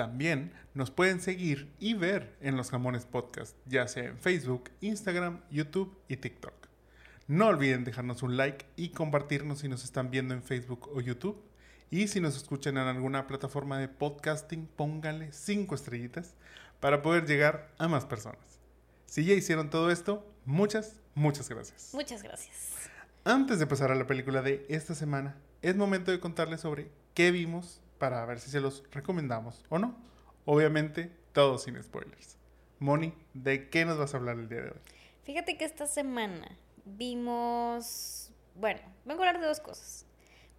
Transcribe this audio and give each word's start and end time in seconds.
También 0.00 0.54
nos 0.72 0.90
pueden 0.90 1.20
seguir 1.20 1.74
y 1.78 1.92
ver 1.92 2.34
en 2.40 2.56
los 2.56 2.70
Jamones 2.70 3.04
Podcast, 3.04 3.54
ya 3.66 3.86
sea 3.86 4.04
en 4.04 4.16
Facebook, 4.16 4.70
Instagram, 4.80 5.42
YouTube 5.50 5.94
y 6.08 6.16
TikTok. 6.16 6.54
No 7.26 7.48
olviden 7.48 7.84
dejarnos 7.84 8.22
un 8.22 8.38
like 8.38 8.64
y 8.76 8.92
compartirnos 8.92 9.58
si 9.58 9.68
nos 9.68 9.84
están 9.84 10.10
viendo 10.10 10.32
en 10.32 10.42
Facebook 10.42 10.88
o 10.94 11.02
YouTube. 11.02 11.38
Y 11.90 12.08
si 12.08 12.18
nos 12.18 12.34
escuchan 12.34 12.78
en 12.78 12.86
alguna 12.86 13.26
plataforma 13.26 13.78
de 13.78 13.88
podcasting, 13.88 14.66
pónganle 14.74 15.34
5 15.34 15.74
estrellitas 15.74 16.32
para 16.80 17.02
poder 17.02 17.26
llegar 17.26 17.70
a 17.76 17.86
más 17.86 18.06
personas. 18.06 18.58
Si 19.04 19.26
ya 19.26 19.34
hicieron 19.34 19.68
todo 19.68 19.90
esto, 19.90 20.26
muchas, 20.46 20.98
muchas 21.14 21.50
gracias. 21.50 21.90
Muchas 21.92 22.22
gracias. 22.22 22.56
Antes 23.24 23.58
de 23.58 23.66
pasar 23.66 23.92
a 23.92 23.96
la 23.96 24.06
película 24.06 24.40
de 24.40 24.64
esta 24.70 24.94
semana, 24.94 25.36
es 25.60 25.76
momento 25.76 26.10
de 26.10 26.20
contarles 26.20 26.62
sobre 26.62 26.90
qué 27.12 27.32
vimos 27.32 27.82
para 28.00 28.24
ver 28.24 28.40
si 28.40 28.50
se 28.50 28.60
los 28.60 28.82
recomendamos 28.90 29.62
o 29.68 29.78
no. 29.78 29.94
Obviamente, 30.46 31.12
todo 31.32 31.58
sin 31.58 31.80
spoilers. 31.80 32.38
Moni, 32.78 33.14
¿de 33.34 33.68
qué 33.68 33.84
nos 33.84 33.98
vas 33.98 34.14
a 34.14 34.16
hablar 34.16 34.38
el 34.38 34.48
día 34.48 34.62
de 34.62 34.70
hoy? 34.70 34.80
Fíjate 35.22 35.58
que 35.58 35.66
esta 35.66 35.86
semana 35.86 36.56
vimos, 36.86 38.32
bueno, 38.54 38.80
vengo 39.04 39.22
a 39.22 39.28
hablar 39.28 39.40
de 39.40 39.46
dos 39.46 39.60
cosas. 39.60 40.06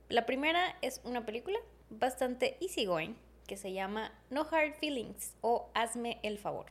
La 0.08 0.28
primera 0.28 0.78
es 0.84 1.02
una 1.04 1.26
película 1.26 1.58
bastante 1.90 2.58
easygoing 2.62 3.18
que 3.48 3.58
se 3.58 3.74
llama 3.74 4.14
No 4.30 4.48
Hard 4.50 4.76
Feelings 4.76 5.34
o 5.42 5.72
Hazme 5.74 6.20
el 6.22 6.38
favor. 6.38 6.68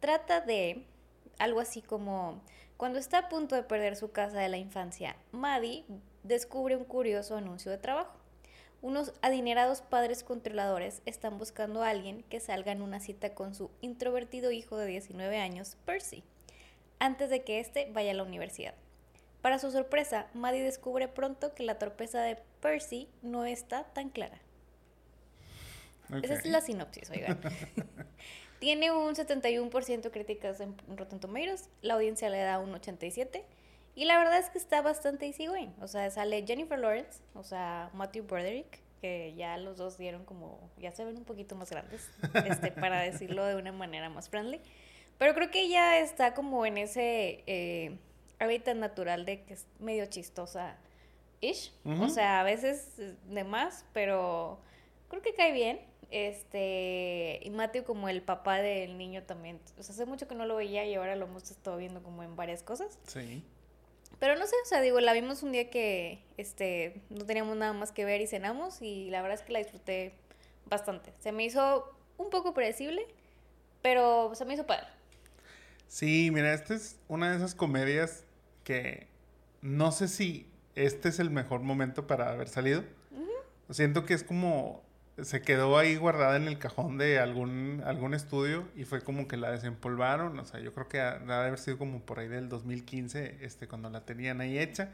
Trata 0.00 0.40
de 0.40 0.84
algo 1.38 1.60
así 1.60 1.82
como 1.82 2.42
cuando 2.76 2.98
está 2.98 3.18
a 3.18 3.28
punto 3.28 3.54
de 3.54 3.62
perder 3.62 3.94
su 3.94 4.10
casa 4.10 4.40
de 4.40 4.48
la 4.48 4.58
infancia, 4.58 5.16
Maddie 5.30 5.84
descubre 6.24 6.74
un 6.76 6.84
curioso 6.84 7.36
anuncio 7.36 7.70
de 7.70 7.78
trabajo. 7.78 8.17
Unos 8.80 9.12
adinerados 9.22 9.82
padres 9.82 10.22
controladores 10.22 11.02
están 11.04 11.36
buscando 11.36 11.82
a 11.82 11.88
alguien 11.88 12.22
que 12.24 12.38
salga 12.38 12.70
en 12.70 12.80
una 12.80 13.00
cita 13.00 13.34
con 13.34 13.54
su 13.54 13.70
introvertido 13.80 14.52
hijo 14.52 14.76
de 14.76 14.86
19 14.86 15.38
años, 15.38 15.76
Percy, 15.84 16.22
antes 17.00 17.28
de 17.28 17.42
que 17.42 17.58
éste 17.58 17.88
vaya 17.92 18.12
a 18.12 18.14
la 18.14 18.22
universidad. 18.22 18.74
Para 19.42 19.58
su 19.58 19.70
sorpresa, 19.72 20.28
Maddie 20.32 20.62
descubre 20.62 21.08
pronto 21.08 21.54
que 21.54 21.64
la 21.64 21.78
torpeza 21.78 22.20
de 22.20 22.38
Percy 22.60 23.08
no 23.22 23.44
está 23.44 23.84
tan 23.84 24.10
clara. 24.10 24.38
Esa 26.22 26.34
es 26.34 26.46
la 26.46 26.60
sinopsis, 26.60 27.10
oigan. 27.10 27.40
Tiene 28.60 28.90
un 28.90 29.14
71% 29.14 30.10
críticas 30.10 30.60
en 30.60 30.76
Rotten 30.96 31.20
Tomatoes, 31.20 31.68
la 31.82 31.94
audiencia 31.94 32.30
le 32.30 32.38
da 32.38 32.58
un 32.58 32.72
87%, 32.72 33.42
y 33.98 34.04
la 34.04 34.16
verdad 34.16 34.38
es 34.38 34.48
que 34.48 34.58
está 34.58 34.80
bastante 34.80 35.26
easygoing. 35.26 35.74
O 35.80 35.88
sea, 35.88 36.08
sale 36.10 36.44
Jennifer 36.46 36.78
Lawrence, 36.78 37.20
o 37.34 37.42
sea, 37.42 37.90
Matthew 37.94 38.24
Broderick, 38.24 38.80
que 39.00 39.34
ya 39.36 39.56
los 39.58 39.76
dos 39.76 39.98
dieron 39.98 40.24
como, 40.24 40.70
ya 40.78 40.92
se 40.92 41.04
ven 41.04 41.16
un 41.16 41.24
poquito 41.24 41.56
más 41.56 41.68
grandes, 41.70 42.08
este, 42.46 42.70
para 42.70 43.00
decirlo 43.10 43.44
de 43.44 43.56
una 43.56 43.72
manera 43.72 44.08
más 44.08 44.28
friendly. 44.28 44.60
Pero 45.18 45.34
creo 45.34 45.50
que 45.50 45.62
ella 45.62 45.98
está 45.98 46.32
como 46.32 46.64
en 46.64 46.78
ese 46.78 47.42
eh, 47.48 47.98
hábitat 48.38 48.76
natural 48.76 49.24
de 49.24 49.42
que 49.42 49.54
es 49.54 49.66
medio 49.80 50.06
chistosa. 50.06 50.76
Ish. 51.40 51.72
O 51.84 51.90
Ujú. 51.90 52.08
sea, 52.08 52.38
a 52.38 52.44
veces 52.44 53.00
de 53.28 53.42
más, 53.42 53.84
pero 53.92 54.60
creo 55.08 55.22
que 55.22 55.34
cae 55.34 55.50
bien. 55.52 55.80
Este, 56.10 57.40
y 57.42 57.50
Matthew 57.50 57.82
como 57.84 58.08
el 58.08 58.22
papá 58.22 58.58
del 58.58 58.96
niño 58.96 59.24
también. 59.24 59.60
O 59.76 59.82
sea, 59.82 59.92
hace 59.92 60.06
mucho 60.06 60.28
que 60.28 60.36
no 60.36 60.46
lo 60.46 60.54
veía 60.54 60.84
y 60.86 60.94
ahora 60.94 61.16
lo 61.16 61.26
hemos 61.26 61.50
estado 61.50 61.76
viendo 61.78 62.00
como 62.02 62.22
en 62.22 62.36
varias 62.36 62.62
cosas. 62.62 62.96
Sí. 63.08 63.42
Pero 64.18 64.36
no 64.36 64.46
sé, 64.46 64.54
o 64.64 64.66
sea, 64.66 64.80
digo, 64.80 65.00
la 65.00 65.12
vimos 65.12 65.42
un 65.42 65.52
día 65.52 65.70
que 65.70 66.22
este, 66.36 67.00
no 67.08 67.24
teníamos 67.24 67.56
nada 67.56 67.72
más 67.72 67.92
que 67.92 68.04
ver 68.04 68.20
y 68.20 68.26
cenamos 68.26 68.82
y 68.82 69.10
la 69.10 69.22
verdad 69.22 69.38
es 69.38 69.44
que 69.44 69.52
la 69.52 69.60
disfruté 69.60 70.12
bastante. 70.66 71.12
Se 71.20 71.32
me 71.32 71.44
hizo 71.44 71.94
un 72.16 72.30
poco 72.30 72.52
predecible, 72.52 73.06
pero 73.80 74.34
se 74.34 74.44
me 74.44 74.54
hizo 74.54 74.66
padre. 74.66 74.88
Sí, 75.86 76.30
mira, 76.32 76.52
esta 76.52 76.74
es 76.74 76.98
una 77.08 77.30
de 77.30 77.36
esas 77.36 77.54
comedias 77.54 78.24
que 78.64 79.06
no 79.62 79.92
sé 79.92 80.08
si 80.08 80.46
este 80.74 81.08
es 81.08 81.18
el 81.18 81.30
mejor 81.30 81.60
momento 81.60 82.06
para 82.06 82.30
haber 82.30 82.48
salido. 82.48 82.84
Siento 83.70 84.06
que 84.06 84.14
es 84.14 84.24
como 84.24 84.82
se 85.22 85.42
quedó 85.42 85.78
ahí 85.78 85.96
guardada 85.96 86.36
en 86.36 86.46
el 86.46 86.58
cajón 86.58 86.98
de 86.98 87.18
algún, 87.18 87.82
algún 87.84 88.14
estudio 88.14 88.68
y 88.76 88.84
fue 88.84 89.00
como 89.02 89.28
que 89.28 89.36
la 89.36 89.50
desempolvaron. 89.50 90.38
O 90.38 90.44
sea, 90.44 90.60
yo 90.60 90.72
creo 90.74 90.88
que 90.88 91.00
ha, 91.00 91.18
de 91.18 91.32
haber 91.32 91.58
sido 91.58 91.78
como 91.78 92.00
por 92.00 92.18
ahí 92.18 92.28
del 92.28 92.48
2015, 92.48 93.38
este, 93.40 93.68
cuando 93.68 93.90
la 93.90 94.04
tenían 94.04 94.40
ahí 94.40 94.58
hecha. 94.58 94.90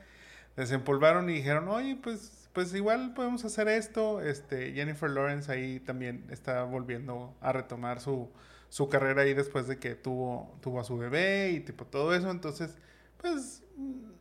Desempolvaron 0.57 1.29
y 1.31 1.35
dijeron, 1.35 1.69
oye, 1.69 1.99
pues, 2.03 2.49
pues 2.53 2.75
igual 2.75 3.13
podemos 3.15 3.45
hacer 3.45 3.69
esto. 3.69 4.21
Este, 4.21 4.73
Jennifer 4.73 5.11
Lawrence 5.11 5.51
ahí 5.51 5.81
también 5.81 6.25
está 6.31 6.63
volviendo 6.65 7.37
a 7.41 7.53
retomar 7.53 8.01
su, 8.01 8.31
su 8.69 8.89
carrera 8.89 9.23
ahí 9.23 9.35
después 9.35 9.67
de 9.67 9.79
que 9.79 9.95
tuvo, 9.95 10.59
tuvo 10.63 10.81
a 10.81 10.85
su 10.85 10.97
bebé 10.97 11.51
y 11.51 11.61
tipo 11.61 11.85
todo 11.87 12.15
eso. 12.15 12.31
Entonces, 12.31 12.77
pues, 13.19 13.63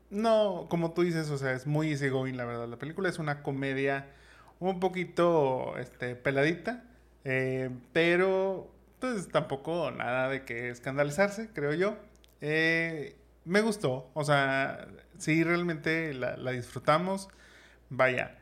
no, 0.10 0.68
como 0.70 0.94
tú 0.94 1.04
dices, 1.04 1.30
o 1.30 1.38
sea, 1.38 1.54
es 1.54 1.66
muy 1.68 1.92
easygoing, 1.92 2.36
la 2.36 2.46
verdad. 2.46 2.68
La 2.68 2.78
película 2.78 3.10
es 3.10 3.20
una 3.20 3.44
comedia 3.44 4.08
un 4.70 4.80
poquito 4.80 5.78
este, 5.78 6.16
peladita, 6.16 6.84
eh, 7.24 7.70
pero 7.94 8.72
pues 9.00 9.28
tampoco 9.30 9.92
nada 9.92 10.30
de 10.30 10.46
que 10.46 10.70
escandalizarse, 10.70 11.50
creo 11.54 11.74
yo. 11.74 11.98
Eh, 12.42 13.16
me 13.46 13.62
gustó, 13.62 14.10
o 14.14 14.24
sea, 14.24 14.88
sí, 15.18 15.44
realmente 15.44 16.14
la, 16.14 16.52
disfrutamos. 16.52 17.30
Vaya, 17.90 18.38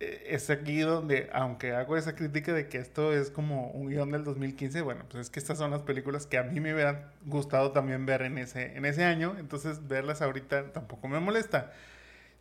eh, 0.00 0.26
es 0.28 0.50
aquí 0.50 0.78
donde, 0.80 1.28
aunque 1.32 1.72
hago 1.72 1.96
esa 1.96 2.14
crítica 2.14 2.52
de 2.52 2.68
que 2.68 2.78
esto 2.78 3.12
es 3.12 3.30
como 3.30 3.70
un 3.70 3.88
guion 3.88 4.10
del 4.12 4.24
2015, 4.24 4.82
bueno, 4.82 5.04
pues 5.10 5.26
es 5.26 5.30
que 5.30 5.40
estas 5.40 5.58
son 5.58 5.70
las 5.72 5.82
películas 5.82 6.26
que 6.26 6.38
a 6.38 6.44
mí 6.44 6.60
me 6.60 6.72
hubieran 6.74 7.10
gustado 7.26 7.72
también 7.72 8.06
ver 8.06 8.22
en 8.22 8.38
ese, 8.38 8.76
en 8.76 8.84
ese 8.84 9.04
año, 9.04 9.36
entonces 9.38 9.88
verlas 9.88 10.22
ahorita 10.22 10.72
tampoco 10.72 11.08
me 11.08 11.20
molesta. 11.20 11.72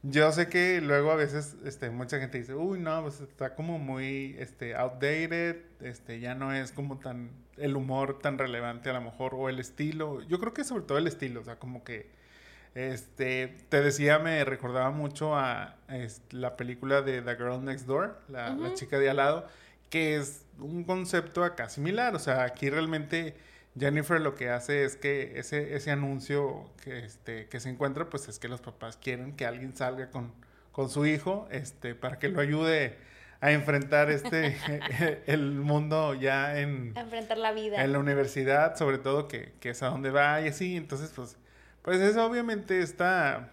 Yo 0.03 0.31
sé 0.31 0.47
que 0.47 0.79
luego 0.79 1.11
a 1.11 1.15
veces 1.15 1.55
este, 1.65 1.89
mucha 1.89 2.19
gente 2.19 2.37
dice, 2.37 2.53
uy, 2.53 2.79
no, 2.79 3.01
pues 3.01 3.19
está 3.19 3.55
como 3.55 3.79
muy 3.79 4.35
este, 4.39 4.75
outdated, 4.75 5.57
este, 5.81 6.19
ya 6.19 6.35
no 6.35 6.53
es 6.53 6.71
como 6.71 6.99
tan 6.99 7.31
el 7.57 7.75
humor 7.75 8.19
tan 8.19 8.37
relevante 8.37 8.89
a 8.89 8.93
lo 8.93 9.01
mejor, 9.01 9.33
o 9.33 9.49
el 9.49 9.59
estilo. 9.59 10.21
Yo 10.21 10.39
creo 10.39 10.53
que 10.53 10.63
sobre 10.63 10.83
todo 10.83 10.97
el 10.99 11.07
estilo, 11.07 11.41
o 11.41 11.43
sea, 11.43 11.57
como 11.57 11.83
que, 11.83 12.07
este, 12.75 13.47
te 13.69 13.81
decía, 13.81 14.19
me 14.19 14.45
recordaba 14.45 14.91
mucho 14.91 15.35
a 15.35 15.75
la 16.31 16.55
película 16.55 17.01
de 17.01 17.23
The 17.23 17.35
Girl 17.35 17.65
Next 17.65 17.87
Door, 17.87 18.21
la, 18.29 18.49
la 18.49 18.73
chica 18.75 18.99
de 18.99 19.09
al 19.09 19.17
lado, 19.17 19.47
que 19.89 20.17
es 20.17 20.45
un 20.59 20.83
concepto 20.83 21.43
acá 21.43 21.69
similar, 21.69 22.15
o 22.15 22.19
sea, 22.19 22.43
aquí 22.43 22.69
realmente 22.69 23.35
Jennifer 23.79 24.19
lo 24.19 24.35
que 24.35 24.49
hace 24.49 24.83
es 24.83 24.95
que 24.95 25.37
ese, 25.39 25.75
ese 25.75 25.91
anuncio 25.91 26.69
que, 26.83 26.99
este, 27.05 27.47
que 27.47 27.59
se 27.59 27.69
encuentra, 27.69 28.09
pues 28.09 28.27
es 28.27 28.39
que 28.39 28.47
los 28.47 28.61
papás 28.61 28.97
quieren 28.97 29.35
que 29.35 29.45
alguien 29.45 29.75
salga 29.75 30.09
con, 30.09 30.33
con 30.71 30.89
su 30.89 31.05
hijo 31.05 31.47
este, 31.51 31.95
para 31.95 32.19
que 32.19 32.29
lo 32.29 32.39
ayude 32.39 32.97
a 33.41 33.51
enfrentar 33.51 34.09
este, 34.09 34.57
el 35.27 35.51
mundo 35.51 36.13
ya 36.13 36.59
en, 36.59 36.93
A 36.95 37.01
enfrentar 37.01 37.37
la 37.37 37.51
vida. 37.51 37.83
en 37.83 37.93
la 37.93 37.99
universidad, 37.99 38.75
sobre 38.75 38.97
todo 38.97 39.27
que, 39.27 39.53
que 39.59 39.71
es 39.71 39.83
a 39.83 39.87
donde 39.87 40.09
va 40.09 40.41
y 40.41 40.47
así. 40.47 40.75
Entonces, 40.75 41.11
pues, 41.15 41.37
pues 41.81 41.99
eso 42.01 42.25
obviamente 42.25 42.81
está, 42.81 43.51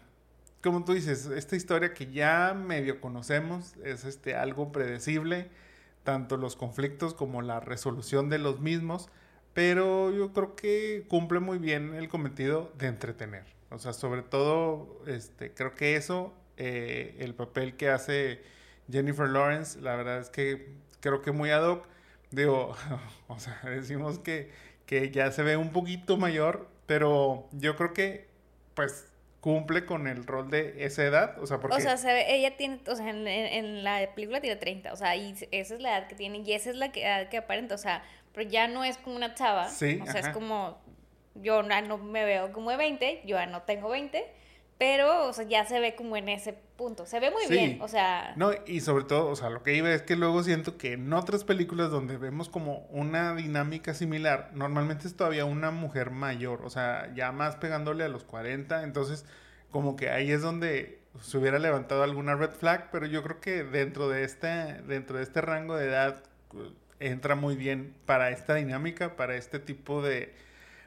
como 0.63 0.85
tú 0.85 0.95
dices, 0.95 1.27
esta 1.27 1.57
historia 1.57 1.93
que 1.93 2.11
ya 2.11 2.55
medio 2.55 3.01
conocemos, 3.01 3.75
es 3.85 4.05
este, 4.05 4.35
algo 4.35 4.73
predecible, 4.73 5.51
tanto 6.03 6.37
los 6.37 6.57
conflictos 6.57 7.15
como 7.15 7.43
la 7.43 7.61
resolución 7.61 8.31
de 8.31 8.39
los 8.39 8.61
mismos 8.61 9.11
pero 9.55 10.13
yo 10.13 10.33
creo 10.33 10.57
que 10.57 11.05
cumple 11.09 11.41
muy 11.41 11.59
bien 11.59 11.95
el 11.95 12.09
cometido 12.09 12.73
de 12.77 12.89
entretener. 12.89 13.45
O 13.71 13.79
sea, 13.79 13.93
sobre 13.93 14.23
todo, 14.23 15.01
este, 15.07 15.53
creo 15.55 15.75
que 15.75 15.97
eso, 15.97 16.35
eh, 16.57 17.17
el 17.21 17.35
papel 17.35 17.77
que 17.77 17.89
hace 17.89 18.43
Jennifer 18.91 19.29
Lawrence, 19.29 19.81
la 19.81 19.97
verdad 19.97 20.19
es 20.21 20.29
que 20.31 20.69
creo 21.01 21.23
que 21.23 21.33
muy 21.33 21.51
ad 21.51 21.65
hoc. 21.67 21.87
Digo, 22.31 22.77
o 23.29 23.39
sea, 23.39 23.59
decimos 23.65 24.19
que, 24.19 24.51
que 24.87 25.11
ya 25.11 25.31
se 25.33 25.43
ve 25.43 25.57
un 25.57 25.71
poquito 25.73 26.17
mayor, 26.17 26.69
pero 26.87 27.49
yo 27.53 27.77
creo 27.77 27.93
que, 27.95 28.27
pues, 28.75 29.07
cumple 29.41 29.85
con 29.85 30.07
el 30.09 30.25
rol 30.27 30.51
de 30.51 30.85
esa 30.85 31.05
edad. 31.05 31.39
O 31.43 31.47
sea, 31.47 31.61
porque... 31.61 31.77
O 31.77 31.81
sea, 31.81 31.97
se 31.97 32.07
ve- 32.09 32.35
ella 32.35 32.57
tiene, 32.57 32.81
o 32.89 32.97
sea, 32.97 33.11
en, 33.11 33.27
en- 33.29 33.65
en 33.65 33.85
la 33.85 34.09
película 34.15 34.41
tiene 34.41 34.57
30, 34.57 34.93
o 34.93 34.97
sea, 34.97 35.15
y 35.17 35.35
esa 35.51 35.75
es 35.75 35.81
la 35.81 35.99
edad 35.99 36.09
que 36.09 36.15
tiene 36.15 36.39
y 36.39 36.53
esa 36.53 36.71
es 36.71 36.77
la 36.77 36.91
que, 36.93 37.03
edad 37.05 37.29
que 37.29 37.37
aparenta, 37.37 37.75
o 37.75 37.79
sea, 37.79 38.03
pero 38.35 38.49
ya 38.51 38.69
no 38.69 38.85
es 38.85 38.99
como 38.99 39.17
una 39.17 39.35
chava, 39.35 39.69
Sí, 39.69 39.99
o 40.03 40.05
sea, 40.07 40.21
ajá. 40.21 40.29
es 40.31 40.35
como 40.35 40.83
Yo 41.37 41.63
no, 41.63 41.81
no 41.83 41.99
me 41.99 42.25
veo 42.25 42.53
como 42.53 42.71
de 42.71 42.77
20, 42.77 43.23
yo 43.25 43.37
ya 43.37 43.47
no 43.47 43.63
tengo 43.63 43.89
20, 43.89 44.25
pero, 44.79 45.27
o 45.29 45.33
sea, 45.33 45.45
ya 45.47 45.65
se 45.65 45.81
ve 45.81 45.95
como 45.95 46.17
en 46.17 46.29
ese 46.29 46.53
punto. 46.53 47.07
Se 47.07 47.19
ve 47.21 47.31
muy 47.31 47.43
Sí. 47.47 47.55
bien, 47.55 47.79
o 47.83 47.89
sea... 47.89 48.35
No, 48.37 48.51
y 48.67 48.81
sobre 48.81 49.05
todo, 49.05 49.29
o 49.29 49.37
sea, 49.37 49.51
lo 49.51 49.63
que 49.63 49.75
iba 49.75 49.93
es 49.93 50.03
que 50.03 50.15
luego 50.17 50.43
siento 50.43 50.77
que 50.79 50.93
en 50.93 51.13
otras 51.13 51.43
películas 51.45 51.91
donde 51.91 52.17
vemos 52.19 52.49
como 52.49 52.87
una 52.91 53.35
dinámica 53.35 53.95
similar, 53.95 54.51
normalmente 54.55 55.07
es 55.09 55.17
todavía 55.17 55.45
una 55.45 55.71
mujer 55.73 56.11
mayor, 56.11 56.63
o 56.65 56.71
sea, 56.71 57.13
ya 57.15 57.33
más 57.33 57.57
pegándole 57.57 58.05
a 58.05 58.09
los 58.09 58.25
40, 58.25 58.83
entonces 58.83 59.25
como 59.71 59.97
que 59.97 60.11
ahí 60.11 60.31
es 60.31 60.43
donde 60.43 61.01
se 61.21 61.39
hubiera 61.39 61.59
levantado 61.61 62.03
alguna 62.05 62.35
red 62.37 62.51
flag, 62.51 62.91
pero 62.93 63.07
yo 63.07 63.23
creo 63.25 63.41
que 63.41 63.65
dentro 63.65 64.09
de 64.09 64.23
este, 64.25 64.47
dentro 64.87 65.17
de 65.19 65.23
este 65.25 65.41
rango 65.41 65.77
de 65.77 65.87
edad 65.87 66.23
entra 67.01 67.35
muy 67.35 67.57
bien 67.57 67.95
para 68.07 68.31
esta 68.31 68.55
dinámica, 68.55 69.17
para 69.17 69.37
este 69.37 69.59
tipo 69.59 70.03
de 70.03 70.33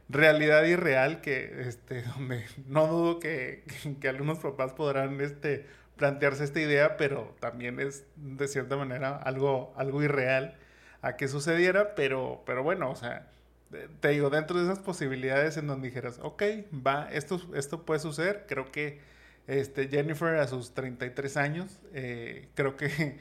realidad 0.10 0.64
irreal 0.66 1.22
que 1.22 1.62
este 1.68 2.02
donde 2.18 2.46
no 2.68 2.88
dudo 2.88 3.20
que, 3.20 3.64
que 4.02 4.08
algunos 4.08 4.40
papás 4.40 4.74
podrán 4.74 5.20
este 5.22 5.66
plantearse 5.98 6.44
esta 6.44 6.60
idea, 6.60 6.96
pero 6.98 7.36
también 7.40 7.80
es 7.80 8.06
de 8.18 8.48
cierta 8.48 8.78
manera 8.78 9.18
algo, 9.18 9.74
algo 9.78 10.04
irreal 10.04 10.56
a 11.02 11.16
que 11.18 11.28
sucediera, 11.28 11.96
pero, 11.96 12.44
pero 12.46 12.62
bueno, 12.64 12.92
o 12.92 12.96
sea, 12.96 13.28
de- 13.72 13.88
te 14.00 14.10
digo, 14.10 14.30
dentro 14.30 14.58
de 14.60 14.66
esas 14.66 14.80
posibilidades 14.80 15.58
en 15.58 15.66
donde 15.68 15.88
dijeras, 15.88 16.20
ok, 16.22 16.44
va, 16.86 17.10
esto, 17.12 17.42
esto 17.56 17.84
puede 17.86 18.00
suceder, 18.00 18.46
creo 18.48 18.72
que 18.72 19.00
este, 19.48 19.88
Jennifer 19.88 20.36
a 20.38 20.48
sus 20.48 20.74
33 20.74 21.36
años, 21.38 21.80
eh, 21.94 22.48
creo 22.56 22.76
que 22.78 23.18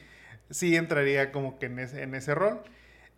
sí 0.50 0.76
entraría 0.76 1.32
como 1.32 1.58
que 1.58 1.66
en 1.66 1.78
ese, 1.78 2.02
en 2.02 2.14
ese 2.14 2.34
rol. 2.34 2.60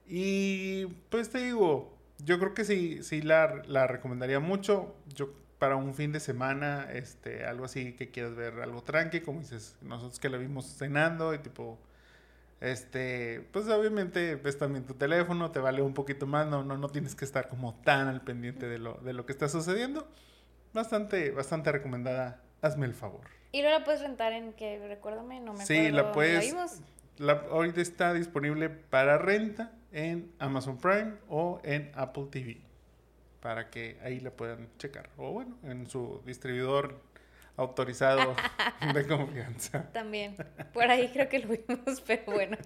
Y 0.07 0.87
pues 1.11 1.31
te 1.31 1.39
digo, 1.39 1.97
yo 2.25 2.39
creo 2.39 2.55
que 2.55 2.65
sí, 2.65 3.03
sí 3.03 3.23
la, 3.23 3.63
la 3.67 3.87
recomendaría 3.87 4.41
mucho. 4.41 4.95
Yo 5.15 5.33
para 5.59 5.77
un 5.77 5.95
fin 5.95 6.13
de 6.13 6.21
semana, 6.21 6.89
este, 6.93 7.45
algo 7.45 7.65
así 7.65 7.93
que 7.95 8.11
quieras 8.11 8.35
ver, 8.37 8.61
algo 8.61 8.83
tranqui, 8.83 9.21
como 9.21 9.41
dices, 9.41 9.77
nosotros 9.83 10.21
que 10.21 10.29
la 10.29 10.39
vimos 10.39 10.67
cenando 10.79 11.35
y 11.35 11.39
tipo, 11.41 11.79
este, 12.61 13.47
pues 13.53 13.69
obviamente 13.69 14.37
ves 14.37 14.57
también 14.57 14.85
tu 14.85 14.95
teléfono, 14.95 15.51
te 15.51 15.59
vale 15.59 15.83
un 15.83 15.95
poquito 15.95 16.27
más, 16.27 16.47
no, 16.47 16.63
no, 16.65 16.77
no 16.77 16.89
tienes 16.89 17.15
que 17.15 17.25
estar 17.25 17.49
como 17.49 17.75
tan 17.83 18.07
al 18.09 18.23
pendiente 18.23 18.69
de 18.69 18.79
lo, 18.79 18.95
de 18.95 19.13
lo 19.13 19.27
que 19.27 19.33
está 19.33 19.49
sucediendo. 19.49 20.09
Bastante, 20.73 21.31
bastante 21.31 21.73
recomendada, 21.73 22.41
hazme 22.63 22.87
el 22.87 22.95
favor. 22.95 23.23
Y 23.53 23.63
luego 23.63 23.79
la 23.79 23.85
puedes 23.85 24.01
rentar 24.01 24.33
en 24.33 24.53
que, 24.53 24.79
recuérdame, 24.87 25.41
no 25.41 25.55
me 25.55 25.65
Sí, 25.65 25.75
acuerdo. 25.79 25.97
la 25.97 26.03
¿dónde 26.03 26.15
puedes-? 26.15 26.81
La, 27.19 27.33
ahorita 27.51 27.81
está 27.81 28.15
disponible 28.15 28.69
para 28.69 29.19
renta 29.19 29.73
en 29.93 30.33
Amazon 30.39 30.79
Prime 30.79 31.15
o 31.29 31.61
en 31.65 31.91
Apple 31.95 32.27
TV. 32.31 32.61
Para 33.41 33.71
que 33.71 33.99
ahí 34.03 34.21
la 34.21 34.31
puedan 34.31 34.69
checar. 34.79 35.11
O 35.17 35.33
bueno, 35.33 35.57
en 35.63 35.89
su 35.89 36.23
distribuidor 36.25 37.01
autorizado 37.59 38.37
de 38.95 39.07
confianza. 39.07 39.91
También. 39.93 40.37
Por 40.73 40.91
ahí 40.91 41.09
creo 41.09 41.29
que 41.29 41.41
lo 41.41 41.49
vimos, 41.49 42.01
pero 42.07 42.33
bueno. 42.33 42.57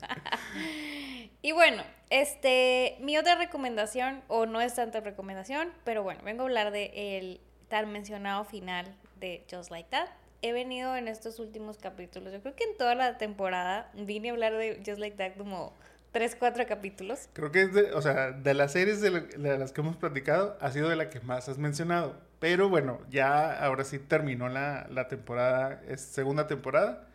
y 1.41 1.53
bueno, 1.53 1.83
este, 2.11 2.97
mi 3.01 3.17
otra 3.17 3.35
recomendación, 3.37 4.23
o 4.29 4.47
no 4.47 4.61
es 4.61 4.75
tanta 4.75 5.01
recomendación, 5.01 5.73
pero 5.85 6.03
bueno, 6.03 6.23
vengo 6.23 6.43
a 6.43 6.45
hablar 6.45 6.71
de 6.71 7.19
el 7.19 7.41
tan 7.69 7.91
mencionado 7.91 8.45
final 8.45 8.95
de 9.19 9.45
Just 9.51 9.71
Like 9.71 9.89
That. 9.91 10.09
He 10.43 10.53
venido 10.53 10.97
en 10.97 11.07
estos 11.09 11.39
últimos 11.39 11.79
capítulos, 11.79 12.33
yo 12.33 12.41
creo 12.43 12.57
que 12.57 12.65
en 12.65 12.77
toda 12.77 12.95
la 12.97 13.17
temporada 13.17 13.91
vine 13.95 14.29
a 14.31 14.33
hablar 14.33 14.53
de 14.55 14.83
Just 14.85 14.99
Like 14.99 15.17
That 15.17 15.37
como 15.39 15.73
3, 16.11 16.35
4 16.37 16.67
capítulos. 16.67 17.29
Creo 17.33 17.53
que 17.53 17.63
es 17.63 17.73
de, 17.73 17.93
o 17.93 18.03
sea, 18.03 18.33
de 18.33 18.53
las 18.55 18.73
series 18.73 19.01
de, 19.01 19.11
la- 19.11 19.21
de 19.21 19.59
las 19.59 19.73
que 19.73 19.81
hemos 19.81 19.97
platicado, 19.97 20.59
ha 20.61 20.71
sido 20.73 20.89
de 20.89 20.97
la 20.97 21.11
que 21.11 21.21
más 21.21 21.49
has 21.49 21.59
mencionado. 21.59 22.21
Pero 22.41 22.69
bueno, 22.69 22.99
ya 23.09 23.53
ahora 23.65 23.85
sí 23.85 23.99
terminó 24.01 24.49
la, 24.49 24.87
la 24.91 25.07
temporada, 25.09 25.81
es 25.89 26.01
segunda 26.01 26.49
temporada. 26.49 27.07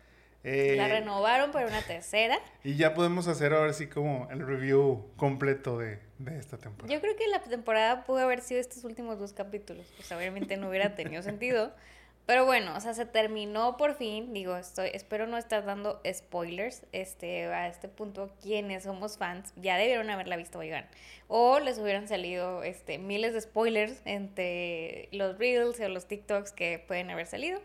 Eh, 0.42 0.74
La 0.78 0.88
renovaron 0.88 1.50
para 1.50 1.66
una 1.66 1.82
tercera. 1.82 2.38
y 2.64 2.76
ya 2.76 2.94
podemos 2.94 3.28
hacer 3.28 3.52
ahora 3.52 3.72
sí 3.74 3.88
como 3.88 4.26
el 4.30 4.46
review 4.46 5.04
completo 5.16 5.76
de, 5.78 5.98
de 6.18 6.38
esta 6.38 6.56
temporada. 6.56 6.94
Yo 6.94 7.00
creo 7.02 7.14
que 7.16 7.28
la 7.28 7.42
temporada 7.42 8.04
pudo 8.04 8.20
haber 8.20 8.40
sido 8.40 8.58
estos 8.60 8.84
últimos 8.84 9.18
dos 9.18 9.32
capítulos. 9.34 9.86
Pues 9.96 10.10
obviamente 10.12 10.56
no 10.56 10.70
hubiera 10.70 10.94
tenido 10.94 11.22
sentido. 11.22 11.72
Pero 12.28 12.44
bueno, 12.44 12.76
o 12.76 12.80
sea, 12.80 12.92
se 12.92 13.06
terminó 13.06 13.78
por 13.78 13.94
fin. 13.94 14.34
Digo, 14.34 14.54
estoy, 14.58 14.90
espero 14.92 15.26
no 15.26 15.38
estar 15.38 15.64
dando 15.64 15.98
spoilers. 16.12 16.84
Este, 16.92 17.46
a 17.46 17.68
este 17.68 17.88
punto, 17.88 18.30
quienes 18.42 18.82
somos 18.82 19.16
fans 19.16 19.54
ya 19.56 19.78
debieron 19.78 20.10
haberla 20.10 20.36
visto, 20.36 20.58
oigan. 20.58 20.86
O 21.28 21.58
les 21.58 21.78
hubieran 21.78 22.06
salido 22.06 22.62
este, 22.64 22.98
miles 22.98 23.32
de 23.32 23.40
spoilers 23.40 24.02
entre 24.04 25.08
los 25.10 25.38
reels 25.38 25.80
o 25.80 25.88
los 25.88 26.06
TikToks 26.06 26.52
que 26.52 26.84
pueden 26.86 27.08
haber 27.08 27.26
salido. 27.26 27.62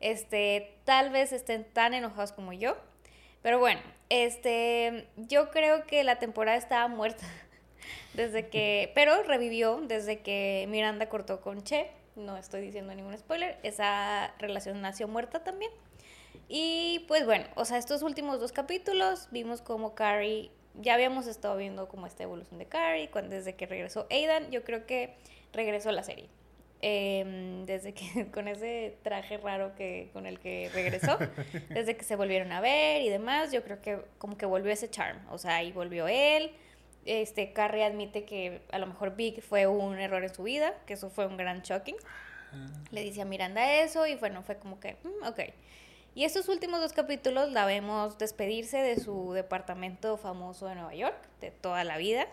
Este, 0.00 0.74
tal 0.84 1.08
vez 1.08 1.32
estén 1.32 1.64
tan 1.64 1.94
enojados 1.94 2.32
como 2.32 2.52
yo. 2.52 2.76
Pero 3.40 3.60
bueno, 3.60 3.80
este, 4.10 5.08
yo 5.16 5.50
creo 5.50 5.86
que 5.86 6.04
la 6.04 6.18
temporada 6.18 6.58
estaba 6.58 6.86
muerta 6.86 7.24
desde 8.12 8.48
que, 8.48 8.92
pero 8.94 9.22
revivió 9.22 9.80
desde 9.80 10.20
que 10.20 10.66
Miranda 10.68 11.08
cortó 11.08 11.40
con 11.40 11.64
Che. 11.64 12.01
No 12.16 12.36
estoy 12.36 12.60
diciendo 12.62 12.94
ningún 12.94 13.16
spoiler. 13.16 13.58
Esa 13.62 14.34
relación 14.38 14.80
nació 14.80 15.08
muerta 15.08 15.42
también. 15.42 15.70
Y 16.48 17.04
pues 17.08 17.24
bueno, 17.24 17.46
o 17.54 17.64
sea, 17.64 17.78
estos 17.78 18.02
últimos 18.02 18.40
dos 18.40 18.52
capítulos 18.52 19.28
vimos 19.30 19.62
como 19.62 19.94
Carrie, 19.94 20.50
ya 20.74 20.94
habíamos 20.94 21.26
estado 21.26 21.56
viendo 21.56 21.88
como 21.88 22.06
esta 22.06 22.22
evolución 22.22 22.58
de 22.58 22.66
Carrie, 22.66 23.08
cuando, 23.10 23.34
desde 23.34 23.54
que 23.54 23.66
regresó 23.66 24.06
Aidan, 24.10 24.50
yo 24.50 24.64
creo 24.64 24.86
que 24.86 25.14
regresó 25.52 25.92
la 25.92 26.02
serie. 26.02 26.28
Em, 26.84 27.64
desde 27.64 27.94
que 27.94 28.26
con 28.34 28.48
ese 28.48 28.96
traje 29.02 29.38
raro 29.38 29.74
que 29.76 30.10
con 30.12 30.26
el 30.26 30.40
que 30.40 30.68
regresó, 30.74 31.16
desde 31.70 31.96
que 31.96 32.04
se 32.04 32.16
volvieron 32.16 32.50
a 32.52 32.60
ver 32.60 33.02
y 33.02 33.08
demás, 33.08 33.52
yo 33.52 33.62
creo 33.62 33.80
que 33.80 34.00
como 34.18 34.36
que 34.36 34.46
volvió 34.46 34.72
ese 34.72 34.90
charm, 34.90 35.18
o 35.30 35.38
sea, 35.38 35.56
ahí 35.56 35.72
volvió 35.72 36.08
él. 36.08 36.52
Este 37.04 37.52
Carrie 37.52 37.84
admite 37.84 38.24
que 38.24 38.62
a 38.70 38.78
lo 38.78 38.86
mejor 38.86 39.16
Big 39.16 39.42
fue 39.42 39.66
un 39.66 39.98
error 39.98 40.22
en 40.22 40.32
su 40.34 40.42
vida, 40.44 40.74
que 40.86 40.94
eso 40.94 41.10
fue 41.10 41.26
un 41.26 41.36
gran 41.36 41.62
shocking. 41.62 41.96
Le 42.90 43.02
dice 43.02 43.22
a 43.22 43.24
Miranda 43.24 43.80
eso 43.82 44.06
y 44.06 44.14
bueno, 44.16 44.42
fue 44.42 44.58
como 44.58 44.78
que, 44.78 44.96
"Mm, 45.02 45.26
ok. 45.26 45.40
Y 46.14 46.24
estos 46.24 46.48
últimos 46.48 46.80
dos 46.80 46.92
capítulos 46.92 47.50
la 47.50 47.64
vemos 47.64 48.18
despedirse 48.18 48.76
de 48.76 49.00
su 49.00 49.32
departamento 49.32 50.18
famoso 50.18 50.66
de 50.66 50.74
Nueva 50.74 50.94
York, 50.94 51.16
de 51.40 51.50
toda 51.50 51.84
la 51.84 51.96
vida, 51.96 52.26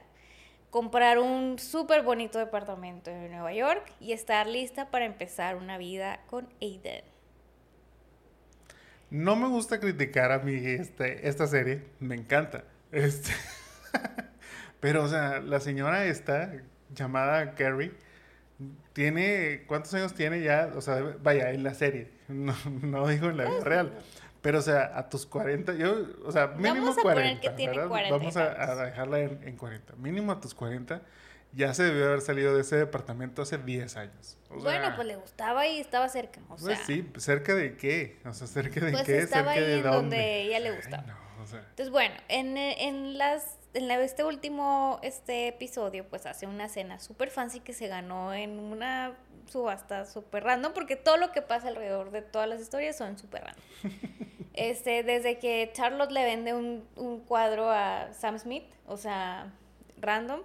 comprar 0.70 1.20
un 1.20 1.58
súper 1.58 2.04
bonito 2.04 2.38
departamento 2.38 3.10
en 3.10 3.32
Nueva 3.32 3.54
York 3.54 3.90
y 4.02 4.12
estar 4.12 4.48
lista 4.48 4.92
para 4.92 5.06
empezar 5.06 5.56
una 5.56 5.78
vida 5.78 6.20
con 6.28 6.50
Aiden. 6.62 7.04
No 9.10 9.36
me 9.38 9.48
gusta 9.48 9.80
criticar 9.80 10.32
a 10.34 10.40
mí 10.40 10.54
este, 10.54 11.28
esta 11.28 11.48
serie, 11.48 11.84
me 12.00 12.16
encanta. 12.16 12.66
Este, 12.92 13.32
pero, 14.80 15.04
o 15.04 15.08
sea, 15.08 15.40
la 15.40 15.60
señora 15.60 16.06
esta, 16.06 16.52
llamada 16.94 17.54
Carrie, 17.56 17.92
tiene, 18.94 19.64
¿cuántos 19.68 19.94
años 19.94 20.14
tiene 20.14 20.42
ya? 20.42 20.72
O 20.76 20.82
sea, 20.82 21.02
vaya, 21.22 21.52
en 21.52 21.64
la 21.64 21.74
serie, 21.74 22.12
no, 22.28 22.56
no 22.82 23.08
digo 23.08 23.30
en 23.30 23.38
la 23.38 23.46
vida 23.46 23.64
real. 23.64 23.94
Pero, 24.42 24.60
o 24.60 24.62
sea, 24.62 24.98
a 24.98 25.10
tus 25.10 25.26
40, 25.26 25.74
yo, 25.74 25.98
o 26.26 26.32
sea, 26.32 26.48
mínimo 26.48 26.76
Vamos 26.88 26.98
a 26.98 27.02
poner 27.02 27.16
40. 27.38 27.42
que 27.42 27.50
tiene 27.58 27.74
¿verdad? 27.74 27.90
40 27.90 28.08
y 28.08 28.12
Vamos 28.20 28.38
a, 28.38 28.72
a 28.72 28.86
dejarla 28.86 29.20
en, 29.20 29.40
en 29.44 29.58
40. 29.58 29.96
Mínimo 29.98 30.32
a 30.32 30.40
tus 30.40 30.54
40, 30.56 31.02
ya 31.52 31.74
se 31.74 31.84
debió 31.84 32.06
haber 32.06 32.22
salido 32.22 32.56
de 32.56 32.62
ese 32.62 32.78
departamento 32.78 33.42
hace 33.42 33.58
10 33.58 33.98
años. 33.98 34.38
O 34.50 34.62
bueno, 34.62 34.86
sea, 34.88 34.96
pues 34.96 35.08
le 35.08 35.16
gustaba 35.18 35.68
y 35.68 35.80
estaba 35.82 36.08
cerca, 36.08 36.40
o 36.48 36.58
sea, 36.58 36.68
pues 36.76 36.80
sí, 36.86 37.10
¿cerca 37.18 37.54
de 37.54 37.76
qué? 37.76 38.20
O 38.26 38.34
sea, 38.34 38.48
¿cerca 38.48 38.80
de 38.86 38.92
pues 38.94 39.04
qué? 39.04 39.18
estaba 39.20 39.54
¿Cerca 39.54 39.66
ahí 39.66 39.72
de 39.72 39.78
en 39.78 39.84
dónde? 39.84 39.98
donde 39.98 40.42
ella 40.44 40.60
le 40.60 40.70
Ay, 40.70 40.76
gustaba. 40.78 41.04
no, 41.04 41.44
o 41.44 41.46
sea, 41.46 41.60
Entonces, 41.60 41.90
bueno, 41.90 42.16
en, 42.30 42.58
en 42.58 43.18
las 43.18 43.59
en 43.74 43.92
este 43.92 44.24
último 44.24 45.00
este 45.04 45.48
episodio, 45.48 46.06
pues 46.08 46.26
hace 46.26 46.48
una 46.48 46.70
cena 46.70 47.00
súper 47.00 47.30
fancy 47.30 47.60
que 47.60 47.74
se 47.74 47.88
ganó 47.88 48.34
en 48.34 48.60
una 48.60 49.16
subasta 49.48 50.06
súper 50.06 50.44
random, 50.44 50.74
porque 50.74 50.96
todo 50.96 51.18
lo 51.18 51.32
que 51.32 51.42
pasa 51.42 51.68
alrededor 51.68 52.12
de 52.12 52.22
todas 52.22 52.48
las 52.48 52.62
historias 52.62 52.98
son 52.98 53.18
súper 53.18 53.44
random. 53.44 53.64
Este, 54.56 55.04
desde 55.04 55.40
que 55.40 55.70
Charlotte 55.72 56.12
le 56.12 56.26
vende 56.26 56.54
un, 56.54 56.86
un 56.98 57.22
cuadro 57.22 57.70
a 57.70 58.12
Sam 58.12 58.38
Smith, 58.40 58.66
o 58.88 58.98
sea, 58.98 59.54
random, 60.02 60.42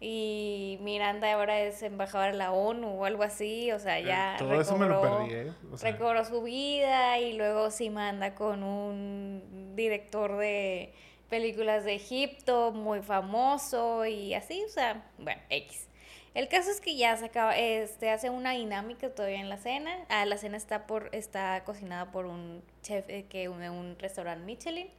y 0.00 0.78
Miranda 0.80 1.32
ahora 1.32 1.60
es 1.60 1.80
embajadora 1.84 2.32
de 2.32 2.38
la 2.38 2.50
ONU 2.50 2.88
o 2.88 3.04
algo 3.04 3.22
así, 3.22 3.70
o 3.70 3.78
sea, 3.78 4.00
ya 4.00 4.34
Eh, 4.34 4.38
todo 4.38 4.60
eso 4.60 4.76
me 4.76 4.88
lo 4.88 5.00
perdí, 5.00 5.32
¿eh? 5.32 5.52
O 5.70 5.78
sea, 5.78 5.92
recobró 5.92 6.24
su 6.24 6.42
vida 6.42 7.20
y 7.20 7.34
luego 7.34 7.70
sí 7.70 7.88
manda 7.88 8.34
con 8.34 8.64
un 8.64 9.72
director 9.76 10.38
de 10.38 10.92
películas 11.32 11.86
de 11.86 11.94
Egipto 11.94 12.72
muy 12.72 13.00
famoso 13.00 14.04
y 14.04 14.34
así, 14.34 14.62
o 14.66 14.68
sea, 14.68 15.02
bueno, 15.16 15.40
X. 15.48 15.88
El 16.34 16.46
caso 16.48 16.70
es 16.70 16.78
que 16.78 16.94
ya 16.94 17.16
se 17.16 17.24
acaba, 17.24 17.56
este, 17.56 18.10
hace 18.10 18.28
una 18.28 18.50
dinámica 18.50 19.08
todavía 19.08 19.40
en 19.40 19.48
la 19.48 19.56
cena. 19.56 19.96
Ah, 20.10 20.26
la 20.26 20.36
cena 20.36 20.58
está 20.58 20.86
por, 20.86 21.08
está 21.12 21.64
cocinada 21.64 22.12
por 22.12 22.26
un 22.26 22.62
chef 22.82 23.06
eh, 23.08 23.24
que 23.30 23.48
un, 23.48 23.62
un 23.62 23.98
restaurante 23.98 24.44
Michelin. 24.44 24.90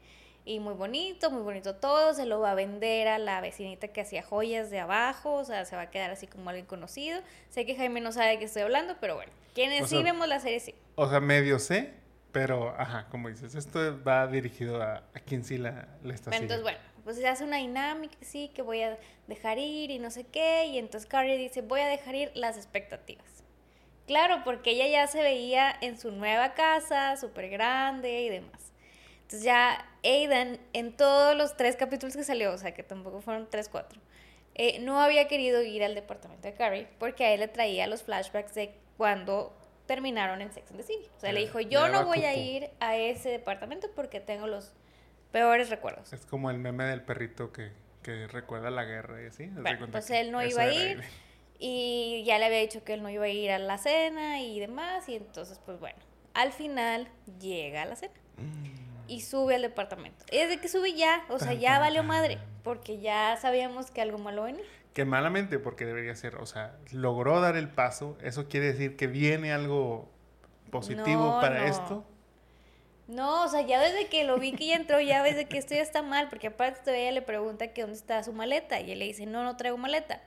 y 0.44 0.60
muy 0.60 0.74
bonito, 0.74 1.30
muy 1.30 1.44
bonito 1.44 1.76
todo, 1.76 2.16
se 2.16 2.26
lo 2.26 2.40
va 2.40 2.54
a 2.54 2.56
vender 2.56 3.10
a 3.10 3.20
la 3.20 3.40
vecinita 3.40 3.90
que 3.90 4.02
hacía 4.02 4.24
joyas 4.24 4.72
de 4.72 4.80
abajo, 4.80 5.36
o 5.36 5.46
sea, 5.46 5.66
se 5.66 5.76
va 5.76 5.84
a 5.84 5.92
quedar 5.92 6.10
así 6.10 6.26
como 6.26 6.50
alguien 6.50 6.66
conocido. 6.66 7.22
Sé 7.52 7.68
que 7.68 7.76
Jaime 7.76 8.02
no 8.02 8.12
sabe 8.12 8.30
de 8.30 8.40
qué 8.40 8.46
estoy 8.46 8.64
hablando, 8.64 8.96
pero 9.00 9.14
bueno, 9.14 9.32
quienes 9.54 9.88
sí 9.88 10.02
vemos 10.02 10.28
la 10.28 10.40
serie 10.40 10.60
sí. 10.60 10.74
O 10.96 11.08
sea, 11.08 11.20
medio 11.20 11.60
sé, 11.60 11.94
pero, 12.34 12.76
ajá, 12.78 13.08
como 13.10 13.30
dices, 13.30 13.56
esto 13.56 14.04
va 14.04 14.28
dirigido 14.28 14.82
a, 14.82 15.04
a 15.14 15.20
quien 15.20 15.46
sí 15.46 15.58
la, 15.58 15.88
le 16.04 16.14
está 16.14 16.36
Entonces, 16.36 16.64
bueno, 16.64 16.80
pues 17.04 17.16
se 17.18 17.28
hace 17.28 17.44
una 17.44 17.58
dinámica, 17.58 18.18
sí, 18.22 18.52
que 18.54 18.64
voy 18.64 18.82
a 18.82 18.98
dejar 19.28 19.60
ir 19.60 19.92
y 19.92 20.00
no 20.00 20.10
sé 20.10 20.26
qué, 20.26 20.66
y 20.66 20.80
entonces 20.80 21.08
Carrie 21.08 21.38
dice, 21.38 21.62
voy 21.62 21.82
a 21.82 21.88
dejar 21.88 22.16
ir 22.16 22.32
las 22.34 22.58
expectativas. 22.58 23.44
Claro, 24.08 24.42
porque 24.44 24.72
ella 24.72 24.88
ya 24.88 25.08
se 25.08 25.22
veía 25.22 25.74
en 25.80 25.98
su 25.98 26.12
nueva 26.12 26.56
casa, 26.56 27.16
súper 27.18 27.50
grande 27.50 28.24
y 28.24 28.30
demás. 28.30 28.74
Entonces 29.22 29.44
ya 29.44 29.86
Aidan, 30.04 30.60
en 30.74 30.98
todos 30.98 31.38
los 31.38 31.56
tres 31.56 31.76
capítulos 31.76 32.18
que 32.18 32.24
salió, 32.24 32.52
o 32.52 32.58
sea 32.58 32.74
que 32.74 32.84
tampoco 32.84 33.22
fueron 33.22 33.48
tres, 33.50 33.70
cuatro, 33.70 34.02
eh, 34.56 34.80
no 34.80 35.00
había 35.00 35.28
querido 35.28 35.62
ir 35.62 35.84
al 35.84 35.96
departamento 35.96 36.48
de 36.48 36.54
Carrie 36.54 36.88
porque 37.00 37.26
a 37.26 37.34
él 37.34 37.40
le 37.40 37.48
traía 37.48 37.88
los 37.88 38.04
flashbacks 38.04 38.54
de 38.56 38.76
cuando 38.98 39.56
terminaron 39.86 40.42
en 40.42 40.52
Sex 40.52 40.72
and 40.72 40.80
the 40.80 40.86
City. 40.86 41.08
O 41.18 41.20
sea, 41.20 41.32
le 41.32 41.42
dijo, 41.42 41.60
yo 41.60 41.88
no 41.90 42.06
voy 42.06 42.24
a 42.24 42.36
ir 42.36 42.70
a 42.80 42.96
ese 42.98 43.30
departamento 43.30 43.90
porque 43.96 44.20
tengo 44.20 44.48
los 44.48 44.74
peores 45.32 45.70
recuerdos. 45.70 46.14
Es 46.14 46.26
como 46.26 46.50
el 46.50 46.58
meme 46.58 46.86
del 46.86 47.02
perrito 47.02 47.52
que, 47.52 47.72
que 48.02 48.28
recuerda 48.28 48.70
la 48.70 48.86
guerra 48.86 49.22
y 49.22 49.28
así. 49.28 49.48
Bueno, 49.48 49.88
pues 49.92 50.10
él 50.10 50.32
no 50.32 50.44
iba 50.44 50.64
a 50.64 50.72
ir 50.72 51.04
y 51.60 52.24
ya 52.26 52.40
le 52.40 52.46
había 52.46 52.60
dicho 52.60 52.84
que 52.84 52.94
él 52.94 53.04
no 53.04 53.10
iba 53.10 53.26
a 53.26 53.30
ir 53.30 53.52
a 53.52 53.60
la 53.60 53.78
cena 53.78 54.42
y 54.42 54.60
demás 54.60 55.08
y 55.10 55.16
entonces 55.16 55.60
pues 55.66 55.80
bueno, 55.80 56.00
al 56.34 56.52
final 56.52 57.08
llega 57.40 57.82
a 57.84 57.86
la 57.86 57.96
cena. 57.96 58.14
Mm 58.38 58.84
y 59.08 59.22
sube 59.22 59.56
al 59.56 59.62
departamento. 59.62 60.26
Es 60.30 60.50
de 60.50 60.60
que 60.60 60.68
sube 60.68 60.94
ya, 60.94 61.26
o 61.30 61.40
sea, 61.40 61.54
ya 61.54 61.80
valió 61.80 62.04
madre, 62.04 62.40
porque 62.64 63.00
ya 63.00 63.38
sabíamos 63.38 63.92
que 63.92 64.02
algo 64.02 64.18
malo 64.18 64.44
venía. 64.44 64.66
Que 64.94 65.06
malamente, 65.06 65.60
porque 65.60 65.86
debería 65.86 66.16
ser, 66.16 66.36
o 66.36 66.46
sea, 66.46 66.78
logró 66.92 67.42
dar 67.42 67.56
el 67.56 67.70
paso, 67.70 68.18
eso 68.22 68.48
quiere 68.48 68.68
decir 68.68 68.96
que 68.96 69.08
viene 69.08 69.52
algo 69.52 70.10
positivo 70.70 71.40
para 71.42 71.68
esto. 71.68 72.06
No, 73.08 73.44
o 73.44 73.48
sea, 73.48 73.62
ya 73.62 73.82
desde 73.82 74.08
que 74.08 74.24
lo 74.24 74.38
vi 74.38 74.54
que 74.54 74.68
ya 74.68 74.76
entró, 74.76 75.00
ya 75.02 75.22
ves 75.22 75.36
de 75.36 75.46
que 75.46 75.58
esto 75.58 75.76
ya 75.76 75.82
está 75.82 76.02
mal, 76.02 76.30
porque 76.30 76.48
aparte 76.48 76.82
todavía 76.84 77.12
le 77.12 77.22
pregunta 77.22 77.74
que 77.74 77.82
dónde 77.82 77.98
está 77.98 78.24
su 78.24 78.34
maleta, 78.34 78.80
y 78.80 78.92
él 78.92 79.00
le 79.00 79.06
dice, 79.06 79.26
no, 79.26 79.44
no 79.44 79.58
traigo 79.58 79.78
maleta. 79.78 80.22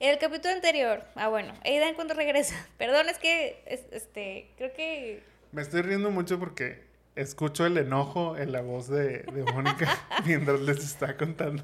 En 0.00 0.10
el 0.10 0.18
capítulo 0.18 0.54
anterior, 0.54 1.04
ah, 1.14 1.28
bueno, 1.28 1.52
Aidan 1.64 1.94
cuando 1.94 2.14
regresa, 2.14 2.54
perdón, 2.78 3.08
es 3.08 3.18
que, 3.18 3.62
este, 3.66 4.50
creo 4.56 4.72
que... 4.72 5.22
Me 5.52 5.62
estoy 5.62 5.82
riendo 5.82 6.10
mucho 6.10 6.38
porque 6.38 6.82
escucho 7.16 7.66
el 7.66 7.76
enojo 7.78 8.36
en 8.36 8.52
la 8.52 8.62
voz 8.62 8.88
de, 8.88 9.22
de 9.22 9.44
Mónica 9.52 9.98
mientras 10.24 10.60
les 10.60 10.78
está 10.78 11.16
contando. 11.16 11.62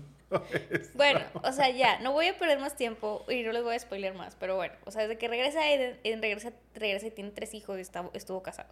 Bueno, 0.95 1.21
o 1.43 1.53
sea, 1.53 1.71
ya, 1.71 2.01
no 2.01 2.13
voy 2.13 2.27
a 2.27 2.39
perder 2.39 2.59
más 2.59 2.77
tiempo 2.77 3.25
y 3.29 3.43
no 3.43 3.53
les 3.53 3.63
voy 3.63 3.75
a 3.75 3.79
spoiler 3.79 4.15
más, 4.15 4.37
pero 4.37 4.57
bueno, 4.57 4.75
o 4.85 4.91
sea, 4.91 5.03
desde 5.03 5.17
que 5.17 5.27
regresa 5.27 5.71
Eden, 5.71 6.21
regresa, 6.21 6.53
regresa 6.75 7.07
y 7.07 7.11
tiene 7.11 7.31
tres 7.31 7.55
hijos 7.55 7.79
y 7.79 7.81
está, 7.81 8.09
estuvo 8.13 8.43
casado. 8.43 8.69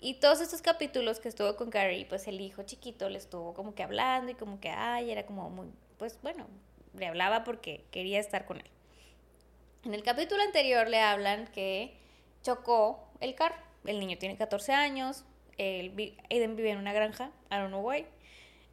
Y 0.00 0.14
todos 0.14 0.40
estos 0.40 0.62
capítulos 0.62 1.20
que 1.20 1.28
estuvo 1.28 1.56
con 1.56 1.70
Carrie, 1.70 2.06
pues 2.06 2.26
el 2.28 2.40
hijo 2.40 2.62
chiquito 2.62 3.08
le 3.08 3.18
estuvo 3.18 3.52
como 3.52 3.74
que 3.74 3.82
hablando 3.82 4.30
y 4.30 4.34
como 4.34 4.60
que, 4.60 4.70
ay, 4.70 5.10
era 5.10 5.26
como 5.26 5.50
muy, 5.50 5.66
pues 5.98 6.18
bueno, 6.22 6.46
le 6.94 7.06
hablaba 7.06 7.44
porque 7.44 7.84
quería 7.90 8.20
estar 8.20 8.46
con 8.46 8.58
él. 8.58 8.70
En 9.84 9.94
el 9.94 10.02
capítulo 10.02 10.42
anterior 10.42 10.88
le 10.88 11.00
hablan 11.00 11.48
que 11.48 11.96
chocó 12.42 13.08
el 13.20 13.34
carro. 13.34 13.56
El 13.84 14.00
niño 14.00 14.16
tiene 14.18 14.36
14 14.36 14.72
años, 14.72 15.24
Aiden 15.58 16.56
vive 16.56 16.70
en 16.70 16.78
una 16.78 16.92
granja, 16.92 17.30
I 17.50 17.56
don't 17.56 17.68
know 17.68 17.80
why. 17.80 18.06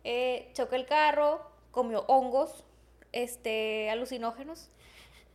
Eh, 0.04 0.50
chocó 0.54 0.75
el 0.75 0.86
carro, 0.86 1.50
comió 1.72 2.06
hongos, 2.08 2.63
este, 3.12 3.89
alucinógenos. 3.89 4.70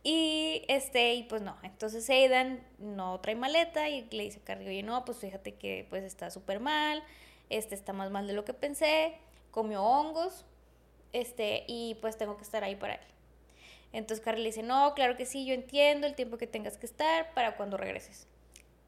Y 0.03 0.63
este, 0.67 1.13
y 1.13 1.23
pues 1.23 1.43
no, 1.43 1.55
entonces 1.61 2.09
Aidan 2.09 2.65
no 2.79 3.19
trae 3.19 3.35
maleta 3.35 3.87
y 3.89 4.07
le 4.09 4.23
dice 4.23 4.39
a 4.39 4.43
Carrie, 4.43 4.67
oye, 4.67 4.81
no, 4.81 5.05
pues 5.05 5.19
fíjate 5.19 5.53
que 5.53 5.85
pues 5.91 6.03
está 6.03 6.31
súper 6.31 6.59
mal, 6.59 7.03
este 7.49 7.75
está 7.75 7.93
más 7.93 8.09
mal 8.09 8.25
de 8.25 8.33
lo 8.33 8.43
que 8.43 8.53
pensé, 8.55 9.13
comió 9.51 9.83
hongos, 9.83 10.43
este, 11.13 11.65
y 11.67 11.97
pues 12.01 12.17
tengo 12.17 12.35
que 12.37 12.43
estar 12.43 12.63
ahí 12.63 12.75
para 12.75 12.95
él. 12.95 13.01
Entonces 13.93 14.25
Carrie 14.25 14.41
le 14.41 14.49
dice, 14.49 14.63
no, 14.63 14.93
claro 14.95 15.17
que 15.17 15.27
sí, 15.27 15.45
yo 15.45 15.53
entiendo 15.53 16.07
el 16.07 16.15
tiempo 16.15 16.39
que 16.39 16.47
tengas 16.47 16.77
que 16.77 16.87
estar 16.87 17.31
para 17.35 17.55
cuando 17.55 17.77
regreses. 17.77 18.27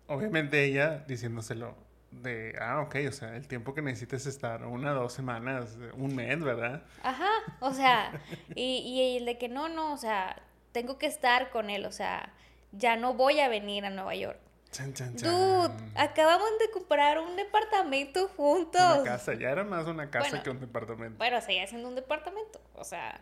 Obviamente 0.07 0.63
ella 0.63 1.03
diciéndoselo 1.07 1.75
de, 2.21 2.55
ah, 2.61 2.81
ok, 2.81 2.95
o 3.07 3.11
sea, 3.11 3.35
el 3.35 3.47
tiempo 3.47 3.73
que 3.73 3.81
necesites 3.81 4.25
estar, 4.25 4.65
una, 4.65 4.91
dos 4.91 5.13
semanas, 5.13 5.77
un 5.95 6.15
mes, 6.15 6.41
¿verdad? 6.41 6.83
Ajá, 7.01 7.29
o 7.59 7.73
sea, 7.73 8.21
y, 8.55 8.77
y 8.77 9.17
el 9.17 9.25
de 9.25 9.37
que 9.37 9.49
no, 9.49 9.69
no, 9.69 9.93
o 9.93 9.97
sea, 9.97 10.41
tengo 10.71 10.97
que 10.97 11.07
estar 11.07 11.49
con 11.49 11.69
él, 11.69 11.85
o 11.85 11.91
sea, 11.91 12.33
ya 12.71 12.95
no 12.95 13.13
voy 13.13 13.39
a 13.39 13.49
venir 13.49 13.85
a 13.85 13.89
Nueva 13.89 14.15
York. 14.15 14.39
Chan, 14.71 14.93
chan, 14.93 15.15
chan. 15.15 15.29
Dude, 15.29 15.73
acabamos 15.95 16.49
de 16.59 16.71
comprar 16.71 17.19
un 17.19 17.35
departamento 17.35 18.27
juntos. 18.29 18.81
Una 18.81 19.03
casa, 19.03 19.35
ya 19.35 19.51
era 19.51 19.63
más 19.63 19.85
una 19.85 20.09
casa 20.09 20.41
que 20.41 20.49
un 20.49 20.59
departamento. 20.59 21.19
Bueno, 21.19 21.39
seguía 21.41 21.67
siendo 21.67 21.87
un 21.87 21.95
departamento, 21.95 22.59
o 22.73 22.83
sea, 22.83 23.21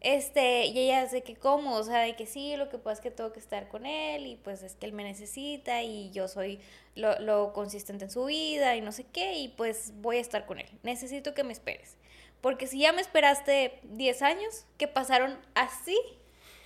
este, 0.00 0.66
y 0.66 0.78
ella 0.78 1.02
dice 1.02 1.22
que 1.22 1.36
cómo, 1.36 1.76
o 1.76 1.82
sea, 1.82 2.00
de 2.00 2.16
que 2.16 2.26
sí, 2.26 2.56
lo 2.56 2.68
que 2.68 2.78
pasa 2.78 2.94
es 2.94 3.00
que 3.00 3.10
tengo 3.10 3.32
que 3.32 3.40
estar 3.40 3.68
con 3.68 3.84
él 3.84 4.26
y 4.26 4.36
pues 4.36 4.62
es 4.62 4.74
que 4.74 4.86
él 4.86 4.92
me 4.92 5.04
necesita 5.04 5.82
y 5.82 6.10
yo 6.10 6.26
soy 6.26 6.58
lo, 6.94 7.18
lo 7.20 7.52
consistente 7.52 8.06
en 8.06 8.10
su 8.10 8.24
vida 8.24 8.76
y 8.76 8.80
no 8.80 8.92
sé 8.92 9.04
qué 9.04 9.34
y 9.34 9.48
pues 9.48 9.92
voy 9.96 10.16
a 10.16 10.20
estar 10.20 10.46
con 10.46 10.58
él. 10.58 10.68
Necesito 10.82 11.34
que 11.34 11.44
me 11.44 11.52
esperes. 11.52 11.96
Porque 12.40 12.66
si 12.66 12.80
ya 12.80 12.92
me 12.92 13.02
esperaste 13.02 13.80
10 13.84 14.22
años, 14.22 14.64
que 14.78 14.88
pasaron 14.88 15.38
así, 15.54 15.98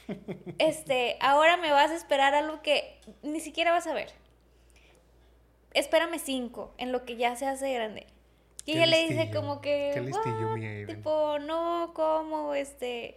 este, 0.58 1.16
ahora 1.20 1.56
me 1.56 1.72
vas 1.72 1.90
a 1.90 1.96
esperar 1.96 2.34
algo 2.34 2.62
que 2.62 3.00
ni 3.22 3.40
siquiera 3.40 3.72
vas 3.72 3.86
a 3.86 3.94
ver. 3.94 4.12
Espérame 5.72 6.20
5, 6.20 6.74
en 6.78 6.92
lo 6.92 7.04
que 7.04 7.16
ya 7.16 7.34
se 7.34 7.46
hace 7.46 7.72
grande. 7.74 8.06
Y 8.66 8.72
ella 8.72 8.86
le 8.86 9.08
dice 9.08 9.30
como 9.30 9.60
que, 9.60 9.90
Qué 9.94 10.00
listillo, 10.00 10.56
mi 10.56 10.86
tipo, 10.86 11.38
no, 11.38 11.92
¿cómo? 11.94 12.54
Este, 12.54 13.16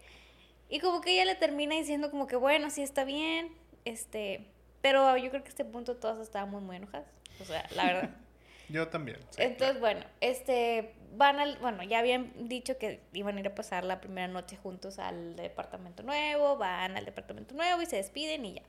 y 0.70 0.80
como 0.80 1.00
que 1.00 1.14
ella 1.14 1.26
le 1.26 1.36
termina 1.36 1.76
diciendo 1.76 2.12
como 2.12 2.28
que, 2.28 2.36
bueno, 2.36 2.70
sí 2.70 2.82
está 2.82 3.06
bien, 3.06 3.50
este, 3.86 4.46
pero 4.82 5.16
yo 5.16 5.30
creo 5.30 5.44
que 5.44 5.48
a 5.48 5.52
este 5.52 5.64
punto 5.66 5.96
todas 5.96 6.20
estábamos 6.20 6.62
muy 6.62 6.76
enojadas, 6.76 7.08
o 7.40 7.46
sea, 7.46 7.66
la 7.76 7.86
verdad. 7.86 8.10
yo 8.70 8.90
también. 8.90 9.20
Entonces, 9.38 9.80
bueno, 9.80 10.02
este, 10.20 10.94
van 11.16 11.40
al, 11.40 11.58
bueno, 11.60 11.82
ya 11.84 12.00
habían 12.00 12.50
dicho 12.50 12.78
que 12.78 13.00
iban 13.14 13.38
a 13.38 13.40
ir 13.40 13.48
a 13.48 13.56
pasar 13.56 13.86
la 13.86 14.02
primera 14.02 14.28
noche 14.28 14.58
juntos 14.58 15.00
al 15.00 15.38
departamento 15.38 16.04
nuevo, 16.04 16.58
van 16.58 16.98
al 16.98 17.06
departamento 17.06 17.56
nuevo 17.56 17.82
y 17.82 17.86
se 17.86 17.96
despiden 17.96 18.46
y 18.46 18.56
ya. 18.56 18.64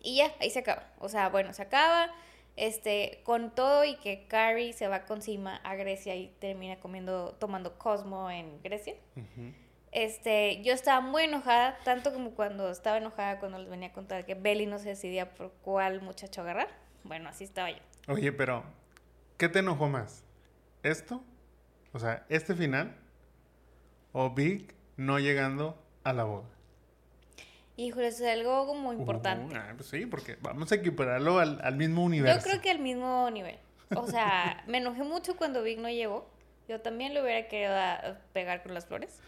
Y 0.00 0.16
ya, 0.16 0.32
ahí 0.40 0.50
se 0.50 0.60
acaba. 0.60 0.84
O 0.98 1.08
sea, 1.08 1.28
bueno, 1.28 1.52
se 1.54 1.62
acaba 1.62 2.12
este, 2.58 3.20
con 3.24 3.54
todo 3.54 3.84
y 3.84 3.96
que 3.96 4.26
Carrie 4.26 4.72
se 4.72 4.88
va 4.88 5.04
con 5.04 5.22
Sima 5.22 5.56
a 5.56 5.76
Grecia 5.76 6.16
y 6.16 6.28
termina 6.40 6.80
comiendo, 6.80 7.36
tomando 7.38 7.78
Cosmo 7.78 8.30
en 8.30 8.60
Grecia. 8.62 8.94
Este, 9.92 10.62
yo 10.62 10.74
estaba 10.74 11.00
muy 11.00 11.24
enojada, 11.24 11.78
tanto 11.84 12.12
como 12.12 12.32
cuando 12.32 12.70
estaba 12.70 12.98
enojada 12.98 13.38
cuando 13.38 13.58
les 13.58 13.70
venía 13.70 13.88
a 13.88 13.92
contar 13.92 14.26
que 14.26 14.34
Belly 14.34 14.66
no 14.66 14.78
se 14.78 14.90
decidía 14.90 15.34
por 15.34 15.52
cuál 15.62 16.02
muchacho 16.02 16.42
agarrar. 16.42 16.68
Bueno, 17.04 17.28
así 17.28 17.44
estaba 17.44 17.70
yo. 17.70 17.78
Oye, 18.08 18.32
pero, 18.32 18.64
¿qué 19.36 19.48
te 19.48 19.60
enojó 19.60 19.88
más? 19.88 20.24
¿Esto? 20.82 21.22
O 21.92 21.98
sea, 21.98 22.26
este 22.28 22.54
final 22.54 22.94
o 24.12 24.30
Big 24.30 24.74
no 24.96 25.18
llegando 25.18 25.80
a 26.04 26.12
la 26.12 26.24
boda. 26.24 26.57
Híjole, 27.78 28.08
es 28.08 28.20
algo 28.22 28.66
como 28.66 28.92
importante. 28.92 29.56
Uh, 29.56 29.76
pues 29.76 29.88
sí, 29.88 30.04
porque 30.04 30.36
vamos 30.40 30.72
a 30.72 30.74
equipararlo 30.74 31.38
al, 31.38 31.60
al, 31.62 31.76
mismo 31.76 32.02
universo. 32.02 32.40
Yo 32.40 32.44
creo 32.44 32.60
que 32.60 32.72
al 32.72 32.80
mismo 32.80 33.30
nivel. 33.30 33.56
O 33.94 34.08
sea, 34.08 34.64
me 34.66 34.78
enojé 34.78 35.04
mucho 35.04 35.36
cuando 35.36 35.62
Vic 35.62 35.78
no 35.78 35.88
llegó. 35.88 36.28
Yo 36.68 36.80
también 36.80 37.14
le 37.14 37.22
hubiera 37.22 37.46
querido 37.46 37.72
pegar 38.32 38.64
con 38.64 38.74
las 38.74 38.86
flores. 38.86 39.20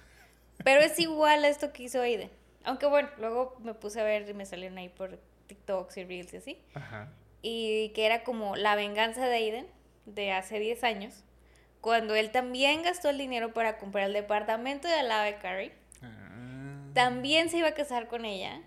Pero 0.65 0.81
es 0.81 0.99
igual 0.99 1.45
a 1.45 1.49
esto 1.49 1.73
que 1.73 1.85
hizo 1.85 2.03
Aiden. 2.03 2.29
Aunque 2.65 2.87
bueno, 2.87 3.09
luego 3.19 3.57
me 3.63 3.73
puse 3.73 4.01
a 4.01 4.03
ver 4.03 4.29
y 4.29 4.35
me 4.35 4.45
salieron 4.45 4.79
ahí 4.79 4.89
por 4.89 5.21
TikToks 5.47 5.99
y 5.99 6.05
Reels 6.05 6.35
y 6.35 6.37
así. 6.39 6.63
Ajá. 6.75 7.09
Y 7.43 7.91
que 7.91 8.05
era 8.05 8.25
como 8.25 8.57
la 8.57 8.75
venganza 8.75 9.29
de 9.29 9.37
Aiden 9.37 9.67
de 10.07 10.33
hace 10.33 10.59
10 10.59 10.83
años. 10.83 11.23
Cuando 11.81 12.17
él 12.17 12.33
también 12.33 12.83
gastó 12.83 13.11
el 13.11 13.19
dinero 13.19 13.55
para 13.55 13.79
comprar 13.79 14.07
el 14.07 14.13
departamento 14.13 14.89
de 14.89 14.95
al 14.95 15.09
lado 15.09 15.25
de 15.25 15.37
Carrie 15.37 15.80
también 16.95 17.49
se 17.51 17.59
iba 17.59 17.69
a 17.69 17.75
casar 17.75 18.09
con 18.09 18.25
ella 18.25 18.61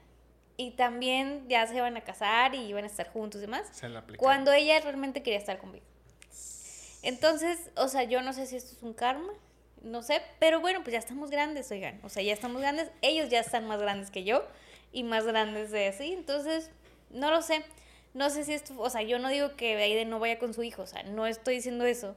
y 0.57 0.71
también 0.71 1.47
ya 1.47 1.65
se 1.67 1.75
iban 1.75 1.97
a 1.97 2.01
casar 2.01 2.55
y 2.55 2.59
iban 2.59 2.83
a 2.83 2.87
estar 2.87 3.11
juntos 3.11 3.39
y 3.39 3.45
demás. 3.45 3.67
cuando 4.17 4.51
ella 4.51 4.79
realmente 4.81 5.23
quería 5.23 5.39
estar 5.39 5.57
conmigo. 5.57 5.85
Entonces, 7.01 7.71
o 7.75 7.87
sea, 7.87 8.03
yo 8.03 8.21
no 8.21 8.33
sé 8.33 8.45
si 8.45 8.55
esto 8.55 8.75
es 8.75 8.83
un 8.83 8.93
karma, 8.93 9.33
no 9.81 10.01
sé, 10.01 10.21
pero 10.39 10.61
bueno, 10.61 10.81
pues 10.83 10.93
ya 10.93 10.99
estamos 10.99 11.29
grandes, 11.29 11.69
oigan, 11.71 11.99
o 12.03 12.09
sea, 12.09 12.23
ya 12.23 12.31
estamos 12.31 12.61
grandes, 12.61 12.89
ellos 13.01 13.29
ya 13.29 13.41
están 13.41 13.67
más 13.67 13.81
grandes 13.81 14.09
que 14.09 14.23
yo 14.23 14.45
y 14.93 15.03
más 15.03 15.25
grandes 15.25 15.71
de 15.71 15.87
así, 15.87 16.13
entonces, 16.13 16.71
no 17.09 17.29
lo 17.29 17.41
sé, 17.41 17.65
no 18.13 18.29
sé 18.29 18.45
si 18.45 18.53
esto, 18.53 18.73
o 18.79 18.89
sea, 18.89 19.01
yo 19.01 19.19
no 19.19 19.27
digo 19.27 19.57
que 19.57 19.75
Aiden 19.75 20.09
no 20.09 20.19
vaya 20.19 20.39
con 20.39 20.53
su 20.53 20.63
hijo, 20.63 20.83
o 20.83 20.87
sea, 20.87 21.03
no 21.03 21.27
estoy 21.27 21.55
diciendo 21.55 21.85
eso, 21.85 22.15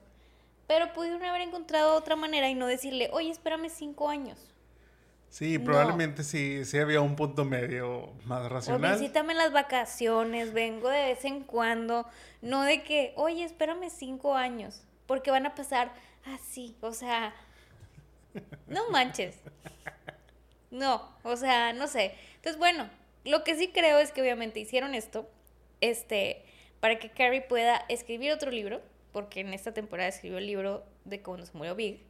Pero 0.68 0.92
pudieron 0.92 1.22
haber 1.22 1.42
encontrado 1.42 1.94
otra 1.94 2.16
manera 2.16 2.48
y 2.48 2.54
no 2.54 2.66
decirle, 2.66 3.08
oye, 3.12 3.30
espérame 3.30 3.68
cinco 3.68 4.08
años. 4.08 4.38
Sí, 5.28 5.58
probablemente 5.58 6.24
sí, 6.24 6.64
sí 6.64 6.78
había 6.78 7.00
un 7.00 7.14
punto 7.14 7.44
medio 7.44 8.12
más 8.24 8.50
racional. 8.50 8.94
O 8.94 8.98
visítame 8.98 9.34
las 9.34 9.52
vacaciones, 9.52 10.52
vengo 10.52 10.88
de 10.88 11.02
vez 11.02 11.24
en 11.24 11.42
cuando. 11.42 12.06
No 12.40 12.62
de 12.62 12.82
que, 12.82 13.12
oye, 13.16 13.44
espérame 13.44 13.90
cinco 13.90 14.34
años, 14.34 14.82
porque 15.06 15.30
van 15.30 15.44
a 15.46 15.54
pasar 15.54 15.92
así. 16.24 16.76
o 16.80 16.92
sea, 16.92 17.34
no 18.66 18.88
manches. 18.90 19.36
No, 20.70 21.08
o 21.22 21.36
sea, 21.36 21.72
no 21.72 21.86
sé. 21.86 22.14
Entonces, 22.36 22.58
bueno, 22.58 22.88
lo 23.24 23.44
que 23.44 23.56
sí 23.56 23.68
creo 23.68 23.98
es 23.98 24.12
que 24.12 24.20
obviamente 24.20 24.60
hicieron 24.60 24.94
esto, 24.94 25.28
este, 25.80 26.44
para 26.80 26.98
que 26.98 27.10
Carrie 27.10 27.40
pueda 27.40 27.84
escribir 27.88 28.32
otro 28.32 28.50
libro, 28.50 28.80
porque 29.12 29.40
en 29.40 29.54
esta 29.54 29.72
temporada 29.72 30.08
escribió 30.08 30.38
el 30.38 30.46
libro 30.46 30.84
de 31.04 31.22
cuando 31.22 31.46
se 31.46 31.56
murió 31.56 31.74
Big, 31.74 32.00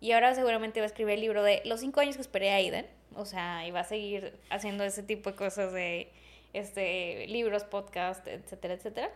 y 0.00 0.12
ahora 0.12 0.34
seguramente 0.34 0.80
va 0.80 0.84
a 0.84 0.86
escribir 0.86 1.14
el 1.14 1.20
libro 1.20 1.42
de 1.42 1.62
los 1.64 1.80
cinco 1.80 2.00
años 2.00 2.16
que 2.16 2.22
esperé 2.22 2.50
a 2.50 2.56
Aiden, 2.56 2.86
o 3.14 3.24
sea, 3.24 3.66
y 3.66 3.70
va 3.70 3.80
a 3.80 3.84
seguir 3.84 4.38
haciendo 4.50 4.84
ese 4.84 5.02
tipo 5.02 5.30
de 5.30 5.36
cosas 5.36 5.72
de 5.72 6.12
este, 6.52 7.26
libros, 7.26 7.64
podcast, 7.64 8.26
etcétera, 8.26 8.74
etcétera. 8.74 9.10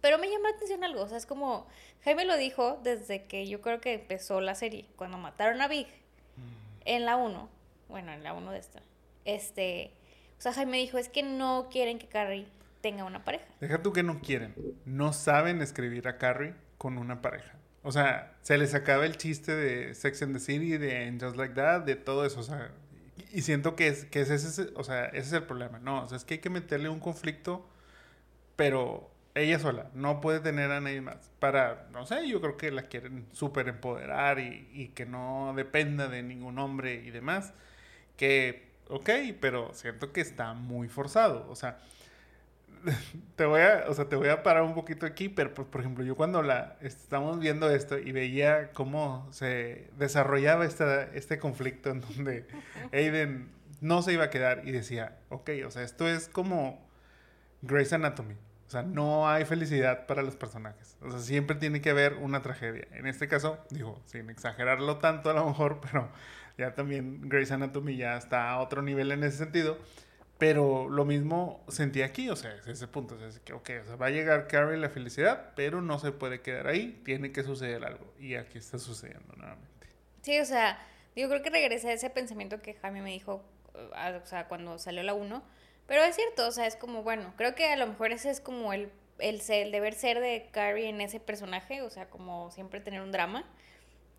Pero 0.00 0.18
me 0.18 0.28
llama 0.30 0.50
la 0.50 0.56
atención 0.56 0.84
algo, 0.84 1.02
o 1.02 1.08
sea, 1.08 1.16
es 1.16 1.24
como, 1.24 1.66
Jaime 2.02 2.26
lo 2.26 2.36
dijo 2.36 2.78
desde 2.82 3.24
que 3.24 3.46
yo 3.46 3.62
creo 3.62 3.80
que 3.80 3.94
empezó 3.94 4.40
la 4.42 4.54
serie, 4.54 4.84
cuando 4.96 5.16
mataron 5.16 5.62
a 5.62 5.68
Big, 5.68 5.86
en 6.84 7.06
la 7.06 7.16
1, 7.16 7.48
bueno, 7.88 8.12
en 8.12 8.22
la 8.22 8.34
1 8.34 8.52
de 8.52 8.58
esta, 8.58 8.82
este, 9.24 9.92
o 10.38 10.42
sea, 10.42 10.52
Jaime 10.52 10.76
dijo, 10.76 10.98
es 10.98 11.08
que 11.08 11.22
no 11.22 11.68
quieren 11.70 11.98
que 11.98 12.06
Carrie 12.06 12.46
tenga 12.82 13.04
una 13.04 13.24
pareja. 13.24 13.46
Deja 13.60 13.80
tú 13.80 13.94
que 13.94 14.02
no 14.02 14.20
quieren, 14.20 14.54
no 14.84 15.14
saben 15.14 15.62
escribir 15.62 16.06
a 16.06 16.18
Carrie 16.18 16.52
con 16.76 16.98
una 16.98 17.22
pareja. 17.22 17.56
O 17.84 17.92
sea, 17.92 18.34
se 18.42 18.58
les 18.58 18.74
acaba 18.74 19.06
el 19.06 19.16
chiste 19.16 19.54
de 19.54 19.94
Sex 19.94 20.22
and 20.22 20.34
the 20.34 20.40
City, 20.40 20.78
de 20.78 21.16
Just 21.20 21.36
Like 21.36 21.54
That, 21.54 21.82
de 21.82 21.96
todo 21.96 22.24
eso, 22.24 22.40
o 22.40 22.42
sea, 22.42 22.72
y 23.30 23.42
siento 23.42 23.76
que 23.76 23.88
es, 23.88 24.06
que 24.06 24.22
es 24.22 24.30
ese, 24.30 24.70
o 24.74 24.82
sea, 24.82 25.04
ese 25.06 25.18
es 25.18 25.32
el 25.34 25.44
problema, 25.44 25.78
no, 25.78 26.02
o 26.02 26.08
sea, 26.08 26.16
es 26.16 26.24
que 26.24 26.34
hay 26.34 26.40
que 26.40 26.50
meterle 26.50 26.88
un 26.88 26.98
conflicto, 26.98 27.68
pero 28.56 29.10
ella 29.34 29.58
sola, 29.58 29.90
no 29.94 30.20
puede 30.20 30.40
tener 30.40 30.70
a 30.70 30.80
nadie 30.80 31.00
más. 31.00 31.30
Para, 31.40 31.88
no 31.92 32.06
sé, 32.06 32.28
yo 32.28 32.40
creo 32.40 32.56
que 32.56 32.70
la 32.70 32.84
quieren 32.84 33.26
súper 33.32 33.68
empoderar 33.68 34.38
y, 34.38 34.68
y, 34.72 34.88
que 34.88 35.06
no 35.06 35.52
dependa 35.56 36.08
de 36.08 36.22
ningún 36.22 36.58
hombre 36.58 37.02
y 37.04 37.10
demás. 37.10 37.52
Que, 38.16 38.70
ok, 38.88 39.10
pero 39.40 39.74
siento 39.74 40.12
que 40.12 40.20
está 40.20 40.54
muy 40.54 40.88
forzado. 40.88 41.46
O 41.50 41.56
sea, 41.56 41.80
te 43.36 43.44
voy 43.44 43.60
a, 43.60 43.84
o 43.88 43.94
sea, 43.94 44.08
te 44.08 44.16
voy 44.16 44.28
a 44.28 44.42
parar 44.42 44.62
un 44.62 44.74
poquito 44.74 45.06
aquí, 45.06 45.28
pero 45.28 45.54
por, 45.54 45.66
por 45.66 45.80
ejemplo, 45.80 46.04
yo 46.04 46.16
cuando 46.16 46.42
la 46.42 46.76
estamos 46.80 47.38
viendo 47.38 47.70
esto 47.70 47.98
y 47.98 48.12
veía 48.12 48.70
cómo 48.72 49.28
se 49.30 49.90
desarrollaba 49.98 50.64
esta, 50.64 51.04
este 51.14 51.38
conflicto 51.38 51.90
en 51.90 52.00
donde 52.00 52.46
Aiden 52.92 53.50
no 53.80 54.02
se 54.02 54.12
iba 54.12 54.24
a 54.24 54.30
quedar 54.30 54.62
y 54.66 54.72
decía, 54.72 55.18
ok, 55.28 55.50
o 55.66 55.70
sea, 55.70 55.82
esto 55.82 56.08
es 56.08 56.28
como 56.28 56.86
Grey's 57.62 57.92
Anatomy. 57.92 58.34
O 58.66 58.70
sea, 58.70 58.82
no 58.82 59.28
hay 59.28 59.44
felicidad 59.44 60.06
para 60.06 60.22
los 60.22 60.36
personajes. 60.36 60.96
O 61.02 61.10
sea, 61.10 61.20
siempre 61.20 61.56
tiene 61.56 61.80
que 61.80 61.90
haber 61.90 62.14
una 62.14 62.40
tragedia. 62.40 62.88
En 62.92 63.06
este 63.06 63.28
caso, 63.28 63.58
digo, 63.70 64.00
sin 64.06 64.30
exagerarlo 64.30 64.98
tanto 64.98 65.30
a 65.30 65.34
lo 65.34 65.46
mejor, 65.46 65.80
pero 65.92 66.08
ya 66.56 66.74
también 66.74 67.28
Grey's 67.28 67.52
Anatomy 67.52 67.96
ya 67.96 68.16
está 68.16 68.50
a 68.50 68.60
otro 68.60 68.82
nivel 68.82 69.12
en 69.12 69.22
ese 69.22 69.38
sentido. 69.38 69.78
Pero 70.38 70.88
lo 70.88 71.04
mismo 71.04 71.64
sentí 71.68 72.02
aquí, 72.02 72.28
o 72.28 72.36
sea, 72.36 72.54
es 72.54 72.66
ese 72.66 72.88
punto. 72.88 73.16
es 73.24 73.38
que, 73.40 73.52
ok, 73.52 73.70
o 73.82 73.86
sea, 73.86 73.96
va 73.96 74.06
a 74.06 74.10
llegar 74.10 74.48
Carrie 74.48 74.76
la 74.76 74.88
felicidad, 74.88 75.52
pero 75.54 75.80
no 75.80 75.98
se 75.98 76.12
puede 76.12 76.40
quedar 76.40 76.66
ahí, 76.66 77.00
tiene 77.04 77.32
que 77.32 77.44
suceder 77.44 77.84
algo. 77.84 78.12
Y 78.18 78.34
aquí 78.34 78.58
está 78.58 78.78
sucediendo 78.78 79.32
nuevamente. 79.36 79.86
Sí, 80.22 80.38
o 80.40 80.44
sea, 80.44 80.78
yo 81.14 81.28
creo 81.28 81.42
que 81.42 81.50
regresé 81.50 81.90
a 81.90 81.92
ese 81.92 82.10
pensamiento 82.10 82.60
que 82.60 82.74
Jaime 82.74 83.02
me 83.02 83.12
dijo, 83.12 83.44
eh, 83.74 84.20
o 84.22 84.26
sea, 84.26 84.48
cuando 84.48 84.78
salió 84.78 85.02
la 85.02 85.14
1 85.14 85.42
pero 85.86 86.02
es 86.02 86.16
cierto, 86.16 86.48
o 86.48 86.50
sea, 86.50 86.66
es 86.66 86.76
como, 86.76 87.02
bueno, 87.02 87.32
creo 87.36 87.54
que 87.54 87.66
a 87.66 87.76
lo 87.76 87.86
mejor 87.86 88.12
ese 88.12 88.30
es 88.30 88.40
como 88.40 88.72
el, 88.72 88.90
el, 89.18 89.40
el 89.46 89.70
deber 89.70 89.94
ser 89.94 90.20
de 90.20 90.48
Carrie 90.50 90.88
en 90.88 91.00
ese 91.00 91.20
personaje, 91.20 91.82
o 91.82 91.90
sea, 91.90 92.08
como 92.08 92.50
siempre 92.50 92.80
tener 92.80 93.02
un 93.02 93.12
drama. 93.12 93.44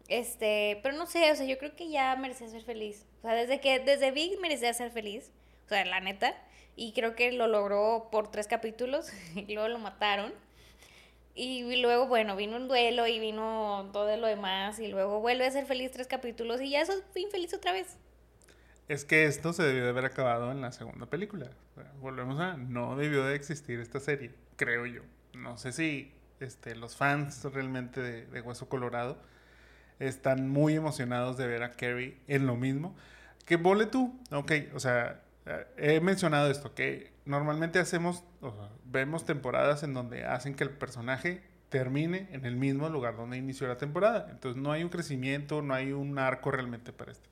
Este, 0.08 0.80
pero 0.84 0.96
no 0.96 1.08
sé, 1.08 1.32
o 1.32 1.36
sea, 1.36 1.46
yo 1.46 1.58
creo 1.58 1.76
que 1.76 1.90
ya 1.90 2.16
merecía 2.16 2.48
ser 2.48 2.64
feliz. 2.64 3.06
O 3.20 3.22
sea, 3.24 3.34
desde 3.34 3.60
que, 3.60 3.80
desde 3.80 4.12
Big 4.12 4.40
merecía 4.40 4.72
ser 4.74 4.92
feliz, 4.92 5.32
o 5.66 5.70
sea, 5.70 5.86
la 5.86 6.00
neta. 6.00 6.36
Y 6.76 6.94
creo 6.94 7.16
que 7.16 7.32
lo 7.32 7.48
logró 7.48 8.10
por 8.12 8.32
tres 8.32 8.48
capítulos 8.48 9.12
y 9.36 9.54
luego 9.54 9.70
lo 9.70 9.80
mataron. 9.80 10.34
Y 11.38 11.76
luego, 11.82 12.08
bueno, 12.08 12.38
vino 12.38 12.56
un 12.56 12.70
duelo 12.70 13.08
y 13.08 13.20
vino 13.20 13.90
todo 13.92 14.16
lo 14.16 14.28
demás 14.28 14.80
y 14.80 14.88
luego 14.88 15.20
vuelve 15.20 15.46
a 15.46 15.52
ser 15.52 15.66
feliz 15.66 15.92
tres 15.92 16.08
capítulos 16.08 16.62
y 16.62 16.70
ya 16.70 16.82
es 16.82 16.90
infeliz 17.16 17.54
otra 17.54 17.74
vez 17.74 17.98
es 18.88 19.06
que 19.06 19.26
esto 19.26 19.54
se 19.54 19.64
debió 19.64 19.84
de 19.84 19.90
haber 19.90 20.06
acabado 20.06 20.52
en 20.52 20.62
la 20.62 20.72
segunda 20.72 21.08
película. 21.08 21.50
volvemos 22.02 22.40
a, 22.40 22.56
no 22.58 22.96
debió 22.96 23.26
de 23.26 23.36
existir 23.36 23.80
esta 23.80 24.00
serie, 24.00 24.32
creo 24.58 24.86
yo. 24.86 25.02
No 25.34 25.58
sé 25.58 25.72
si 25.72 26.14
este, 26.40 26.76
los 26.76 26.96
fans 26.96 27.44
realmente 27.46 28.02
de, 28.02 28.42
Hueso 28.42 28.70
Colorado 28.70 29.18
están 30.00 30.50
muy 30.50 30.76
emocionados 30.76 31.38
de 31.38 31.48
ver 31.48 31.64
a 31.64 31.72
Carrie 31.72 32.18
en 32.28 32.46
lo 32.46 32.56
mismo. 32.56 32.96
Que 33.46 33.58
vole 33.58 33.86
tú, 33.86 34.20
ok, 34.32 34.52
o 34.74 34.80
sea, 34.80 35.22
he 35.78 36.00
mencionado 36.00 36.50
esto, 36.50 36.74
que 36.74 37.14
normalmente 37.26 37.80
hacemos, 37.80 38.24
vemos 38.86 39.26
temporadas 39.26 39.84
en 39.84 39.94
donde 39.94 40.26
hacen 40.26 40.56
que 40.56 40.64
el 40.64 40.72
personaje 40.72 41.44
termine 41.70 42.30
en 42.32 42.46
el 42.46 42.56
mismo 42.56 42.90
lugar 42.90 43.18
donde 43.18 43.38
inició 43.38 43.68
la 43.68 43.78
temporada. 43.78 44.28
Entonces 44.32 44.62
no 44.62 44.72
hay 44.72 44.84
un 44.84 44.90
crecimiento, 44.90 45.62
no 45.62 45.74
hay 45.74 45.92
un 45.92 46.18
arco 46.18 46.52
realmente 46.52 46.94
para 46.94 47.12
este. 47.12 47.30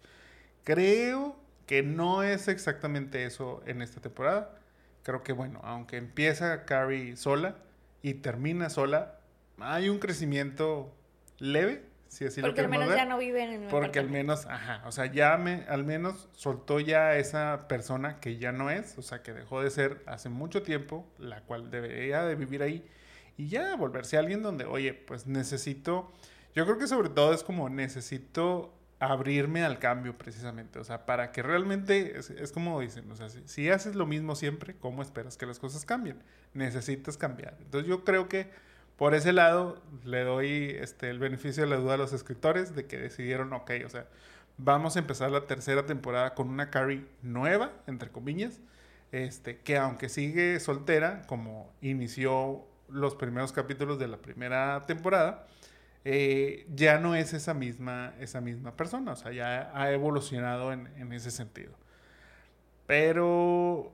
Creo 0.63 1.37
que 1.65 1.83
no 1.83 2.23
es 2.23 2.47
exactamente 2.47 3.25
eso 3.25 3.61
en 3.65 3.81
esta 3.81 4.01
temporada. 4.01 4.57
Creo 5.03 5.23
que, 5.23 5.33
bueno, 5.33 5.59
aunque 5.63 5.97
empieza 5.97 6.65
Carrie 6.65 7.15
sola 7.17 7.55
y 8.01 8.15
termina 8.15 8.69
sola, 8.69 9.19
hay 9.59 9.89
un 9.89 9.99
crecimiento 9.99 10.93
leve, 11.39 11.85
si 12.13 12.25
así 12.25 12.41
Porque 12.41 12.61
lo 12.61 12.65
al 12.65 12.71
menos 12.71 12.95
ya 12.95 13.05
no 13.05 13.17
vive 13.17 13.43
en 13.43 13.67
Porque 13.69 13.99
al 13.99 14.09
menos, 14.09 14.45
ajá, 14.45 14.81
o 14.85 14.91
sea, 14.91 15.07
ya 15.07 15.37
me, 15.37 15.63
al 15.67 15.83
menos 15.83 16.29
soltó 16.33 16.79
ya 16.79 17.15
esa 17.17 17.67
persona 17.67 18.19
que 18.19 18.37
ya 18.37 18.51
no 18.51 18.69
es, 18.69 18.97
o 18.97 19.01
sea, 19.01 19.23
que 19.23 19.33
dejó 19.33 19.61
de 19.61 19.69
ser 19.71 20.03
hace 20.05 20.29
mucho 20.29 20.61
tiempo, 20.61 21.07
la 21.17 21.41
cual 21.41 21.71
debería 21.71 22.23
de 22.23 22.35
vivir 22.35 22.61
ahí, 22.61 22.85
y 23.35 23.47
ya 23.47 23.75
volverse 23.75 24.17
alguien 24.17 24.43
donde, 24.43 24.65
oye, 24.65 24.93
pues 24.93 25.25
necesito, 25.25 26.11
yo 26.55 26.65
creo 26.65 26.77
que 26.77 26.87
sobre 26.87 27.09
todo 27.09 27.33
es 27.33 27.43
como 27.43 27.67
necesito 27.69 28.73
abrirme 28.99 29.63
al 29.63 29.79
cambio 29.79 30.17
precisamente. 30.17 30.79
O 30.79 30.83
sea, 30.83 31.05
para 31.05 31.31
que 31.31 31.41
realmente, 31.41 32.17
es, 32.17 32.51
como 32.51 32.79
dicen, 32.79 33.09
o 33.11 33.15
sea, 33.15 33.27
si, 33.29 33.69
haces 33.69 33.95
lo 33.95 34.05
mismo 34.05 34.35
siempre, 34.35 34.75
¿cómo 34.75 35.01
esperas 35.01 35.37
que 35.37 35.45
las 35.45 35.59
cosas 35.59 35.85
cambien? 35.85 36.23
Necesitas 36.53 37.17
cambiar. 37.17 37.57
Entonces 37.59 37.89
yo 37.89 38.03
creo 38.03 38.29
que 38.29 38.49
por 38.97 39.15
ese 39.15 39.33
lado 39.33 39.81
le 40.03 40.23
doy 40.23 40.75
este, 40.79 41.09
el 41.09 41.19
beneficio 41.19 41.63
de 41.63 41.69
la 41.69 41.77
duda 41.77 41.95
a 41.95 41.97
los 41.97 42.13
escritores 42.13 42.75
de 42.75 42.85
que 42.85 42.97
decidieron, 42.97 43.51
ok, 43.53 43.71
o 43.85 43.89
sea, 43.89 44.05
vamos 44.57 44.95
a 44.95 44.99
empezar 44.99 45.31
la 45.31 45.47
tercera 45.47 45.85
temporada 45.85 46.35
con 46.35 46.49
una 46.49 46.69
Carrie 46.69 47.05
nueva, 47.21 47.71
entre 47.87 48.09
comillas, 48.09 48.59
este, 49.11 49.57
que 49.59 49.77
aunque 49.77 50.09
sigue 50.09 50.59
soltera, 50.59 51.23
como 51.27 51.71
inició 51.81 52.65
los 52.89 53.15
primeros 53.15 53.51
capítulos 53.51 53.99
de 53.99 54.07
la 54.07 54.17
primera 54.17 54.83
temporada, 54.85 55.47
eh, 56.05 56.67
ya 56.73 56.99
no 56.99 57.15
es 57.15 57.33
esa 57.33 57.53
misma, 57.53 58.13
esa 58.19 58.41
misma 58.41 58.75
persona, 58.75 59.13
o 59.13 59.15
sea, 59.15 59.31
ya 59.31 59.71
ha 59.73 59.91
evolucionado 59.91 60.73
en, 60.73 60.87
en 60.97 61.13
ese 61.13 61.31
sentido. 61.31 61.73
Pero, 62.85 63.91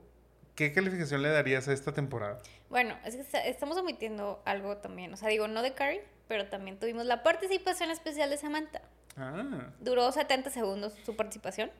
¿qué 0.54 0.72
calificación 0.72 1.22
le 1.22 1.28
darías 1.30 1.68
a 1.68 1.72
esta 1.72 1.92
temporada? 1.92 2.38
Bueno, 2.70 2.96
es 3.04 3.16
que 3.16 3.50
estamos 3.50 3.76
omitiendo 3.76 4.40
algo 4.44 4.76
también, 4.76 5.12
o 5.12 5.16
sea, 5.16 5.28
digo, 5.28 5.48
no 5.48 5.60
de 5.60 5.74
Carrie, 5.74 6.02
pero 6.28 6.46
también 6.46 6.78
tuvimos 6.78 7.04
la 7.04 7.24
participación 7.24 7.90
especial 7.90 8.30
de 8.30 8.36
Samantha. 8.36 8.80
Ah. 9.16 9.72
Duró 9.80 10.10
70 10.10 10.50
segundos 10.50 10.94
su 11.04 11.16
participación. 11.16 11.70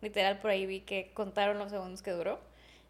Literal, 0.00 0.38
por 0.38 0.50
ahí 0.50 0.64
vi 0.64 0.80
que 0.80 1.10
contaron 1.12 1.58
los 1.58 1.70
segundos 1.70 2.00
que 2.00 2.12
duró. 2.12 2.40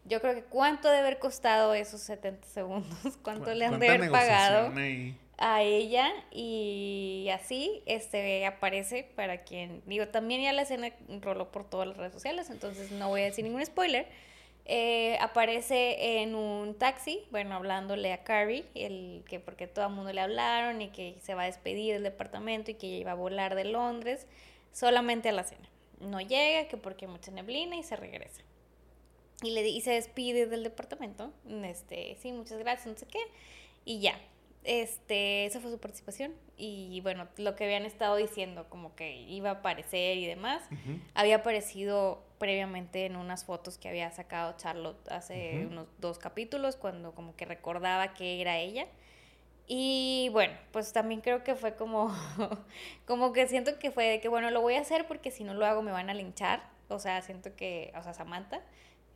Yo 0.04 0.20
creo 0.20 0.34
que 0.34 0.44
cuánto 0.44 0.88
debe 0.88 1.00
haber 1.00 1.18
costado 1.18 1.74
esos 1.74 2.00
70 2.02 2.46
segundos, 2.46 3.18
cuánto 3.22 3.52
le 3.52 3.66
han 3.66 3.80
de 3.80 3.88
haber 3.88 4.10
pagado 4.10 4.72
a 5.38 5.62
ella 5.62 6.10
y 6.32 7.28
así 7.32 7.82
este 7.86 8.44
aparece 8.44 9.08
para 9.14 9.44
quien 9.44 9.82
digo 9.86 10.08
también 10.08 10.42
ya 10.42 10.52
la 10.52 10.62
escena 10.62 10.90
roló 11.20 11.52
por 11.52 11.64
todas 11.64 11.86
las 11.86 11.96
redes 11.96 12.12
sociales 12.12 12.50
entonces 12.50 12.90
no 12.90 13.08
voy 13.08 13.20
a 13.20 13.24
decir 13.26 13.44
ningún 13.44 13.64
spoiler 13.64 14.08
eh, 14.70 15.16
aparece 15.22 16.20
en 16.20 16.34
un 16.34 16.74
taxi 16.74 17.24
bueno 17.30 17.54
hablándole 17.54 18.12
a 18.12 18.22
Carrie 18.22 18.66
el 18.74 19.24
que 19.26 19.40
porque 19.40 19.66
todo 19.66 19.86
el 19.86 19.92
mundo 19.94 20.12
le 20.12 20.20
hablaron 20.20 20.82
y 20.82 20.90
que 20.90 21.16
se 21.22 21.32
va 21.34 21.44
a 21.44 21.46
despedir 21.46 21.94
del 21.94 22.02
departamento 22.02 22.70
y 22.70 22.74
que 22.74 22.86
ella 22.86 22.96
iba 22.98 23.12
a 23.12 23.14
volar 23.14 23.54
de 23.54 23.64
Londres 23.64 24.26
solamente 24.72 25.30
a 25.30 25.32
la 25.32 25.44
cena. 25.44 25.66
No 26.00 26.20
llega 26.20 26.68
que 26.68 26.76
porque 26.76 27.06
hay 27.06 27.10
mucha 27.10 27.30
neblina 27.30 27.76
y 27.76 27.82
se 27.82 27.96
regresa. 27.96 28.42
Y 29.42 29.52
le 29.52 29.66
y 29.66 29.80
se 29.80 29.92
despide 29.92 30.46
del 30.46 30.64
departamento 30.64 31.32
este 31.64 32.16
sí 32.20 32.32
muchas 32.32 32.58
gracias 32.58 32.86
no 32.86 32.98
sé 32.98 33.06
qué 33.06 33.20
y 33.86 34.00
ya 34.00 34.20
este, 34.68 35.46
esa 35.46 35.60
fue 35.60 35.70
su 35.70 35.78
participación. 35.78 36.34
Y 36.58 37.00
bueno, 37.00 37.26
lo 37.38 37.56
que 37.56 37.64
habían 37.64 37.86
estado 37.86 38.16
diciendo, 38.16 38.66
como 38.68 38.94
que 38.94 39.22
iba 39.22 39.48
a 39.48 39.52
aparecer 39.54 40.18
y 40.18 40.26
demás, 40.26 40.62
había 41.14 41.36
aparecido 41.36 42.22
previamente 42.36 43.06
en 43.06 43.16
unas 43.16 43.46
fotos 43.46 43.78
que 43.78 43.88
había 43.88 44.10
sacado 44.10 44.54
Charlotte 44.58 45.08
hace 45.08 45.66
unos 45.70 45.86
dos 45.98 46.18
capítulos, 46.18 46.76
cuando 46.76 47.14
como 47.14 47.34
que 47.34 47.46
recordaba 47.46 48.12
que 48.12 48.42
era 48.42 48.58
ella. 48.58 48.86
Y 49.66 50.28
bueno, 50.32 50.54
pues 50.70 50.92
también 50.92 51.22
creo 51.22 51.44
que 51.44 51.54
fue 51.54 51.74
como, 51.74 52.14
como 53.06 53.32
que 53.32 53.48
siento 53.48 53.78
que 53.78 53.90
fue 53.90 54.04
de 54.04 54.20
que, 54.20 54.28
bueno, 54.28 54.50
lo 54.50 54.60
voy 54.60 54.74
a 54.74 54.80
hacer 54.80 55.06
porque 55.06 55.30
si 55.30 55.44
no 55.44 55.54
lo 55.54 55.64
hago 55.64 55.80
me 55.80 55.92
van 55.92 56.10
a 56.10 56.14
linchar. 56.14 56.62
O 56.88 56.98
sea, 56.98 57.22
siento 57.22 57.56
que, 57.56 57.90
o 57.96 58.02
sea, 58.02 58.12
Samantha, 58.12 58.60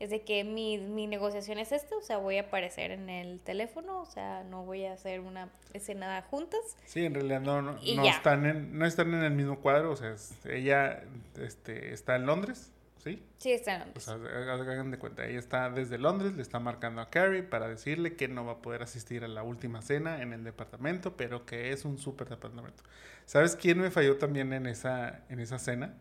es 0.02 0.10
de 0.10 0.22
que 0.22 0.42
mi, 0.42 0.78
mi 0.78 1.06
negociación 1.06 1.60
es 1.60 1.70
esta, 1.70 1.96
o 1.96 2.02
sea, 2.02 2.16
voy 2.16 2.36
a 2.36 2.42
aparecer 2.42 2.90
en 2.90 3.08
el 3.08 3.38
teléfono, 3.38 4.00
o 4.00 4.06
sea, 4.06 4.42
no 4.42 4.64
voy 4.64 4.84
a 4.84 4.94
hacer 4.94 5.20
una 5.20 5.48
escena 5.74 6.20
juntas. 6.22 6.58
Sí, 6.86 7.04
en 7.04 7.14
realidad 7.14 7.40
no, 7.40 7.62
no, 7.62 7.78
están, 8.04 8.44
en, 8.44 8.76
no 8.76 8.84
están 8.84 9.14
en 9.14 9.22
el 9.22 9.30
mismo 9.30 9.60
cuadro, 9.60 9.92
o 9.92 9.96
sea, 9.96 10.16
ella 10.50 11.04
este, 11.40 11.92
está 11.92 12.16
en 12.16 12.26
Londres, 12.26 12.72
¿sí? 12.98 13.22
Sí, 13.38 13.52
está 13.52 13.74
en 13.74 13.78
Londres. 13.82 14.08
O 14.08 14.18
sea, 14.18 14.54
hagan 14.54 14.90
de 14.90 14.98
cuenta, 14.98 15.24
ella 15.24 15.38
está 15.38 15.70
desde 15.70 15.98
Londres, 15.98 16.32
le 16.32 16.42
está 16.42 16.58
marcando 16.58 17.00
a 17.00 17.08
Carrie 17.08 17.44
para 17.44 17.68
decirle 17.68 18.16
que 18.16 18.26
no 18.26 18.44
va 18.44 18.54
a 18.54 18.58
poder 18.58 18.82
asistir 18.82 19.22
a 19.22 19.28
la 19.28 19.44
última 19.44 19.82
cena 19.82 20.20
en 20.20 20.32
el 20.32 20.42
departamento, 20.42 21.16
pero 21.16 21.46
que 21.46 21.70
es 21.70 21.84
un 21.84 21.96
súper 21.96 22.28
departamento. 22.28 22.82
¿Sabes 23.24 23.54
quién 23.54 23.78
me 23.78 23.92
falló 23.92 24.18
también 24.18 24.52
en 24.52 24.66
esa, 24.66 25.20
en 25.28 25.38
esa 25.38 25.60
cena? 25.60 25.94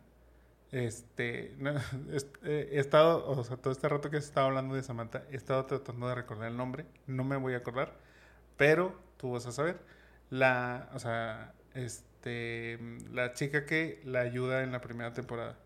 Este, 0.72 1.54
he 2.44 2.80
estado, 2.80 3.28
o 3.28 3.44
sea, 3.44 3.58
todo 3.58 3.74
este 3.74 3.90
rato 3.90 4.10
que 4.10 4.16
he 4.16 4.20
estado 4.20 4.48
hablando 4.48 4.76
de 4.76 4.84
Samantha, 4.84 5.24
he 5.30 5.36
estado 5.36 5.66
tratando 5.66 6.08
de 6.08 6.16
recordar 6.16 6.50
el 6.50 6.58
nombre, 6.58 6.86
no 7.08 7.24
me 7.24 7.36
voy 7.36 7.54
a 7.54 7.58
acordar, 7.58 7.94
pero 8.58 8.96
tú 9.18 9.32
vas 9.32 9.46
a 9.46 9.52
saber. 9.52 9.80
La, 10.30 10.90
o 10.94 11.00
sea, 11.00 11.54
este, 11.74 12.80
la 13.12 13.34
chica 13.34 13.66
que 13.66 14.02
la 14.06 14.22
ayuda 14.22 14.64
en 14.64 14.72
la 14.72 14.80
primera 14.80 15.12
temporada. 15.12 15.58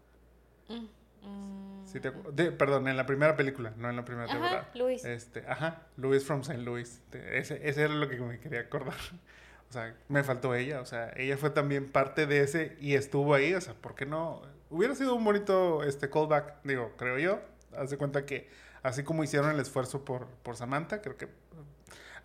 Mm, 0.68 1.28
mm. 1.28 2.58
perdón, 2.58 2.88
en 2.88 2.98
la 2.98 3.06
primera 3.06 3.36
película, 3.36 3.74
no 3.78 3.92
en 3.92 3.96
la 3.96 4.06
primera 4.06 4.26
ajá, 4.26 4.34
temporada. 4.34 4.70
Luis. 4.74 5.06
Este, 5.06 5.46
ajá, 5.48 5.84
Luis 5.98 6.26
from 6.26 6.42
St. 6.42 6.58
Louis. 6.64 7.04
Ese, 7.12 7.68
ese 7.70 7.84
era 7.84 7.94
lo 7.94 8.10
que 8.10 8.18
me 8.18 8.40
quería 8.40 8.62
acordar. 8.62 8.96
O 9.68 9.74
sea, 9.74 9.96
me 10.10 10.24
faltó 10.24 10.54
ella, 10.54 10.80
o 10.80 10.86
sea, 10.86 11.12
ella 11.18 11.38
fue 11.38 11.50
también 11.50 11.92
parte 11.92 12.28
de 12.28 12.42
ese 12.42 12.78
y 12.80 12.94
estuvo 12.94 13.34
ahí, 13.34 13.56
o 13.56 13.60
sea, 13.60 13.74
¿por 13.74 13.96
qué 13.96 14.06
no? 14.06 14.44
Hubiera 14.76 14.94
sido 14.94 15.16
un 15.16 15.24
bonito 15.24 15.84
este 15.84 16.10
callback, 16.10 16.62
digo, 16.66 16.92
creo 16.98 17.18
yo. 17.18 17.40
Haz 17.78 17.92
de 17.92 17.98
cuenta 17.98 18.26
que 18.26 18.50
así 18.84 19.04
como 19.04 19.24
hicieron 19.24 19.50
el 19.50 19.60
esfuerzo 19.62 20.04
por, 20.04 20.28
por 20.44 20.58
Samantha, 20.58 21.02
creo 21.02 21.16
que 21.16 21.30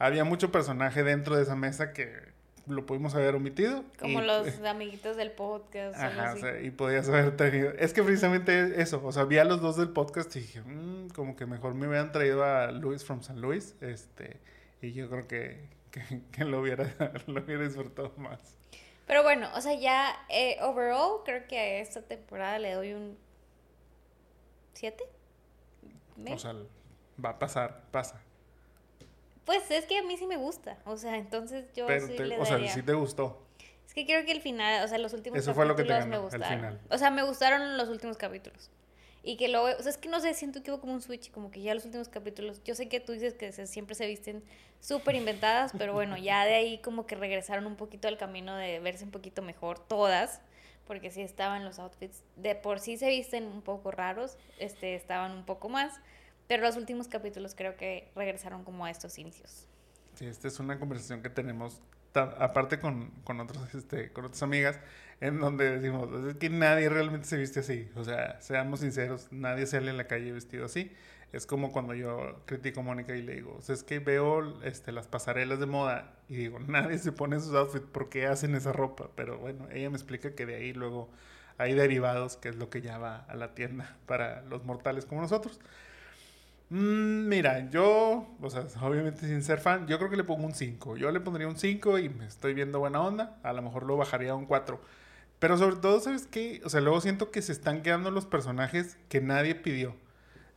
había 0.00 0.24
mucho 0.24 0.50
personaje 0.50 1.04
dentro 1.04 1.36
de 1.36 1.44
esa 1.44 1.54
mesa 1.54 1.92
que 1.92 2.12
lo 2.66 2.86
pudimos 2.86 3.14
haber 3.14 3.36
omitido. 3.36 3.84
Como 4.00 4.20
los 4.20 4.48
amiguitos 4.66 5.16
del 5.16 5.30
podcast. 5.30 5.96
Ajá, 5.96 6.34
o 6.34 6.38
sea, 6.38 6.60
y 6.60 6.72
podías 6.72 7.08
haber 7.08 7.36
tenido. 7.36 7.70
Es 7.78 7.92
que 7.92 8.02
precisamente 8.02 8.82
eso, 8.82 9.00
o 9.04 9.12
sea, 9.12 9.24
vi 9.26 9.38
a 9.38 9.44
los 9.44 9.60
dos 9.60 9.76
del 9.76 9.90
podcast 9.90 10.34
y 10.34 10.40
dije, 10.40 10.60
mmm, 10.62 11.08
como 11.10 11.36
que 11.36 11.46
mejor 11.46 11.74
me 11.74 11.86
hubieran 11.86 12.10
traído 12.10 12.44
a 12.44 12.72
Luis 12.72 13.04
from 13.04 13.22
San 13.22 13.40
Luis, 13.40 13.76
este, 13.80 14.40
y 14.82 14.92
yo 14.92 15.08
creo 15.08 15.28
que, 15.28 15.68
que, 16.32 16.44
lo, 16.44 16.60
hubiera, 16.60 16.92
lo 17.28 17.42
hubiera 17.42 17.62
disfrutado 17.62 18.12
más. 18.16 18.59
Pero 19.10 19.24
bueno, 19.24 19.48
o 19.56 19.60
sea, 19.60 19.74
ya 19.74 20.24
eh, 20.28 20.56
overall 20.62 21.24
creo 21.24 21.44
que 21.48 21.58
a 21.58 21.78
esta 21.80 22.00
temporada 22.00 22.60
le 22.60 22.74
doy 22.74 22.92
un 22.92 23.18
7. 24.74 25.02
O 26.32 26.38
sea, 26.38 26.54
va 27.22 27.30
a 27.30 27.38
pasar, 27.40 27.82
pasa. 27.90 28.22
Pues 29.44 29.68
es 29.72 29.86
que 29.86 29.98
a 29.98 30.04
mí 30.04 30.16
sí 30.16 30.28
me 30.28 30.36
gusta, 30.36 30.78
o 30.84 30.96
sea, 30.96 31.16
entonces 31.16 31.64
yo 31.74 31.88
sí 31.88 32.18
le 32.18 32.38
O 32.38 32.46
sea, 32.46 32.64
sí 32.68 32.84
te 32.84 32.92
gustó. 32.92 33.44
Es 33.84 33.94
que 33.94 34.06
creo 34.06 34.24
que 34.24 34.30
el 34.30 34.42
final, 34.42 34.84
o 34.84 34.86
sea, 34.86 34.98
los 34.98 35.12
últimos 35.12 35.36
Eso 35.40 35.54
capítulos 35.54 35.56
fue 35.56 35.66
lo 35.66 35.74
que 35.74 36.04
te 36.04 36.06
me 36.06 36.18
gustaron. 36.18 36.78
O 36.88 36.96
sea, 36.96 37.10
me 37.10 37.24
gustaron 37.24 37.76
los 37.76 37.88
últimos 37.88 38.16
capítulos. 38.16 38.70
Y 39.22 39.36
que 39.36 39.48
luego, 39.48 39.66
o 39.78 39.82
sea, 39.82 39.90
es 39.90 39.98
que 39.98 40.08
no 40.08 40.20
sé, 40.20 40.32
siento 40.34 40.62
que 40.62 40.70
hubo 40.70 40.80
como 40.80 40.94
un 40.94 41.02
switch, 41.02 41.30
como 41.30 41.50
que 41.50 41.60
ya 41.60 41.74
los 41.74 41.84
últimos 41.84 42.08
capítulos, 42.08 42.62
yo 42.64 42.74
sé 42.74 42.88
que 42.88 43.00
tú 43.00 43.12
dices 43.12 43.34
que 43.34 43.52
siempre 43.66 43.94
se 43.94 44.06
visten 44.06 44.42
súper 44.80 45.14
inventadas, 45.14 45.72
pero 45.76 45.92
bueno, 45.92 46.16
ya 46.16 46.44
de 46.46 46.54
ahí 46.54 46.78
como 46.78 47.06
que 47.06 47.16
regresaron 47.16 47.66
un 47.66 47.76
poquito 47.76 48.08
al 48.08 48.16
camino 48.16 48.56
de 48.56 48.80
verse 48.80 49.04
un 49.04 49.10
poquito 49.10 49.42
mejor 49.42 49.78
todas, 49.78 50.40
porque 50.86 51.10
sí 51.10 51.20
estaban 51.20 51.64
los 51.64 51.78
outfits, 51.78 52.24
de 52.36 52.54
por 52.54 52.80
sí 52.80 52.96
se 52.96 53.08
visten 53.08 53.44
un 53.44 53.60
poco 53.62 53.90
raros, 53.90 54.38
este, 54.58 54.94
estaban 54.94 55.32
un 55.32 55.44
poco 55.44 55.68
más, 55.68 56.00
pero 56.48 56.62
los 56.62 56.76
últimos 56.76 57.06
capítulos 57.06 57.54
creo 57.54 57.76
que 57.76 58.08
regresaron 58.16 58.64
como 58.64 58.86
a 58.86 58.90
estos 58.90 59.18
inicios. 59.18 59.66
Sí, 60.14 60.26
esta 60.26 60.48
es 60.48 60.58
una 60.58 60.78
conversación 60.78 61.22
que 61.22 61.30
tenemos 61.30 61.80
aparte 62.14 62.78
con, 62.78 63.10
con, 63.24 63.40
otros, 63.40 63.74
este, 63.74 64.10
con 64.12 64.24
otras 64.24 64.42
amigas, 64.42 64.80
en 65.20 65.40
donde 65.40 65.78
decimos, 65.78 66.08
es 66.26 66.36
que 66.36 66.50
nadie 66.50 66.88
realmente 66.88 67.26
se 67.26 67.36
viste 67.36 67.60
así. 67.60 67.88
O 67.96 68.04
sea, 68.04 68.40
seamos 68.40 68.80
sinceros, 68.80 69.28
nadie 69.30 69.66
sale 69.66 69.90
en 69.90 69.96
la 69.96 70.06
calle 70.06 70.32
vestido 70.32 70.64
así. 70.66 70.92
Es 71.32 71.46
como 71.46 71.70
cuando 71.70 71.94
yo 71.94 72.42
critico 72.46 72.80
a 72.80 72.82
Mónica 72.82 73.14
y 73.14 73.22
le 73.22 73.34
digo, 73.34 73.54
o 73.56 73.62
sea, 73.62 73.74
es 73.74 73.84
que 73.84 74.00
veo 74.00 74.60
este, 74.64 74.90
las 74.90 75.06
pasarelas 75.06 75.60
de 75.60 75.66
moda 75.66 76.14
y 76.28 76.36
digo, 76.36 76.58
nadie 76.66 76.98
se 76.98 77.12
pone 77.12 77.36
esos 77.36 77.54
outfits, 77.54 77.86
¿por 77.86 78.08
qué 78.08 78.26
hacen 78.26 78.54
esa 78.54 78.72
ropa? 78.72 79.10
Pero 79.14 79.38
bueno, 79.38 79.68
ella 79.72 79.90
me 79.90 79.96
explica 79.96 80.34
que 80.34 80.46
de 80.46 80.56
ahí 80.56 80.72
luego 80.72 81.08
hay 81.58 81.74
derivados, 81.74 82.36
que 82.36 82.48
es 82.48 82.56
lo 82.56 82.70
que 82.70 82.80
ya 82.80 82.98
va 82.98 83.18
a 83.28 83.36
la 83.36 83.54
tienda 83.54 83.96
para 84.06 84.42
los 84.42 84.64
mortales 84.64 85.06
como 85.06 85.20
nosotros. 85.20 85.60
Mm, 86.70 87.28
mira, 87.28 87.68
yo, 87.70 88.28
o 88.40 88.50
sea, 88.50 88.64
obviamente 88.82 89.26
sin 89.26 89.42
ser 89.42 89.58
fan, 89.60 89.88
yo 89.88 89.98
creo 89.98 90.08
que 90.08 90.16
le 90.16 90.24
pongo 90.24 90.46
un 90.46 90.54
5. 90.54 90.96
Yo 90.96 91.10
le 91.10 91.20
pondría 91.20 91.48
un 91.48 91.56
5 91.56 91.98
y 91.98 92.08
me 92.08 92.26
estoy 92.26 92.54
viendo 92.54 92.78
buena 92.78 93.00
onda. 93.02 93.38
A 93.42 93.52
lo 93.52 93.62
mejor 93.62 93.84
lo 93.84 93.96
bajaría 93.96 94.32
a 94.32 94.34
un 94.36 94.46
4. 94.46 94.80
Pero 95.40 95.58
sobre 95.58 95.76
todo, 95.76 96.00
¿sabes 96.00 96.26
qué? 96.26 96.60
O 96.64 96.68
sea, 96.70 96.80
luego 96.80 97.00
siento 97.00 97.30
que 97.30 97.42
se 97.42 97.52
están 97.52 97.82
quedando 97.82 98.10
los 98.10 98.26
personajes 98.26 98.98
que 99.08 99.20
nadie 99.20 99.54
pidió. 99.56 99.96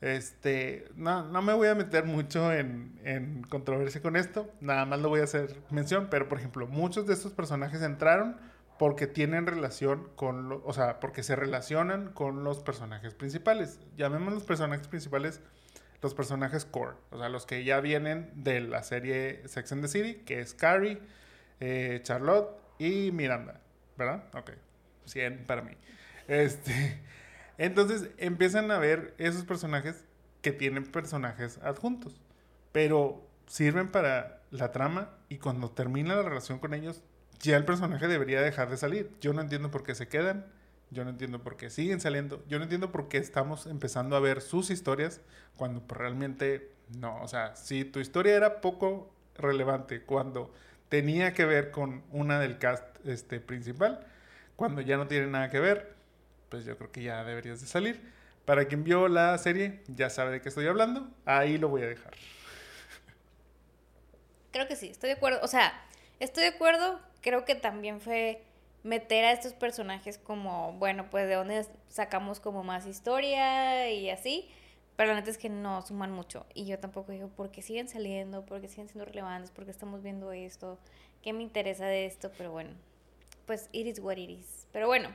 Este, 0.02 0.86
no, 0.96 1.24
no 1.30 1.42
me 1.42 1.54
voy 1.54 1.70
a 1.70 1.76
meter 1.76 2.06
mucho 2.06 2.52
en, 2.54 3.00
en 3.06 3.44
controversia 3.44 4.02
con 4.02 4.16
esto. 4.16 4.52
Nada 4.62 4.86
más 4.86 5.00
lo 5.02 5.10
voy 5.10 5.22
a 5.22 5.24
hacer 5.24 5.58
mención. 5.72 6.08
Pero, 6.12 6.30
por 6.30 6.38
ejemplo, 6.40 6.68
muchos 6.68 7.08
de 7.08 7.14
estos 7.14 7.34
personajes 7.34 7.82
entraron 7.82 8.38
porque 8.78 9.08
tienen 9.08 9.48
relación 9.48 10.10
con, 10.16 10.62
o 10.66 10.74
sea, 10.74 11.00
porque 11.00 11.24
se 11.24 11.36
relacionan 11.36 12.10
con 12.14 12.44
los 12.44 12.60
personajes 12.60 13.14
principales. 13.16 13.80
Llamemos 13.98 14.34
los 14.34 14.44
personajes 14.44 14.88
principales 14.88 15.42
los 16.04 16.14
personajes 16.14 16.66
core, 16.66 16.98
o 17.12 17.18
sea, 17.18 17.30
los 17.30 17.46
que 17.46 17.64
ya 17.64 17.80
vienen 17.80 18.30
de 18.36 18.60
la 18.60 18.84
serie 18.84 19.42
Sex 19.48 19.72
and 19.72 19.82
the 19.82 19.88
City, 19.88 20.16
que 20.26 20.42
es 20.42 20.54
Carrie, 20.54 21.00
eh, 21.62 22.02
Charlotte 22.04 22.50
y 22.78 23.12
Miranda, 23.12 23.62
¿verdad? 23.98 24.26
Ok, 24.36 24.52
100 25.06 25.46
para 25.46 25.62
mí. 25.62 25.72
Este, 26.28 27.02
entonces 27.58 28.10
empiezan 28.18 28.70
a 28.70 28.78
ver 28.78 29.16
esos 29.18 29.46
personajes 29.46 30.04
que 30.42 30.52
tienen 30.52 30.84
personajes 30.84 31.58
adjuntos, 31.64 32.20
pero 32.74 33.26
sirven 33.48 33.90
para 33.90 34.42
la 34.52 34.72
trama 34.74 35.10
y 35.30 35.38
cuando 35.38 35.72
termina 35.72 36.16
la 36.16 36.24
relación 36.24 36.60
con 36.60 36.74
ellos, 36.74 37.02
ya 37.40 37.56
el 37.56 37.66
personaje 37.66 38.08
debería 38.08 38.42
dejar 38.42 38.70
de 38.70 38.78
salir. 38.78 39.10
Yo 39.22 39.34
no 39.34 39.42
entiendo 39.42 39.72
por 39.72 39.84
qué 39.84 39.96
se 39.96 40.08
quedan 40.08 40.46
yo 40.94 41.04
no 41.04 41.10
entiendo 41.10 41.42
por 41.42 41.58
qué 41.58 41.70
siguen 41.70 42.00
saliendo. 42.00 42.44
Yo 42.48 42.58
no 42.58 42.64
entiendo 42.64 42.92
por 42.92 43.10
qué 43.10 43.18
estamos 43.18 43.66
empezando 43.66 44.16
a 44.16 44.20
ver 44.20 44.42
sus 44.42 44.70
historias 44.70 45.22
cuando 45.58 45.82
pues, 45.82 45.98
realmente 45.98 46.72
no. 46.98 47.22
O 47.22 47.28
sea, 47.28 47.56
si 47.56 47.86
tu 47.86 48.00
historia 48.00 48.36
era 48.36 48.62
poco 48.62 49.14
relevante 49.36 50.04
cuando 50.04 50.54
tenía 50.90 51.34
que 51.34 51.46
ver 51.46 51.72
con 51.72 52.04
una 52.12 52.40
del 52.40 52.60
cast 52.60 52.84
este, 53.06 53.40
principal, 53.40 54.06
cuando 54.56 54.82
ya 54.82 54.98
no 54.98 55.08
tiene 55.08 55.28
nada 55.28 55.50
que 55.50 55.60
ver, 55.60 55.96
pues 56.50 56.66
yo 56.66 56.78
creo 56.78 56.92
que 56.92 57.04
ya 57.04 57.24
deberías 57.24 57.60
de 57.62 57.68
salir. 57.68 58.00
Para 58.46 58.66
quien 58.66 58.84
vio 58.84 59.08
la 59.08 59.38
serie, 59.38 59.82
ya 59.88 60.10
sabe 60.10 60.32
de 60.32 60.42
qué 60.42 60.50
estoy 60.50 60.68
hablando. 60.68 61.10
Ahí 61.26 61.58
lo 61.58 61.70
voy 61.70 61.82
a 61.82 61.88
dejar. 61.88 62.14
Creo 64.52 64.68
que 64.68 64.76
sí, 64.76 64.90
estoy 64.90 65.10
de 65.10 65.16
acuerdo. 65.16 65.40
O 65.42 65.48
sea, 65.48 65.74
estoy 66.20 66.44
de 66.44 66.50
acuerdo. 66.50 67.00
Creo 67.22 67.46
que 67.46 67.56
también 67.56 68.02
fue 68.02 68.44
meter 68.84 69.26
a 69.26 69.32
estos 69.32 69.54
personajes 69.54 70.18
como, 70.18 70.74
bueno, 70.74 71.10
pues 71.10 71.28
de 71.28 71.36
dónde 71.36 71.66
sacamos 71.88 72.40
como 72.40 72.64
más 72.64 72.86
historia 72.86 73.90
y 73.90 74.10
así. 74.10 74.50
Pero 74.96 75.10
la 75.10 75.16
neta 75.16 75.32
es 75.32 75.38
que 75.38 75.50
no 75.50 75.82
suman 75.82 76.12
mucho. 76.12 76.46
Y 76.54 76.66
yo 76.66 76.78
tampoco 76.78 77.12
digo, 77.12 77.28
¿por 77.30 77.50
qué 77.50 77.62
siguen 77.62 77.88
saliendo? 77.88 78.46
¿Por 78.46 78.62
qué 78.62 78.68
siguen 78.68 78.90
siendo 78.90 79.06
relevantes? 79.06 79.50
¿Por 79.50 79.66
qué 79.66 79.72
estamos 79.72 80.04
viendo 80.04 80.32
esto? 80.32 80.78
¿Qué 81.24 81.34
me 81.34 81.42
interesa 81.42 81.88
de 81.88 82.06
esto? 82.06 82.32
Pero 82.38 82.52
bueno, 82.52 82.72
pues 83.48 83.70
it 83.72 83.88
is 83.88 84.00
what 84.00 84.18
it 84.18 84.30
is. 84.30 84.68
Pero 84.72 84.88
bueno, 84.88 85.10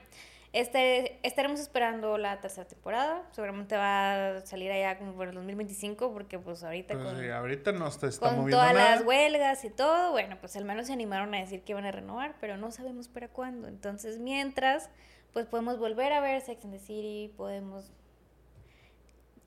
este, 0.52 1.18
estaremos 1.26 1.60
esperando 1.60 2.16
la 2.16 2.40
tercera 2.40 2.66
temporada. 2.66 3.22
Seguramente 3.32 3.76
va 3.76 4.36
a 4.36 4.40
salir 4.46 4.72
allá 4.72 4.98
como 4.98 5.12
por 5.14 5.28
el 5.28 5.34
2025, 5.34 6.12
porque 6.12 6.38
pues 6.38 6.64
ahorita 6.64 6.94
pues 6.94 7.06
con, 7.06 7.30
ahorita 7.30 7.72
no 7.72 7.86
está 7.86 8.10
con 8.18 8.48
todas 8.48 8.74
las 8.74 9.02
huelgas 9.04 9.64
y 9.64 9.70
todo, 9.70 10.12
bueno, 10.12 10.38
pues 10.40 10.56
al 10.56 10.64
menos 10.64 10.86
se 10.86 10.94
animaron 10.94 11.34
a 11.34 11.38
decir 11.38 11.62
que 11.62 11.72
iban 11.72 11.84
a 11.84 11.92
renovar, 11.92 12.36
pero 12.40 12.56
no 12.56 12.70
sabemos 12.70 13.08
para 13.08 13.28
cuándo. 13.28 13.68
Entonces, 13.68 14.18
mientras, 14.18 14.90
pues 15.32 15.46
podemos 15.46 15.78
volver 15.78 16.12
a 16.12 16.20
ver 16.20 16.40
Sex 16.40 16.64
and 16.64 16.72
the 16.72 16.80
City, 16.80 17.32
podemos... 17.36 17.92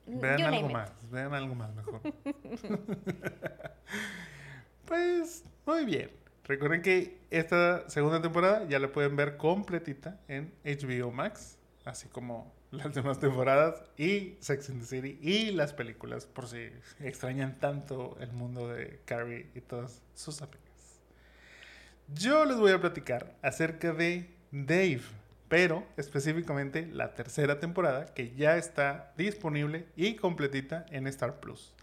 Vean 0.06 0.42
algo 0.42 0.70
más, 0.70 0.92
vean 1.10 1.34
algo 1.34 1.56
más 1.56 1.74
mejor. 1.74 2.02
pues, 4.86 5.46
muy 5.66 5.86
bien. 5.86 6.12
Recuerden 6.44 6.82
que 6.82 7.21
esta 7.32 7.90
segunda 7.90 8.22
temporada 8.22 8.68
ya 8.68 8.78
la 8.78 8.92
pueden 8.92 9.16
ver 9.16 9.38
completita 9.38 10.20
en 10.28 10.54
HBO 10.64 11.12
Max, 11.12 11.58
así 11.86 12.08
como 12.10 12.54
las 12.72 12.94
demás 12.94 13.20
temporadas 13.20 13.82
y 13.98 14.36
Sex 14.40 14.70
and 14.70 14.82
the 14.82 14.86
City 14.86 15.20
y 15.22 15.52
las 15.52 15.74
películas, 15.74 16.26
por 16.26 16.48
si 16.48 16.70
extrañan 17.00 17.58
tanto 17.60 18.18
el 18.20 18.32
mundo 18.34 18.68
de 18.68 19.00
Carrie 19.06 19.48
y 19.56 19.62
todas 19.62 20.02
sus 20.14 20.42
amigas. 20.42 20.62
Yo 22.14 22.44
les 22.44 22.58
voy 22.58 22.72
a 22.74 22.82
platicar 22.82 23.34
acerca 23.42 23.94
de 23.94 24.30
Dave, 24.52 25.02
pero 25.48 25.86
específicamente 25.96 26.86
la 26.88 27.14
tercera 27.14 27.60
temporada 27.60 28.08
que 28.14 28.36
ya 28.36 28.58
está 28.58 29.14
disponible 29.18 29.86
y 29.96 30.16
completita 30.16 30.86
en 30.90 31.08
Star 31.08 31.40
Plus. 31.40 31.74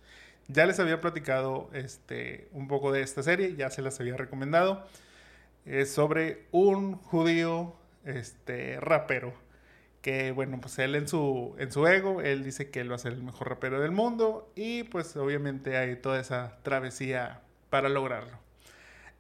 Ya 0.48 0.66
les 0.66 0.80
había 0.80 1.00
platicado 1.00 1.70
este, 1.72 2.48
un 2.52 2.68
poco 2.68 2.92
de 2.92 3.02
esta 3.02 3.22
serie, 3.22 3.54
ya 3.56 3.70
se 3.70 3.82
las 3.82 4.00
había 4.00 4.16
recomendado. 4.16 4.86
Es 5.68 5.90
sobre 5.92 6.46
un 6.50 6.96
judío 6.96 7.74
este, 8.04 8.80
rapero. 8.80 9.34
Que 10.02 10.32
bueno, 10.32 10.60
pues 10.60 10.78
él 10.78 10.94
en 10.94 11.08
su, 11.08 11.54
en 11.58 11.72
su 11.72 11.86
ego, 11.86 12.22
él 12.22 12.44
dice 12.44 12.70
que 12.70 12.80
él 12.80 12.90
va 12.90 12.94
a 12.94 12.98
ser 12.98 13.12
el 13.12 13.22
mejor 13.22 13.48
rapero 13.48 13.80
del 13.80 13.90
mundo. 13.90 14.50
Y 14.54 14.84
pues 14.84 15.16
obviamente 15.16 15.76
hay 15.76 15.96
toda 15.96 16.20
esa 16.20 16.58
travesía 16.62 17.42
para 17.70 17.88
lograrlo. 17.88 18.38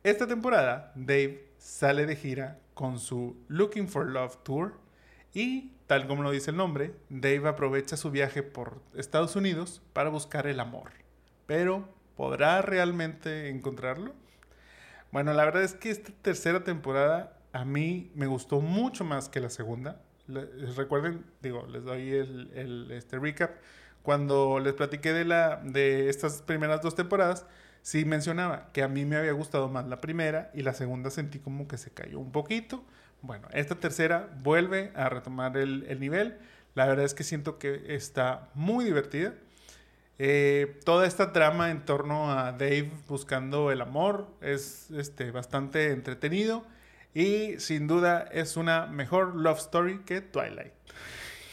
Esta 0.04 0.26
temporada, 0.26 0.92
Dave 0.94 1.44
sale 1.58 2.06
de 2.06 2.16
gira 2.16 2.58
con 2.74 2.98
su 2.98 3.36
Looking 3.48 3.88
for 3.88 4.06
Love 4.06 4.38
Tour. 4.44 4.74
Y, 5.34 5.72
tal 5.86 6.06
como 6.06 6.22
lo 6.22 6.30
dice 6.30 6.52
el 6.52 6.56
nombre, 6.56 6.94
Dave 7.08 7.48
aprovecha 7.48 7.96
su 7.96 8.10
viaje 8.10 8.42
por 8.42 8.80
Estados 8.94 9.36
Unidos 9.36 9.82
para 9.92 10.10
buscar 10.10 10.46
el 10.46 10.60
amor 10.60 10.92
pero 11.48 11.88
¿podrá 12.14 12.60
realmente 12.60 13.48
encontrarlo? 13.48 14.12
Bueno, 15.10 15.32
la 15.32 15.44
verdad 15.44 15.62
es 15.62 15.74
que 15.74 15.90
esta 15.90 16.12
tercera 16.22 16.64
temporada 16.64 17.38
a 17.52 17.64
mí 17.64 18.10
me 18.14 18.26
gustó 18.26 18.60
mucho 18.60 19.04
más 19.04 19.28
que 19.28 19.40
la 19.40 19.50
segunda. 19.50 20.00
recuerden, 20.76 21.24
digo, 21.40 21.66
les 21.66 21.84
doy 21.84 22.10
el, 22.12 22.90
este 22.90 23.18
recap. 23.18 23.52
Cuando 24.02 24.58
les 24.60 24.74
platiqué 24.74 25.12
de, 25.12 25.24
la, 25.24 25.56
de 25.64 26.08
estas 26.08 26.42
primeras 26.42 26.82
dos 26.82 26.94
temporadas, 26.94 27.46
sí 27.82 28.04
mencionaba 28.04 28.70
que 28.72 28.82
a 28.82 28.88
mí 28.88 29.04
me 29.04 29.16
había 29.16 29.32
gustado 29.32 29.68
más 29.68 29.86
la 29.88 30.00
primera 30.00 30.50
y 30.54 30.62
la 30.62 30.74
segunda 30.74 31.10
sentí 31.10 31.38
como 31.38 31.68
que 31.68 31.78
se 31.78 31.90
cayó 31.90 32.18
un 32.20 32.32
poquito. 32.32 32.84
Bueno, 33.22 33.48
esta 33.52 33.74
tercera 33.76 34.28
vuelve 34.42 34.92
a 34.94 35.08
retomar 35.08 35.56
el, 35.56 35.84
el 35.88 36.00
nivel. 36.00 36.38
La 36.74 36.86
verdad 36.86 37.04
es 37.04 37.14
que 37.14 37.24
siento 37.24 37.58
que 37.58 37.94
está 37.94 38.50
muy 38.54 38.84
divertida. 38.84 39.34
Eh, 40.20 40.80
toda 40.84 41.06
esta 41.06 41.32
trama 41.32 41.70
en 41.70 41.84
torno 41.84 42.32
a 42.32 42.52
Dave 42.52 42.90
buscando 43.06 43.70
el 43.70 43.80
amor 43.80 44.26
es 44.40 44.90
este, 44.90 45.30
bastante 45.30 45.92
entretenido 45.92 46.66
y 47.14 47.60
sin 47.60 47.86
duda 47.86 48.28
es 48.32 48.56
una 48.56 48.86
mejor 48.86 49.36
love 49.36 49.58
story 49.58 50.00
que 50.00 50.20
Twilight. 50.20 50.72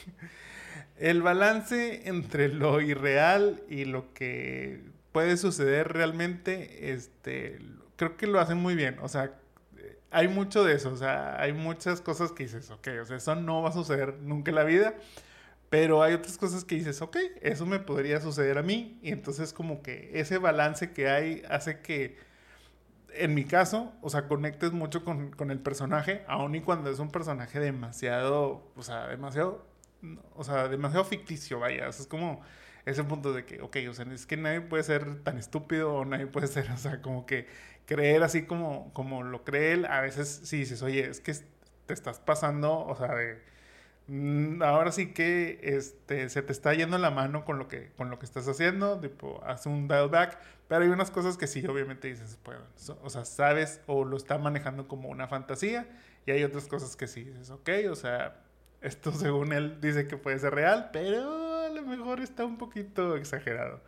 el 0.98 1.22
balance 1.22 2.08
entre 2.10 2.50
lo 2.50 2.82
irreal 2.82 3.62
y 3.70 3.86
lo 3.86 4.14
que 4.14 4.82
puede 5.12 5.38
suceder 5.38 5.94
realmente, 5.94 6.92
este, 6.92 7.60
creo 7.96 8.18
que 8.18 8.28
lo 8.28 8.40
hacen 8.40 8.58
muy 8.58 8.76
bien. 8.76 8.98
O 9.02 9.08
sea, 9.08 9.32
hay 10.12 10.28
mucho 10.28 10.64
de 10.64 10.74
eso, 10.74 10.92
o 10.92 10.98
sea, 10.98 11.40
hay 11.42 11.54
muchas 11.54 12.02
cosas 12.02 12.32
que 12.32 12.44
dices, 12.44 12.72
ok, 12.72 12.88
o 13.02 13.06
sea, 13.06 13.18
eso 13.18 13.36
no 13.36 13.62
va 13.62 13.70
a 13.70 13.74
suceder 13.74 14.16
nunca 14.22 14.52
en 14.52 14.56
la 14.56 14.64
vida. 14.64 14.96
Pero 15.70 16.04
hay 16.04 16.14
otras 16.14 16.38
cosas 16.38 16.64
que 16.64 16.76
dices, 16.76 17.02
ok, 17.02 17.18
eso 17.42 17.66
me 17.66 17.80
podría 17.80 18.22
suceder 18.22 18.58
a 18.58 18.64
mí. 18.64 19.00
Y 19.02 19.12
entonces 19.12 19.54
como 19.54 19.82
que 19.82 20.12
ese 20.14 20.38
balance 20.38 20.92
que 20.94 21.10
hay 21.10 21.44
hace 21.50 21.80
que, 21.80 22.18
en 23.14 23.34
mi 23.34 23.46
caso, 23.46 23.94
o 24.02 24.10
sea, 24.10 24.28
conectes 24.28 24.72
mucho 24.72 25.04
con, 25.04 25.32
con 25.32 25.52
el 25.52 25.60
personaje, 25.60 26.24
aun 26.28 26.56
y 26.56 26.62
cuando 26.62 26.90
es 26.92 27.00
un 27.00 27.12
personaje 27.12 27.60
demasiado, 27.60 28.72
o 28.76 28.84
sea, 28.84 29.08
demasiado, 29.08 29.66
o 30.36 30.44
sea, 30.44 30.68
demasiado 30.68 31.06
ficticio, 31.06 31.60
vaya. 31.60 31.88
es 31.88 32.08
como 32.08 32.42
ese 32.86 33.04
punto 33.04 33.34
de 33.34 33.46
que, 33.46 33.62
ok, 33.62 33.78
o 33.90 33.94
sea, 33.94 34.06
es 34.14 34.26
que 34.26 34.38
nadie 34.38 34.62
puede 34.62 34.84
ser 34.84 35.24
tan 35.24 35.38
estúpido 35.38 35.94
o 35.94 36.06
nadie 36.06 36.28
puede 36.28 36.48
ser, 36.48 36.70
o 36.74 36.78
sea, 36.78 37.02
como 37.02 37.26
que 37.26 37.48
creer 37.86 38.24
así 38.24 38.44
como, 38.46 38.94
como 38.94 39.24
lo 39.24 39.44
cree 39.44 39.74
él. 39.74 39.86
A 39.86 40.02
veces 40.02 40.42
sí 40.44 40.58
dices, 40.58 40.82
oye, 40.82 41.10
es 41.10 41.20
que 41.20 41.34
te 41.86 41.94
estás 41.94 42.20
pasando, 42.20 42.80
o 42.86 42.96
sea, 42.96 43.14
de 43.16 43.42
ahora 44.62 44.92
sí 44.92 45.14
que 45.14 45.60
este, 45.64 46.30
se 46.30 46.42
te 46.42 46.52
está 46.52 46.74
yendo 46.74 46.98
la 46.98 47.10
mano 47.10 47.44
con 47.44 47.58
lo 47.58 47.68
que, 47.68 47.92
con 47.98 48.10
lo 48.10 48.20
que 48.20 48.26
estás 48.26 48.48
haciendo, 48.48 49.00
tipo, 49.00 49.42
hace 49.46 49.70
un 49.70 49.88
dial 49.88 50.10
back, 50.10 50.38
pero 50.68 50.84
hay 50.84 50.90
unas 50.90 51.12
cosas 51.12 51.38
que 51.38 51.48
sí, 51.48 51.66
obviamente 51.66 52.08
dices, 52.08 52.38
pues, 52.44 52.58
o 53.02 53.10
sea, 53.10 53.26
sabes 53.26 53.82
o 53.88 54.06
lo 54.06 54.18
está 54.18 54.38
manejando 54.38 54.88
como 54.88 55.10
una 55.10 55.28
fantasía, 55.28 55.88
y 56.26 56.32
hay 56.32 56.44
otras 56.44 56.68
cosas 56.68 56.96
que 56.96 57.08
sí 57.08 57.24
dices, 57.24 57.50
ok, 57.50 57.70
o 57.90 57.96
sea, 57.96 58.42
esto 58.82 59.12
según 59.14 59.54
él 59.54 59.80
dice 59.82 60.08
que 60.08 60.18
puede 60.18 60.40
ser 60.40 60.54
real, 60.54 60.90
pero 60.94 61.64
a 61.66 61.70
lo 61.70 61.82
mejor 61.84 62.20
está 62.22 62.46
un 62.46 62.58
poquito 62.58 63.16
exagerado. 63.16 63.82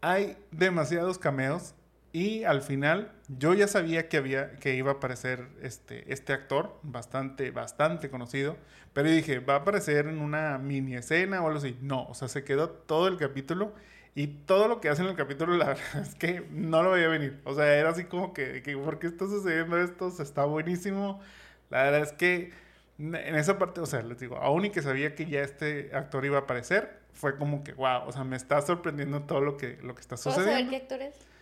Hay 0.00 0.36
demasiados 0.50 1.18
cameos 1.18 1.74
y 2.14 2.44
al 2.44 2.62
final, 2.62 3.10
yo 3.26 3.54
ya 3.54 3.66
sabía 3.66 4.08
que, 4.08 4.18
había, 4.18 4.52
que 4.60 4.76
iba 4.76 4.92
a 4.92 4.94
aparecer 4.94 5.48
este, 5.62 6.12
este 6.12 6.32
actor, 6.32 6.78
bastante, 6.84 7.50
bastante 7.50 8.08
conocido, 8.08 8.56
pero 8.92 9.10
dije, 9.10 9.40
va 9.40 9.54
a 9.54 9.56
aparecer 9.58 10.06
en 10.06 10.20
una 10.20 10.58
mini 10.58 10.94
escena 10.94 11.42
o 11.42 11.48
algo 11.48 11.58
así. 11.58 11.76
No, 11.82 12.04
o 12.04 12.14
sea, 12.14 12.28
se 12.28 12.44
quedó 12.44 12.70
todo 12.70 13.08
el 13.08 13.16
capítulo 13.16 13.74
y 14.14 14.28
todo 14.28 14.68
lo 14.68 14.80
que 14.80 14.90
hace 14.90 15.02
en 15.02 15.08
el 15.08 15.16
capítulo, 15.16 15.56
la 15.56 15.66
verdad 15.70 16.02
es 16.02 16.14
que 16.14 16.46
no 16.52 16.84
lo 16.84 16.92
veía 16.92 17.08
venir. 17.08 17.40
O 17.42 17.52
sea, 17.52 17.74
era 17.74 17.90
así 17.90 18.04
como 18.04 18.32
que, 18.32 18.62
que 18.62 18.76
¿por 18.76 19.00
qué 19.00 19.08
está 19.08 19.26
sucediendo 19.26 19.76
esto? 19.76 20.06
O 20.06 20.22
está 20.22 20.44
buenísimo. 20.44 21.20
La 21.68 21.82
verdad 21.82 22.02
es 22.02 22.12
que 22.12 22.52
en 22.96 23.34
esa 23.34 23.58
parte, 23.58 23.80
o 23.80 23.86
sea, 23.86 24.02
les 24.02 24.20
digo, 24.20 24.36
aún 24.36 24.66
y 24.66 24.70
que 24.70 24.82
sabía 24.82 25.16
que 25.16 25.26
ya 25.26 25.40
este 25.40 25.90
actor 25.92 26.24
iba 26.24 26.38
a 26.38 26.42
aparecer, 26.42 26.96
fue 27.12 27.36
como 27.36 27.64
que, 27.64 27.72
wow, 27.72 28.06
o 28.06 28.12
sea, 28.12 28.22
me 28.22 28.36
está 28.36 28.62
sorprendiendo 28.62 29.22
todo 29.22 29.40
lo 29.40 29.56
que, 29.56 29.78
lo 29.82 29.96
que 29.96 30.00
está 30.00 30.16
sucediendo. 30.16 30.52
¿Puedo 30.52 30.64
saber 30.64 30.70
qué 30.70 30.76
actor 30.76 31.02
es? 31.02 31.33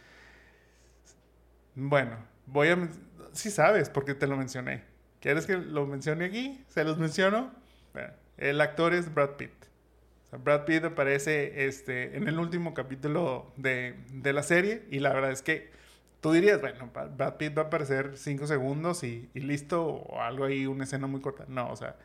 Bueno, 1.75 2.17
voy 2.47 2.69
a... 2.69 2.89
Sí 3.33 3.51
sabes, 3.51 3.89
porque 3.89 4.15
te 4.15 4.27
lo 4.27 4.37
mencioné. 4.37 4.85
¿Quieres 5.21 5.47
que 5.47 5.57
lo 5.57 5.87
mencione 5.87 6.25
aquí? 6.25 6.65
¿Se 6.69 6.85
los 6.85 6.99
menciono? 6.99 7.53
el 8.39 8.61
actor 8.61 8.93
es 8.93 9.15
Brad 9.15 9.37
Pitt. 9.37 9.53
Brad 10.33 10.65
Pitt 10.65 10.85
aparece 10.85 11.67
este, 11.67 12.17
en 12.17 12.27
el 12.27 12.39
último 12.39 12.75
capítulo 12.75 13.53
de, 13.57 13.95
la 14.25 14.43
serie 14.43 14.85
y 14.91 14.99
la 14.99 15.13
verdad 15.13 15.31
es 15.31 15.43
que 15.43 15.71
tú 16.21 16.33
dirías, 16.33 16.61
bueno, 16.61 16.91
Brad 17.17 17.37
Pitt 17.37 17.57
va 17.57 17.63
a 17.63 17.67
aparecer 17.67 18.17
cinco 18.17 18.47
segundos 18.47 19.05
y, 19.05 19.29
listo, 19.35 19.87
o 19.87 20.21
algo 20.21 20.45
ahí, 20.45 20.67
una 20.67 20.85
escena 20.85 21.07
muy 21.07 21.21
corta. 21.21 21.45
No, 21.47 21.71
o 21.71 21.77
sea, 21.77 21.97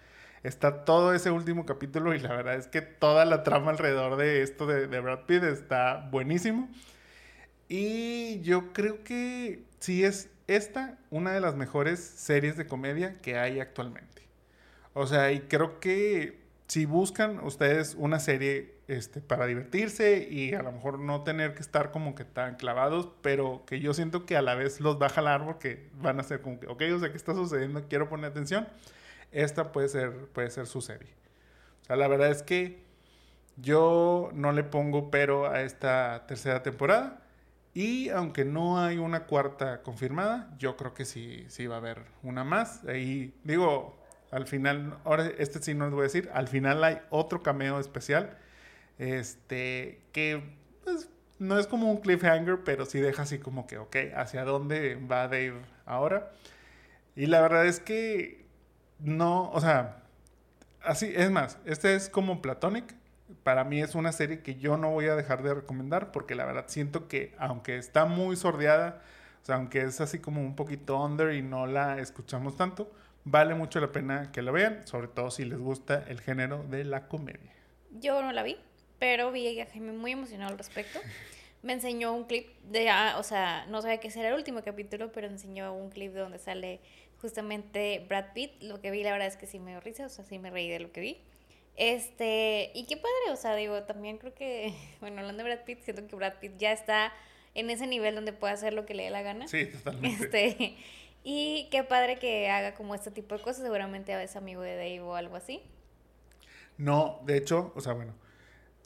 está 0.44 0.84
todo 0.86 1.14
ese 1.14 1.32
último 1.32 1.66
capítulo 1.66 2.14
y 2.14 2.20
la 2.20 2.36
verdad 2.36 2.56
es 2.56 2.68
que 2.68 2.82
toda 2.82 3.26
la 3.26 3.44
trama 3.44 3.72
alrededor 3.72 4.18
de 4.18 4.44
esto 4.44 4.68
de, 4.68 4.88
de 4.88 5.00
Brad 5.00 5.26
Pitt 5.26 5.44
está 5.44 6.08
buenísimo. 6.12 6.70
Y 7.70 8.42
yo 8.42 8.74
creo 8.74 9.04
que 9.04 9.64
sí 9.80 10.04
es 10.04 10.30
esta 10.48 10.98
una 11.10 11.34
de 11.34 11.42
las 11.42 11.56
mejores 11.56 12.00
series 12.00 12.58
de 12.58 12.68
comedia 12.68 13.20
que 13.22 13.38
hay 13.38 13.60
actualmente. 13.60 14.24
O 14.94 15.06
sea, 15.06 15.32
y 15.32 15.42
creo 15.42 15.80
que 15.80 16.40
si 16.68 16.86
buscan 16.86 17.40
ustedes 17.44 17.96
una 17.98 18.20
serie 18.20 18.76
este, 18.88 19.22
para 19.22 19.46
divertirse 19.46 20.28
y 20.30 20.54
a 20.54 20.64
lo 20.64 20.72
mejor 20.72 21.00
no 21.00 21.24
tener 21.24 21.54
que 21.54 21.62
estar 21.62 21.92
como 21.92 22.16
que 22.16 22.26
tan 22.26 22.56
clavados, 22.56 23.10
pero 23.22 23.64
que 23.66 23.80
yo 23.80 23.94
siento 23.94 24.26
que 24.26 24.38
a 24.38 24.42
la 24.42 24.56
vez 24.56 24.80
los 24.82 25.02
va 25.02 25.08
a 25.08 25.10
jalar 25.10 25.46
porque 25.46 25.90
van 26.02 26.20
a 26.20 26.24
ser 26.24 26.42
como 26.42 26.60
que, 26.60 26.68
ok, 26.68 26.84
o 26.96 27.00
sea, 27.00 27.12
¿qué 27.12 27.18
está 27.18 27.34
sucediendo? 27.34 27.88
Quiero 27.88 28.10
poner 28.10 28.32
atención. 28.32 28.68
Esta 29.32 29.72
puede 29.72 29.90
ser, 29.90 30.12
puede 30.34 30.50
ser 30.50 30.68
su 30.68 30.82
serie. 30.82 31.10
O 31.84 31.86
sea, 31.86 31.96
la 31.96 32.08
verdad 32.08 32.32
es 32.32 32.44
que 32.44 32.82
yo 33.58 34.30
no 34.34 34.52
le 34.52 34.64
pongo 34.64 35.10
pero 35.12 35.50
a 35.50 35.62
esta 35.62 36.26
tercera 36.28 36.64
temporada. 36.64 37.27
Y 37.78 38.10
aunque 38.10 38.44
no 38.44 38.80
hay 38.80 38.98
una 38.98 39.26
cuarta 39.26 39.84
confirmada, 39.84 40.52
yo 40.58 40.76
creo 40.78 40.96
que 40.96 41.06
sí, 41.06 41.46
sí 41.48 41.68
va 41.68 41.76
a 41.76 41.78
haber 41.78 42.06
una 42.24 42.44
más. 42.44 42.84
Ahí 42.86 43.36
digo, 43.44 43.96
al 44.32 44.48
final, 44.48 44.98
ahora 45.04 45.28
este 45.38 45.62
sí 45.62 45.76
no 45.76 45.86
les 45.86 45.94
voy 45.94 46.00
a 46.00 46.04
decir, 46.06 46.28
al 46.34 46.48
final 46.48 46.84
hay 46.84 46.98
otro 47.12 47.44
cameo 47.44 47.80
especial. 47.80 48.36
Este, 48.98 50.02
que 50.12 50.42
pues, 50.84 51.08
no 51.38 51.60
es 51.60 51.68
como 51.68 51.92
un 51.92 51.98
cliffhanger, 51.98 52.64
pero 52.64 52.88
sí 52.88 53.00
deja 53.00 53.22
así 53.22 53.38
como 53.38 53.68
que, 53.68 53.78
ok, 53.78 53.96
¿hacia 54.16 54.44
dónde 54.44 54.96
va 54.96 55.28
Dave 55.28 55.62
ahora? 55.86 56.32
Y 57.16 57.28
la 57.28 57.42
verdad 57.42 57.68
es 57.68 57.80
que 57.80 58.48
no, 58.98 59.52
o 59.52 59.62
sea, 59.62 60.02
así, 60.84 61.14
es 61.16 61.30
más, 61.30 61.60
este 61.64 61.94
es 61.94 62.10
como 62.10 62.42
Platonic, 62.42 62.96
para 63.44 63.64
mí 63.64 63.82
es 63.82 63.96
una 63.96 64.12
serie 64.12 64.42
que 64.42 64.56
yo 64.56 64.78
no 64.78 64.92
voy 64.92 65.06
a 65.08 65.16
dejar 65.16 65.44
de 65.44 65.54
recomendar 65.54 66.12
porque 66.12 66.36
la 66.36 66.46
verdad 66.46 66.66
siento 66.68 67.08
que 67.08 67.36
aunque 67.38 67.78
está 67.78 68.06
muy 68.06 68.36
sordeada, 68.36 69.02
o 69.42 69.46
sea, 69.46 69.56
aunque 69.56 69.82
es 69.82 70.02
así 70.02 70.20
como 70.20 70.42
un 70.42 70.56
poquito 70.56 71.02
under 71.04 71.34
y 71.34 71.42
no 71.42 71.68
la 71.68 72.00
escuchamos 72.00 72.56
tanto, 72.56 72.92
vale 73.24 73.56
mucho 73.56 73.80
la 73.80 73.92
pena 73.92 74.32
que 74.32 74.42
la 74.42 74.52
vean, 74.52 74.88
sobre 74.88 75.08
todo 75.08 75.32
si 75.32 75.46
les 75.46 75.60
gusta 75.60 76.06
el 76.08 76.22
género 76.22 76.64
de 76.64 76.86
la 76.86 77.08
comedia. 77.08 77.54
Yo 78.00 78.22
no 78.22 78.32
la 78.32 78.44
vi, 78.44 78.58
pero 79.00 79.32
vi 79.32 79.60
a 79.60 79.66
Jaime 79.66 79.92
muy 79.92 80.12
emocionado 80.12 80.52
al 80.52 80.58
respecto. 80.58 81.00
me 81.64 81.74
enseñó 81.74 82.14
un 82.14 82.26
clip 82.26 82.48
de, 82.64 82.90
ah, 82.90 83.16
o 83.18 83.24
sea, 83.24 83.66
no 83.68 83.82
sabía 83.82 84.00
que 84.00 84.08
era 84.08 84.30
el 84.30 84.36
último 84.36 84.62
capítulo, 84.64 85.12
pero 85.12 85.28
enseñó 85.28 85.74
un 85.74 85.90
clip 85.90 86.14
de 86.14 86.22
donde 86.22 86.40
sale 86.40 86.80
justamente 87.22 88.06
Brad 88.08 88.34
Pitt. 88.34 88.62
Lo 88.62 88.80
que 88.80 88.92
vi, 88.92 89.04
la 89.04 89.12
verdad 89.12 89.28
es 89.28 89.38
que 89.38 89.48
sí 89.48 89.60
me 89.60 89.72
dio 89.72 89.80
risa, 89.82 90.06
o 90.06 90.10
sea, 90.10 90.24
sí 90.24 90.40
me 90.40 90.50
reí 90.50 90.70
de 90.70 90.80
lo 90.80 90.92
que 90.92 91.02
vi. 91.02 91.18
Este, 91.78 92.72
y 92.74 92.86
qué 92.88 92.98
padre, 92.98 93.32
o 93.32 93.36
sea, 93.36 93.56
digo, 93.56 93.84
también 93.84 94.18
creo 94.18 94.34
que, 94.34 94.74
bueno, 95.00 95.22
hablando 95.22 95.44
de 95.44 95.50
Brad 95.50 95.64
Pitt, 95.64 95.82
siento 95.82 96.06
que 96.08 96.16
Brad 96.16 96.40
Pitt 96.42 96.58
ya 96.58 96.72
está 96.72 97.14
en 97.54 97.70
ese 97.70 97.88
nivel 97.88 98.16
donde 98.16 98.34
puede 98.34 98.54
hacer 98.54 98.74
lo 98.74 98.86
que 98.86 98.96
le 98.96 99.04
dé 99.04 99.10
la 99.12 99.22
gana. 99.22 99.48
Sí, 99.48 99.66
totalmente. 99.66 100.26
Este, 100.26 100.78
y 101.24 101.70
qué 101.72 101.84
padre 101.84 102.18
que 102.18 102.50
haga 102.50 102.74
como 102.74 102.96
este 102.96 103.12
tipo 103.12 103.36
de 103.38 103.42
cosas, 103.42 103.64
seguramente 103.64 104.14
a 104.14 104.18
veces 104.18 104.36
amigo 104.36 104.62
de 104.62 104.76
Dave 104.76 105.02
o 105.02 105.16
algo 105.16 105.36
así. 105.36 105.62
No, 106.78 107.22
de 107.26 107.38
hecho, 107.38 107.72
o 107.76 107.82
sea, 107.82 107.94
bueno, 107.94 108.14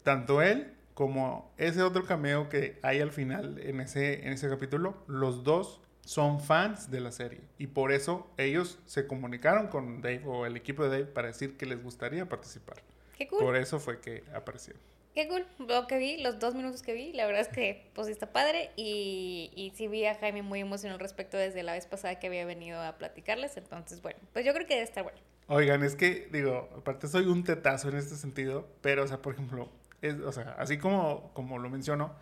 tanto 0.04 0.42
él 0.42 0.74
como 0.94 1.52
ese 1.58 1.82
otro 1.82 2.06
cameo 2.06 2.50
que 2.50 2.78
hay 2.84 3.00
al 3.00 3.12
final 3.12 3.60
en 3.60 3.80
ese, 3.80 4.26
en 4.26 4.34
ese 4.34 4.50
capítulo, 4.50 5.04
los 5.08 5.44
dos 5.44 5.82
son 6.06 6.40
fans 6.42 6.92
de 6.92 7.00
la 7.00 7.12
serie 7.12 7.42
y 7.58 7.68
por 7.68 7.92
eso 7.92 8.28
ellos 8.38 8.80
se 8.86 9.08
comunicaron 9.08 9.68
con 9.68 10.02
Dave 10.02 10.24
o 10.26 10.46
el 10.46 10.58
equipo 10.58 10.84
de 10.84 10.90
Dave 10.90 11.06
para 11.06 11.28
decir 11.28 11.58
que 11.58 11.66
les 11.66 11.82
gustaría 11.82 12.28
participar. 12.28 12.78
Qué 13.18 13.28
cool. 13.28 13.40
Por 13.40 13.56
eso 13.56 13.80
fue 13.80 14.00
que 14.00 14.24
aparecieron. 14.34 14.82
Qué 15.14 15.28
cool. 15.28 15.46
Lo 15.60 15.88
que 15.88 15.98
vi, 15.98 16.18
los 16.18 16.40
dos 16.40 16.56
minutos 16.56 16.82
que 16.82 16.94
vi, 16.94 17.12
la 17.12 17.26
verdad 17.26 17.42
es 17.42 17.50
que 17.50 17.90
pues 17.94 18.08
está 18.08 18.32
padre 18.32 18.72
y, 18.78 19.52
y 19.56 19.72
sí 19.76 19.88
vi 19.88 20.06
a 20.06 20.16
Jaime 20.16 20.42
muy 20.42 20.62
emocionado 20.62 20.96
al 20.96 21.02
respecto 21.02 21.38
desde 21.38 21.64
la 21.64 21.74
vez 21.74 21.86
pasada 21.86 22.18
que 22.18 22.28
había 22.28 22.46
venido 22.46 22.82
a 22.82 22.98
platicarles. 22.98 23.58
Entonces, 23.58 24.02
bueno, 24.02 24.20
pues 24.32 24.46
yo 24.46 24.54
creo 24.54 24.66
que 24.66 24.76
debe 24.76 24.86
estar 24.86 25.04
bueno. 25.04 25.20
Oigan, 25.48 25.84
es 25.84 25.96
que, 25.96 26.30
digo, 26.32 26.70
aparte 26.78 27.10
soy 27.10 27.26
un 27.26 27.44
tetazo 27.44 27.90
en 27.90 27.98
este 27.98 28.16
sentido, 28.16 28.68
pero, 28.82 29.04
o 29.04 29.08
sea, 29.08 29.22
por 29.22 29.34
ejemplo, 29.34 29.70
es, 30.02 30.16
o 30.22 30.32
sea, 30.32 30.56
así 30.58 30.78
como, 30.78 31.32
como 31.34 31.60
lo 31.60 31.70
menciono, 31.70 32.16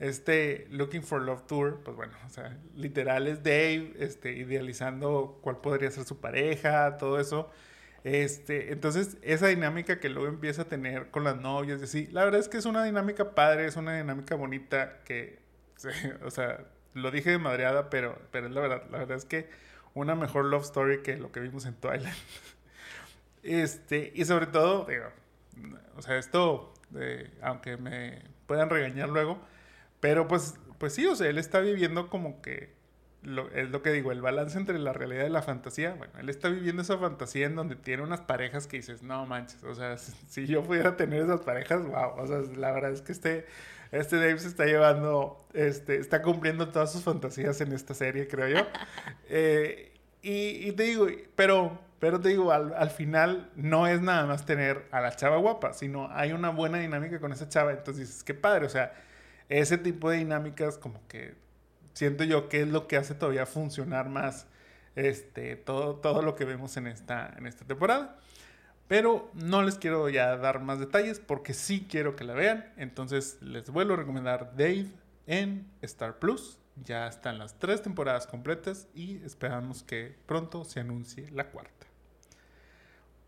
este 0.00 0.66
Looking 0.70 1.02
for 1.02 1.20
Love 1.20 1.46
Tour, 1.46 1.80
pues 1.84 1.96
bueno, 1.96 2.14
o 2.26 2.30
sea, 2.30 2.56
literal 2.74 3.26
es 3.26 3.42
Dave 3.42 3.92
este, 3.98 4.32
idealizando 4.32 5.38
cuál 5.42 5.58
podría 5.58 5.90
ser 5.90 6.04
su 6.04 6.20
pareja, 6.20 6.96
todo 6.96 7.20
eso. 7.20 7.50
Este, 8.02 8.72
entonces, 8.72 9.18
esa 9.20 9.48
dinámica 9.48 10.00
que 10.00 10.08
luego 10.08 10.28
empieza 10.28 10.62
a 10.62 10.64
tener 10.64 11.10
con 11.10 11.22
las 11.22 11.36
novias 11.36 11.82
y 11.82 11.84
así, 11.84 12.06
la 12.08 12.24
verdad 12.24 12.40
es 12.40 12.48
que 12.48 12.56
es 12.56 12.64
una 12.64 12.82
dinámica 12.82 13.34
padre, 13.34 13.66
es 13.66 13.76
una 13.76 13.94
dinámica 13.94 14.34
bonita 14.36 15.02
que, 15.04 15.38
o 16.24 16.30
sea, 16.30 16.64
lo 16.94 17.10
dije 17.10 17.30
de 17.30 17.38
madreada, 17.38 17.90
pero, 17.90 18.18
pero 18.30 18.46
es 18.46 18.52
la 18.52 18.60
verdad, 18.62 18.82
la 18.90 18.98
verdad 18.98 19.18
es 19.18 19.26
que 19.26 19.50
una 19.92 20.14
mejor 20.14 20.46
love 20.46 20.62
story 20.62 21.02
que 21.02 21.18
lo 21.18 21.30
que 21.30 21.40
vimos 21.40 21.66
en 21.66 21.74
Twilight. 21.74 22.14
Este, 23.42 24.12
y 24.14 24.26
sobre 24.26 24.46
todo, 24.48 24.84
digo, 24.84 25.06
o 25.96 26.02
sea, 26.02 26.18
esto, 26.18 26.74
eh, 26.94 27.30
aunque 27.40 27.78
me 27.78 28.20
puedan 28.46 28.68
regañar 28.68 29.08
luego, 29.08 29.40
pero 30.00 30.26
pues, 30.26 30.54
pues 30.78 30.94
sí, 30.94 31.06
o 31.06 31.14
sea, 31.14 31.28
él 31.28 31.38
está 31.38 31.60
viviendo 31.60 32.08
como 32.08 32.40
que, 32.42 32.72
lo, 33.22 33.50
es 33.50 33.70
lo 33.70 33.82
que 33.82 33.92
digo, 33.92 34.12
el 34.12 34.22
balance 34.22 34.56
entre 34.58 34.78
la 34.78 34.92
realidad 34.92 35.26
y 35.26 35.30
la 35.30 35.42
fantasía. 35.42 35.94
Bueno, 35.94 36.14
él 36.18 36.28
está 36.30 36.48
viviendo 36.48 36.82
esa 36.82 36.98
fantasía 36.98 37.46
en 37.46 37.54
donde 37.54 37.76
tiene 37.76 38.02
unas 38.02 38.22
parejas 38.22 38.66
que 38.66 38.78
dices, 38.78 39.02
no 39.02 39.26
manches, 39.26 39.62
o 39.64 39.74
sea, 39.74 39.96
si, 40.28 40.46
yo 40.46 40.62
pudiera 40.62 40.96
tener 40.96 41.22
esas 41.22 41.42
parejas, 41.42 41.82
wow, 41.84 42.14
o 42.16 42.26
sea, 42.26 42.40
la 42.56 42.72
verdad 42.72 42.92
es 42.92 43.02
que 43.02 43.12
este, 43.12 43.46
este 43.92 44.16
Dave 44.16 44.38
se 44.38 44.48
está 44.48 44.64
llevando, 44.64 45.46
este, 45.52 45.96
está 45.96 46.22
cumpliendo 46.22 46.68
todas 46.68 46.92
sus 46.92 47.02
fantasías 47.02 47.60
en 47.60 47.72
esta 47.72 47.94
serie, 47.94 48.26
creo 48.28 48.48
yo. 48.48 48.66
Eh, 49.32 49.92
y, 50.22 50.68
y 50.68 50.72
te 50.72 50.82
digo, 50.82 51.06
pero 51.36 51.78
pero 52.00 52.18
te 52.18 52.30
digo, 52.30 52.50
al, 52.50 52.72
al, 52.74 52.90
final 52.90 53.50
no 53.54 53.86
es 53.86 54.00
nada 54.00 54.24
más 54.26 54.46
tener 54.46 54.86
a 54.90 55.02
la 55.02 55.14
chava 55.14 55.36
guapa, 55.36 55.74
sino 55.74 56.10
hay 56.10 56.32
una 56.32 56.48
buena 56.48 56.78
dinámica 56.78 57.20
con 57.20 57.30
esa 57.30 57.48
chava. 57.48 57.72
Entonces 57.72 58.08
dices, 58.08 58.24
qué 58.24 58.32
padre. 58.32 58.64
O 58.64 58.70
sea, 58.70 58.94
ese 59.50 59.76
tipo 59.76 60.08
de 60.08 60.18
dinámicas 60.18 60.78
como 60.78 61.06
que 61.08 61.34
siento 61.92 62.24
yo 62.24 62.48
que 62.48 62.62
es 62.62 62.68
lo 62.68 62.86
que 62.86 62.96
hace 62.96 63.14
todavía 63.14 63.44
funcionar 63.44 64.08
más 64.08 64.46
este, 64.94 65.56
todo, 65.56 65.96
todo 65.96 66.22
lo 66.22 66.36
que 66.36 66.44
vemos 66.44 66.76
en 66.76 66.86
esta, 66.86 67.34
en 67.36 67.46
esta 67.46 67.66
temporada. 67.66 68.16
Pero 68.88 69.30
no 69.34 69.62
les 69.62 69.76
quiero 69.76 70.08
ya 70.08 70.36
dar 70.36 70.60
más 70.60 70.80
detalles 70.80 71.20
porque 71.20 71.52
sí 71.52 71.86
quiero 71.88 72.16
que 72.16 72.24
la 72.24 72.34
vean. 72.34 72.72
Entonces 72.76 73.38
les 73.40 73.70
vuelvo 73.70 73.94
a 73.94 73.96
recomendar 73.98 74.52
Dave 74.56 74.90
en 75.26 75.68
Star 75.82 76.18
Plus. 76.18 76.58
Ya 76.84 77.06
están 77.06 77.38
las 77.38 77.58
tres 77.58 77.82
temporadas 77.82 78.26
completas 78.26 78.88
y 78.94 79.22
esperamos 79.24 79.82
que 79.82 80.16
pronto 80.26 80.64
se 80.64 80.80
anuncie 80.80 81.30
la 81.30 81.50
cuarta. 81.50 81.86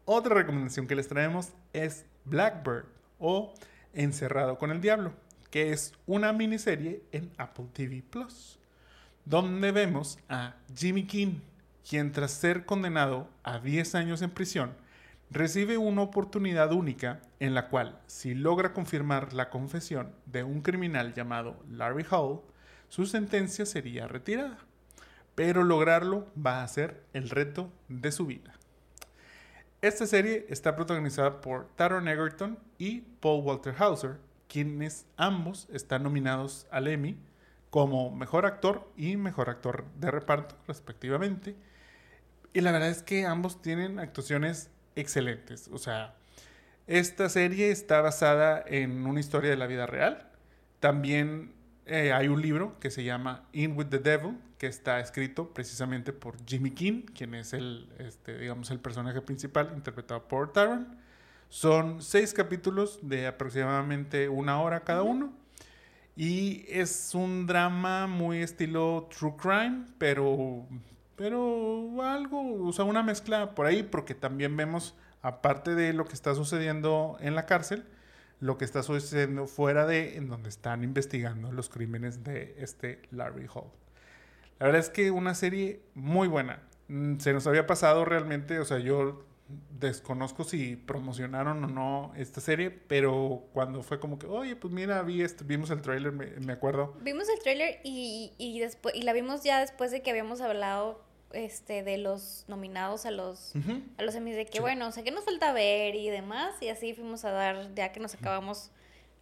Otra 0.04 0.35
recomendación 0.35 0.87
que 0.87 0.96
les 0.96 1.08
traemos 1.08 1.50
es 1.72 2.06
Blackbird 2.24 2.87
o 3.18 3.54
Encerrado 3.94 4.56
con 4.56 4.70
el 4.70 4.80
Diablo, 4.80 5.12
que 5.52 5.70
es 5.70 5.92
una 6.06 6.32
miniserie 6.32 7.02
en 7.12 7.30
Apple 7.36 7.66
TV 7.74 8.02
Plus, 8.02 8.58
donde 9.26 9.70
vemos 9.70 10.18
a 10.30 10.56
Jimmy 10.74 11.06
King, 11.06 11.40
quien 11.88 12.10
tras 12.10 12.32
ser 12.32 12.64
condenado 12.64 13.28
a 13.44 13.58
10 13.58 13.94
años 13.94 14.22
en 14.22 14.30
prisión, 14.30 14.72
recibe 15.30 15.76
una 15.76 16.00
oportunidad 16.00 16.72
única 16.72 17.20
en 17.38 17.54
la 17.54 17.68
cual, 17.68 18.00
si 18.06 18.34
logra 18.34 18.72
confirmar 18.72 19.34
la 19.34 19.50
confesión 19.50 20.12
de 20.24 20.42
un 20.42 20.62
criminal 20.62 21.12
llamado 21.12 21.62
Larry 21.70 22.06
Hall, 22.10 22.40
su 22.88 23.04
sentencia 23.04 23.66
sería 23.66 24.08
retirada. 24.08 24.56
Pero 25.34 25.64
lograrlo 25.64 26.28
va 26.34 26.62
a 26.62 26.68
ser 26.68 27.04
el 27.12 27.28
reto 27.28 27.70
de 27.88 28.10
su 28.10 28.24
vida. 28.24 28.54
Esta 29.82 30.06
serie 30.06 30.46
está 30.48 30.76
protagonizada 30.76 31.42
por 31.42 31.68
Taron 31.76 32.08
Egerton 32.08 32.58
y 32.78 33.00
Paul 33.20 33.44
Walter 33.44 33.74
Hauser, 33.78 34.16
quienes 34.52 35.06
ambos 35.16 35.66
están 35.72 36.02
nominados 36.02 36.66
al 36.70 36.86
Emmy 36.86 37.16
como 37.70 38.14
mejor 38.14 38.44
actor 38.44 38.86
y 38.98 39.16
mejor 39.16 39.48
actor 39.48 39.86
de 39.98 40.10
reparto, 40.10 40.58
respectivamente. 40.68 41.56
Y 42.52 42.60
la 42.60 42.70
verdad 42.70 42.90
es 42.90 43.02
que 43.02 43.24
ambos 43.24 43.62
tienen 43.62 43.98
actuaciones 43.98 44.68
excelentes. 44.94 45.70
O 45.72 45.78
sea, 45.78 46.16
esta 46.86 47.30
serie 47.30 47.70
está 47.70 48.02
basada 48.02 48.62
en 48.66 49.06
una 49.06 49.20
historia 49.20 49.48
de 49.48 49.56
la 49.56 49.66
vida 49.66 49.86
real. 49.86 50.30
También 50.80 51.54
eh, 51.86 52.12
hay 52.12 52.28
un 52.28 52.42
libro 52.42 52.78
que 52.78 52.90
se 52.90 53.04
llama 53.04 53.48
In 53.52 53.74
with 53.74 53.86
the 53.86 54.00
Devil, 54.00 54.38
que 54.58 54.66
está 54.66 55.00
escrito 55.00 55.54
precisamente 55.54 56.12
por 56.12 56.36
Jimmy 56.44 56.72
King, 56.72 57.04
quien 57.14 57.34
es 57.34 57.54
el, 57.54 57.90
este, 57.96 58.36
digamos, 58.36 58.70
el 58.70 58.80
personaje 58.80 59.22
principal, 59.22 59.72
interpretado 59.74 60.28
por 60.28 60.52
Taron. 60.52 60.98
Son 61.52 62.00
seis 62.00 62.32
capítulos 62.32 62.98
de 63.02 63.26
aproximadamente 63.26 64.30
una 64.30 64.62
hora 64.62 64.84
cada 64.84 65.02
uno. 65.02 65.34
Y 66.16 66.64
es 66.66 67.14
un 67.14 67.46
drama 67.46 68.06
muy 68.06 68.38
estilo 68.38 69.06
true 69.14 69.34
crime, 69.36 69.84
pero, 69.98 70.66
pero 71.14 72.02
algo, 72.02 72.66
o 72.66 72.72
sea, 72.72 72.86
una 72.86 73.02
mezcla 73.02 73.54
por 73.54 73.66
ahí, 73.66 73.82
porque 73.82 74.14
también 74.14 74.56
vemos, 74.56 74.96
aparte 75.20 75.74
de 75.74 75.92
lo 75.92 76.06
que 76.06 76.14
está 76.14 76.34
sucediendo 76.34 77.18
en 77.20 77.34
la 77.34 77.44
cárcel, 77.44 77.84
lo 78.40 78.56
que 78.56 78.64
está 78.64 78.82
sucediendo 78.82 79.46
fuera 79.46 79.84
de 79.84 80.16
en 80.16 80.28
donde 80.28 80.48
están 80.48 80.82
investigando 80.82 81.52
los 81.52 81.68
crímenes 81.68 82.24
de 82.24 82.54
este 82.60 83.02
Larry 83.10 83.46
Hall. 83.52 83.70
La 84.58 84.64
verdad 84.68 84.80
es 84.80 84.88
que 84.88 85.10
una 85.10 85.34
serie 85.34 85.82
muy 85.92 86.28
buena. 86.28 86.62
Mm, 86.88 87.18
se 87.18 87.34
nos 87.34 87.46
había 87.46 87.66
pasado 87.66 88.06
realmente, 88.06 88.58
o 88.58 88.64
sea, 88.64 88.78
yo 88.78 89.26
desconozco 89.70 90.44
si 90.44 90.76
promocionaron 90.76 91.64
o 91.64 91.66
no 91.66 92.12
esta 92.16 92.40
serie, 92.40 92.70
pero 92.70 93.48
cuando 93.52 93.82
fue 93.82 94.00
como 94.00 94.18
que, 94.18 94.26
oye, 94.26 94.56
pues 94.56 94.72
mira, 94.72 95.02
vi 95.02 95.22
esto, 95.22 95.44
vimos 95.44 95.70
el 95.70 95.82
tráiler, 95.82 96.12
me, 96.12 96.26
me, 96.40 96.52
acuerdo. 96.52 96.94
Vimos 97.00 97.28
el 97.28 97.42
tráiler 97.42 97.80
y, 97.84 98.32
y, 98.38 98.60
después, 98.60 98.94
y 98.94 99.02
la 99.02 99.12
vimos 99.12 99.42
ya 99.42 99.60
después 99.60 99.90
de 99.90 100.02
que 100.02 100.10
habíamos 100.10 100.40
hablado 100.40 101.02
este, 101.32 101.82
de 101.82 101.98
los 101.98 102.44
nominados 102.48 103.06
a 103.06 103.10
los, 103.10 103.54
a 103.96 104.02
los 104.02 104.14
Emmys, 104.14 104.36
de 104.36 104.46
que 104.46 104.60
bueno, 104.60 104.88
o 104.88 104.92
sea, 104.92 105.02
que 105.02 105.10
nos 105.10 105.24
falta 105.24 105.52
ver 105.52 105.94
y 105.94 106.10
demás, 106.10 106.54
y 106.60 106.68
así 106.68 106.94
fuimos 106.94 107.24
a 107.24 107.30
dar, 107.30 107.74
ya 107.74 107.92
que 107.92 108.00
nos 108.00 108.14
acabamos 108.14 108.70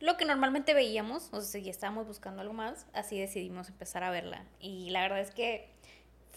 lo 0.00 0.16
que 0.16 0.24
normalmente 0.24 0.72
veíamos, 0.72 1.28
o 1.30 1.40
sea, 1.40 1.60
si 1.60 1.68
estábamos 1.68 2.06
buscando 2.06 2.40
algo 2.40 2.54
más, 2.54 2.86
así 2.94 3.18
decidimos 3.18 3.68
empezar 3.68 4.02
a 4.02 4.10
verla. 4.10 4.44
Y 4.58 4.90
la 4.90 5.02
verdad 5.02 5.20
es 5.20 5.30
que 5.30 5.69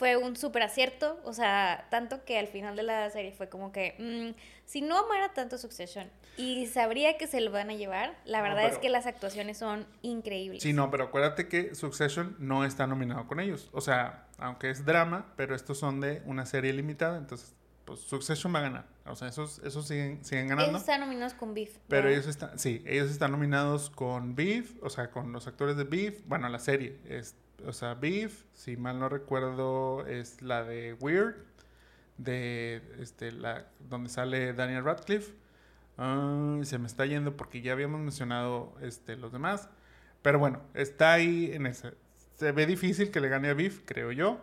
fue 0.03 0.17
un 0.17 0.35
súper 0.35 0.63
acierto, 0.63 1.17
o 1.23 1.31
sea, 1.31 1.87
tanto 1.89 2.25
que 2.25 2.37
al 2.37 2.47
final 2.47 2.75
de 2.75 2.83
la 2.83 3.09
serie 3.09 3.31
fue 3.31 3.47
como 3.47 3.71
que, 3.71 3.95
mm, 3.97 4.37
si 4.65 4.81
no 4.81 4.97
amara 4.97 5.33
tanto 5.33 5.57
Succession 5.57 6.11
y 6.35 6.65
sabría 6.65 7.17
que 7.17 7.25
se 7.25 7.39
lo 7.39 7.51
van 7.51 7.69
a 7.69 7.73
llevar, 7.73 8.13
la 8.25 8.41
verdad 8.41 8.65
es 8.65 8.77
que 8.79 8.89
las 8.89 9.05
actuaciones 9.05 9.57
son 9.57 9.87
increíbles. 10.01 10.61
Sí, 10.61 10.73
no, 10.73 10.91
pero 10.91 11.05
acuérdate 11.05 11.47
que 11.47 11.73
Succession 11.73 12.35
no 12.37 12.65
está 12.65 12.85
nominado 12.85 13.27
con 13.27 13.39
ellos, 13.39 13.69
o 13.71 13.79
sea, 13.79 14.27
aunque 14.39 14.71
es 14.71 14.83
drama, 14.83 15.31
pero 15.37 15.55
estos 15.55 15.79
son 15.79 16.01
de 16.01 16.21
una 16.25 16.45
serie 16.45 16.73
limitada, 16.73 17.17
entonces 17.17 17.55
pues 17.85 18.01
Succession 18.01 18.53
va 18.53 18.59
a 18.59 18.63
ganar. 18.63 18.85
O 19.05 19.15
sea, 19.15 19.29
esos, 19.29 19.59
esos 19.59 19.87
siguen, 19.87 20.23
siguen 20.25 20.47
ganando. 20.47 20.69
Ellos 20.69 20.81
están 20.81 20.99
nominados 20.99 21.33
con 21.33 21.53
Beef. 21.53 21.77
Pero 21.87 22.09
ellos 22.09 22.27
están, 22.27 22.59
sí, 22.59 22.83
ellos 22.85 23.09
están 23.09 23.31
nominados 23.31 23.89
con 23.89 24.35
Beef, 24.35 24.73
o 24.81 24.89
sea, 24.89 25.11
con 25.11 25.31
los 25.31 25.47
actores 25.47 25.77
de 25.77 25.85
Beef. 25.85 26.25
Bueno, 26.25 26.49
la 26.49 26.59
serie 26.59 26.99
es 27.07 27.35
o 27.67 27.73
sea, 27.73 27.93
Beef, 27.95 28.43
si 28.53 28.77
mal 28.77 28.99
no 28.99 29.09
recuerdo, 29.09 30.05
es 30.07 30.41
la 30.41 30.63
de 30.63 30.93
Weird, 30.93 31.35
de 32.17 32.81
este, 32.99 33.31
la, 33.31 33.67
donde 33.89 34.09
sale 34.09 34.53
Daniel 34.53 34.83
Radcliffe. 34.83 35.33
se 35.97 36.77
me 36.77 36.87
está 36.87 37.05
yendo 37.05 37.35
porque 37.37 37.61
ya 37.61 37.73
habíamos 37.73 38.01
mencionado 38.01 38.73
este, 38.81 39.15
los 39.15 39.31
demás. 39.31 39.69
pero 40.21 40.39
bueno, 40.39 40.61
está 40.73 41.13
ahí 41.13 41.51
en 41.53 41.65
ese. 41.67 41.93
Se 42.35 42.51
ve 42.51 42.65
difícil 42.65 43.11
que 43.11 43.19
le 43.21 43.29
gane 43.29 43.49
a 43.49 43.53
Beef, 43.53 43.81
creo 43.85 44.11
yo. 44.11 44.39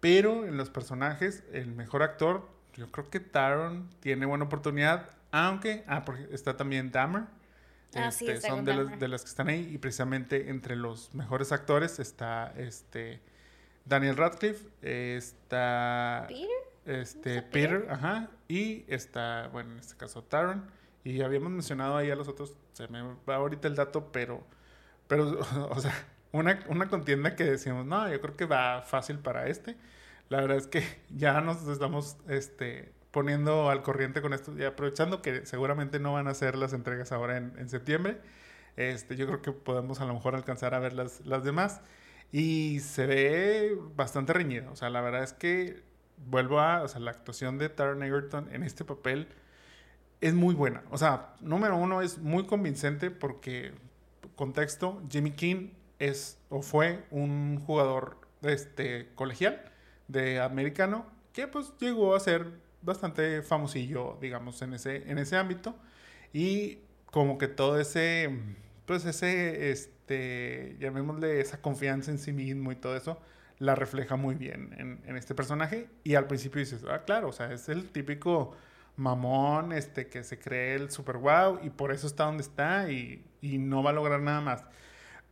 Pero 0.00 0.46
en 0.46 0.56
los 0.56 0.70
personajes, 0.70 1.44
el 1.52 1.68
mejor 1.68 2.02
actor, 2.02 2.48
yo 2.74 2.90
creo 2.90 3.10
que 3.10 3.20
Taron 3.20 3.88
tiene 4.00 4.26
buena 4.26 4.44
oportunidad. 4.46 5.10
Aunque, 5.30 5.84
ah, 5.86 6.04
porque 6.04 6.28
está 6.32 6.56
también 6.56 6.90
Dahmer. 6.90 7.24
Ah, 7.94 8.08
Este, 8.08 8.40
son 8.40 8.64
de, 8.64 9.08
las 9.08 9.22
que 9.22 9.28
están 9.28 9.48
ahí. 9.48 9.68
Y 9.72 9.78
precisamente 9.78 10.50
entre 10.50 10.76
los 10.76 11.14
mejores 11.14 11.52
actores 11.52 11.98
está 11.98 12.52
este 12.56 13.20
Daniel 13.84 14.16
Radcliffe, 14.16 14.68
está 14.82 16.26
Peter. 16.28 16.48
este 16.86 17.36
¿Está 17.38 17.50
Peter, 17.50 17.86
ajá, 17.90 18.30
y 18.48 18.84
está, 18.88 19.48
bueno, 19.52 19.72
en 19.72 19.78
este 19.78 19.96
caso 19.96 20.22
Taron. 20.22 20.70
Y 21.02 21.22
habíamos 21.22 21.50
mencionado 21.50 21.96
ahí 21.96 22.10
a 22.10 22.14
los 22.14 22.28
otros, 22.28 22.54
se 22.72 22.86
me 22.88 23.02
va 23.28 23.36
ahorita 23.36 23.68
el 23.68 23.74
dato, 23.74 24.12
pero, 24.12 24.44
pero, 25.08 25.40
o 25.70 25.80
sea, 25.80 25.94
una, 26.32 26.60
una 26.68 26.88
contienda 26.88 27.34
que 27.34 27.44
decimos, 27.44 27.86
no, 27.86 28.08
yo 28.08 28.20
creo 28.20 28.36
que 28.36 28.44
va 28.44 28.82
fácil 28.82 29.18
para 29.18 29.48
este. 29.48 29.76
La 30.28 30.40
verdad 30.40 30.58
es 30.58 30.68
que 30.68 30.84
ya 31.10 31.40
nos 31.40 31.66
estamos 31.66 32.16
este, 32.28 32.92
poniendo 33.10 33.70
al 33.70 33.82
corriente 33.82 34.22
con 34.22 34.32
esto 34.32 34.52
y 34.56 34.64
aprovechando 34.64 35.22
que 35.22 35.46
seguramente 35.46 35.98
no 35.98 36.12
van 36.12 36.28
a 36.28 36.34
ser 36.34 36.56
las 36.56 36.72
entregas 36.72 37.12
ahora 37.12 37.36
en, 37.36 37.52
en 37.58 37.68
septiembre. 37.68 38.18
Este, 38.76 39.16
yo 39.16 39.26
creo 39.26 39.42
que 39.42 39.52
podemos 39.52 40.00
a 40.00 40.06
lo 40.06 40.14
mejor 40.14 40.34
alcanzar 40.34 40.74
a 40.74 40.78
ver 40.78 40.92
las, 40.92 41.24
las 41.26 41.44
demás. 41.44 41.80
Y 42.32 42.80
se 42.80 43.06
ve 43.06 43.78
bastante 43.96 44.32
reñido. 44.32 44.70
O 44.72 44.76
sea, 44.76 44.90
la 44.90 45.00
verdad 45.00 45.24
es 45.24 45.32
que 45.32 45.82
vuelvo 46.28 46.60
a, 46.60 46.82
o 46.82 46.88
sea, 46.88 47.00
la 47.00 47.10
actuación 47.10 47.58
de 47.58 47.68
Taron 47.68 48.02
Egerton 48.02 48.48
en 48.52 48.62
este 48.62 48.84
papel 48.84 49.28
es 50.20 50.34
muy 50.34 50.54
buena. 50.54 50.82
O 50.90 50.98
sea, 50.98 51.34
número 51.40 51.76
uno 51.76 52.02
es 52.02 52.18
muy 52.18 52.46
convincente 52.46 53.10
porque, 53.10 53.72
contexto, 54.36 55.02
Jimmy 55.10 55.32
King 55.32 55.70
es 55.98 56.38
o 56.48 56.62
fue 56.62 57.04
un 57.10 57.60
jugador 57.60 58.16
este, 58.42 59.08
colegial 59.14 59.62
de 60.08 60.40
americano 60.40 61.06
que 61.32 61.46
pues 61.46 61.72
llegó 61.78 62.14
a 62.14 62.20
ser 62.20 62.50
bastante 62.82 63.42
famosillo, 63.42 64.18
digamos, 64.20 64.60
en 64.62 64.74
ese, 64.74 65.10
en 65.10 65.18
ese 65.18 65.36
ámbito. 65.36 65.74
Y 66.32 66.78
como 67.06 67.38
que 67.38 67.48
todo 67.48 67.78
ese, 67.80 68.30
pues 68.86 69.04
ese, 69.04 69.70
este, 69.70 70.76
llamémosle 70.78 71.40
esa 71.40 71.60
confianza 71.60 72.10
en 72.10 72.18
sí 72.18 72.32
mismo 72.32 72.72
y 72.72 72.76
todo 72.76 72.96
eso, 72.96 73.20
la 73.58 73.74
refleja 73.74 74.16
muy 74.16 74.34
bien 74.34 75.00
en, 75.06 75.16
este 75.16 75.34
personaje. 75.34 75.88
Y 76.04 76.14
al 76.14 76.26
principio 76.26 76.60
dices, 76.60 76.84
ah, 76.88 77.04
claro, 77.04 77.28
o 77.28 77.32
sea, 77.32 77.52
es 77.52 77.68
el 77.68 77.90
típico 77.90 78.56
mamón, 78.96 79.72
este, 79.72 80.08
que 80.08 80.24
se 80.24 80.38
cree 80.38 80.74
el 80.74 80.90
super 80.90 81.16
wow 81.16 81.58
y 81.62 81.70
por 81.70 81.92
eso 81.92 82.06
está 82.06 82.24
donde 82.24 82.42
está 82.42 82.90
y, 82.90 83.24
y 83.40 83.58
no 83.58 83.82
va 83.82 83.90
a 83.90 83.92
lograr 83.92 84.20
nada 84.20 84.40
más. 84.40 84.64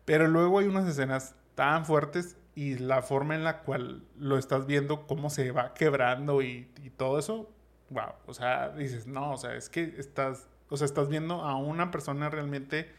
Pero 0.04 0.26
luego 0.26 0.58
hay 0.58 0.66
unas 0.66 0.88
escenas 0.88 1.34
tan 1.54 1.84
fuertes 1.84 2.37
y 2.58 2.76
la 2.78 3.02
forma 3.02 3.34
en 3.36 3.44
la 3.44 3.60
cual 3.60 4.02
lo 4.16 4.36
estás 4.36 4.66
viendo, 4.66 5.06
cómo 5.06 5.30
se 5.30 5.52
va 5.52 5.74
quebrando 5.74 6.42
y, 6.42 6.68
y 6.82 6.90
todo 6.90 7.18
eso, 7.20 7.48
wow. 7.90 8.12
O 8.26 8.34
sea, 8.34 8.70
dices, 8.70 9.06
no, 9.06 9.32
o 9.32 9.36
sea, 9.36 9.54
es 9.54 9.68
que 9.68 9.94
estás, 9.96 10.48
o 10.68 10.76
sea, 10.76 10.84
estás 10.86 11.08
viendo 11.08 11.42
a 11.42 11.56
una 11.56 11.90
persona 11.92 12.28
realmente 12.30 12.90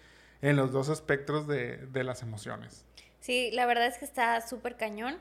en 0.41 0.55
los 0.55 0.72
dos 0.72 0.88
espectros 0.88 1.45
de, 1.47 1.76
de 1.88 2.03
las 2.05 2.22
emociones. 2.22 2.86
Sí, 3.20 3.49
la 3.51 3.66
verdad 3.66 3.88
es 3.88 3.97
que 3.97 4.05
está 4.05 4.39
súper 4.47 4.78
cañón. 4.78 5.18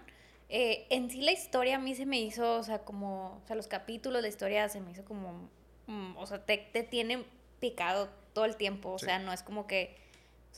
Eh, 0.51 0.87
en 0.91 1.11
sí 1.11 1.21
la 1.21 1.33
historia 1.33 1.77
a 1.77 1.79
mí 1.81 1.95
se 1.97 2.07
me 2.07 2.21
hizo, 2.21 2.59
o 2.59 2.63
sea, 2.63 2.79
como, 2.85 3.41
o 3.43 3.47
sea, 3.47 3.57
los 3.57 3.67
capítulos, 3.67 4.23
la 4.23 4.29
historia 4.29 4.69
se 4.69 4.81
me 4.81 4.93
hizo 4.93 5.05
como, 5.05 5.51
mm, 5.89 6.17
o 6.17 6.27
sea, 6.27 6.45
te, 6.47 6.59
te 6.73 6.85
tiene 6.85 7.25
picado 7.59 8.09
todo 8.35 8.45
el 8.45 8.55
tiempo, 8.57 8.91
o 8.93 8.99
Sí. 9.01 9.07
sea, 9.07 9.19
no 9.19 9.33
es 9.33 9.43
como 9.43 9.67
que, 9.67 9.97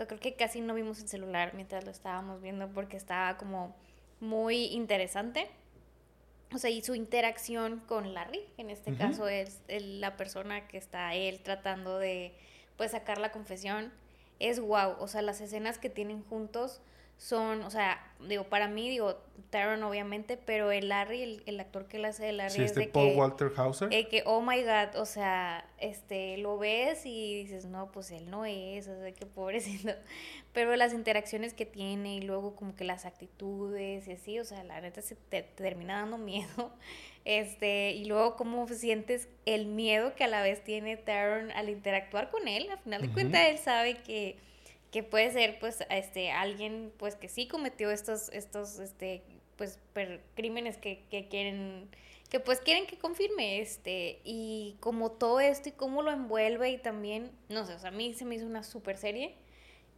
sea, 0.01 0.07
creo 0.07 0.21
que 0.21 0.35
casi 0.35 0.61
no 0.61 0.75
vimos 0.75 1.01
el 1.01 1.09
celular 1.09 1.53
mientras 1.55 1.85
lo 1.85 1.91
estábamos 1.91 2.41
viendo 2.41 2.69
porque 2.69 2.97
estaba 2.97 3.37
como 3.37 3.75
muy 4.21 4.67
interesante. 4.67 5.49
O 6.55 6.59
sea, 6.59 6.71
y 6.71 6.83
su 6.83 6.95
interacción 6.95 7.81
con 7.87 8.13
Larry, 8.15 8.41
en 8.57 8.71
este 8.71 8.95
caso 8.97 9.29
es 9.29 9.61
el- 9.69 10.01
la 10.01 10.17
persona 10.17 10.67
que 10.67 10.79
está 10.79 11.15
él 11.15 11.41
tratando 11.41 11.99
de, 11.99 12.35
pues, 12.77 12.91
sacar 12.91 13.19
la 13.19 13.31
confesión, 13.31 13.93
es 14.41 14.59
wow. 14.59 14.97
O 14.99 15.07
sea, 15.07 15.23
las 15.23 15.41
escenas 15.41 15.79
que 15.79 15.91
tienen 15.91 16.25
juntos 16.25 16.81
son, 17.21 17.61
o 17.64 17.71
sea, 17.71 18.01
digo, 18.27 18.45
para 18.45 18.66
mí, 18.66 18.89
digo, 18.89 19.14
Taron 19.51 19.83
obviamente, 19.83 20.39
pero 20.39 20.73
el 20.73 20.89
Larry, 20.89 21.23
el, 21.23 21.43
el 21.45 21.61
actor 21.61 21.87
que 21.87 21.99
le 21.99 22.09
hace 22.09 22.25
de 22.25 22.33
Larry 22.33 22.55
Sí, 22.55 22.62
es 22.62 22.71
este 22.71 22.81
de 22.81 22.87
Paul 22.89 23.11
que, 23.11 23.16
Walter 23.16 23.53
Hauser. 23.57 23.93
eh, 23.93 24.09
que, 24.09 24.23
oh 24.25 24.41
my 24.41 24.62
god, 24.62 24.97
o 24.97 25.05
sea, 25.05 25.68
este, 25.79 26.39
lo 26.39 26.57
ves 26.57 27.05
y 27.05 27.35
dices, 27.43 27.66
no, 27.66 27.93
pues 27.93 28.11
él 28.11 28.31
no 28.31 28.47
es, 28.47 28.89
o 28.89 28.99
sea, 28.99 29.12
qué 29.12 29.27
pobrecito. 29.27 29.93
Pero 30.55 30.75
las 30.77 30.95
interacciones 30.95 31.53
que 31.53 31.66
tiene 31.66 32.14
y 32.16 32.23
luego 32.23 32.57
como 32.57 32.75
que 32.75 32.85
las 32.85 33.05
actitudes 33.05 34.09
y 34.09 34.12
así, 34.12 34.39
o 34.41 34.45
sea, 34.45 34.64
la 34.64 34.81
neta 34.81 35.03
se 35.03 35.14
te, 35.14 35.43
te 35.43 35.62
termina 35.62 36.01
dando 36.01 36.16
miedo. 36.18 36.73
Este, 37.27 37.91
y 37.93 38.07
luego 38.07 38.37
cómo 38.37 38.66
sientes 38.68 39.29
el 39.45 39.66
miedo 39.66 40.14
que 40.14 40.25
a 40.25 40.29
la 40.29 40.43
vez 40.43 40.64
tiene 40.64 40.97
Taron 40.97 41.51
al 41.51 41.68
interactuar 41.68 42.31
con 42.31 42.49
él. 42.49 42.71
Al 42.71 42.79
final 42.79 43.03
de 43.03 43.09
Ujú. 43.09 43.14
cuentas, 43.14 43.43
él 43.49 43.59
sabe 43.59 43.99
que, 43.99 44.39
que 44.91 45.03
puede 45.03 45.30
ser, 45.30 45.59
pues, 45.59 45.84
este, 45.91 46.30
alguien, 46.30 46.93
pues, 46.99 47.16
que 47.16 47.28
sí 47.28 47.47
cometió 47.47 47.91
estos, 47.91 48.28
estos, 48.30 48.78
este, 48.78 49.22
pues, 49.57 49.78
crímenes 50.34 50.76
que, 50.78 51.05
que 51.11 51.28
quieren 51.28 51.88
que 52.30 52.38
pues 52.38 52.61
quieren 52.61 52.86
que 52.86 52.97
confirme 52.97 53.61
este 53.61 54.20
y 54.24 54.76
como 54.78 55.11
todo 55.11 55.41
esto 55.41 55.68
y 55.68 55.72
cómo 55.72 56.01
lo 56.03 56.12
envuelve 56.12 56.70
y 56.70 56.78
también 56.78 57.32
no 57.49 57.66
sé 57.66 57.74
o 57.74 57.78
sea 57.80 57.88
a 57.88 57.93
mí 57.93 58.14
se 58.14 58.24
me 58.24 58.36
hizo 58.36 58.47
una 58.47 58.62
super 58.62 58.97
serie 58.97 59.34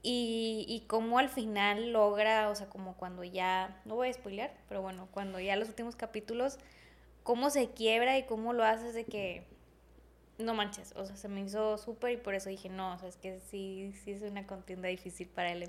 y, 0.02 0.64
y 0.66 0.86
cómo 0.88 1.18
al 1.18 1.28
final 1.28 1.92
logra 1.92 2.48
o 2.48 2.54
sea 2.54 2.70
como 2.70 2.96
cuando 2.96 3.22
ya 3.22 3.80
no 3.84 3.96
voy 3.96 4.08
a 4.08 4.12
spoilear 4.14 4.52
pero 4.66 4.80
bueno 4.80 5.08
cuando 5.12 5.40
ya 5.40 5.56
los 5.56 5.68
últimos 5.68 5.94
capítulos 5.94 6.58
cómo 7.22 7.50
se 7.50 7.70
quiebra 7.70 8.16
y 8.16 8.24
cómo 8.24 8.54
lo 8.54 8.64
haces 8.64 8.94
de 8.94 9.04
que 9.04 9.44
no 10.42 10.54
manches 10.54 10.92
o 10.96 11.04
sea 11.04 11.16
se 11.16 11.28
me 11.28 11.40
hizo 11.40 11.78
súper 11.78 12.12
y 12.12 12.16
por 12.16 12.34
eso 12.34 12.48
dije 12.48 12.68
no 12.68 12.94
o 12.94 12.98
sea 12.98 13.08
es 13.08 13.16
que 13.16 13.40
sí 13.40 13.92
sí 14.04 14.12
es 14.12 14.22
una 14.22 14.46
contienda 14.46 14.88
difícil 14.88 15.28
para 15.28 15.52
él 15.52 15.68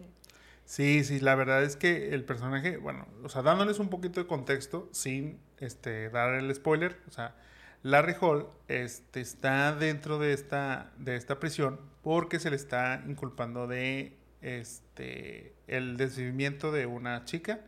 Sí, 0.65 1.03
sí, 1.03 1.19
la 1.19 1.35
verdad 1.35 1.61
es 1.63 1.75
que 1.75 2.13
el 2.13 2.23
personaje, 2.23 2.77
bueno, 2.77 3.05
o 3.21 3.27
sea, 3.27 3.41
dándoles 3.41 3.79
un 3.79 3.89
poquito 3.89 4.21
de 4.21 4.27
contexto 4.27 4.87
sin 4.93 5.37
este, 5.59 6.09
dar 6.09 6.35
el 6.35 6.55
spoiler, 6.55 6.97
o 7.09 7.11
sea, 7.11 7.35
Larry 7.83 8.15
Hall 8.21 8.47
este, 8.69 9.19
está 9.19 9.75
dentro 9.75 10.19
de 10.19 10.31
esta, 10.31 10.93
de 10.97 11.17
esta 11.17 11.39
prisión 11.39 11.81
porque 12.01 12.39
se 12.39 12.49
le 12.49 12.55
está 12.55 13.03
inculpando 13.05 13.67
de 13.67 14.17
este, 14.41 15.53
el 15.67 15.97
desvivimiento 15.97 16.71
de 16.71 16.85
una 16.85 17.25
chica. 17.25 17.59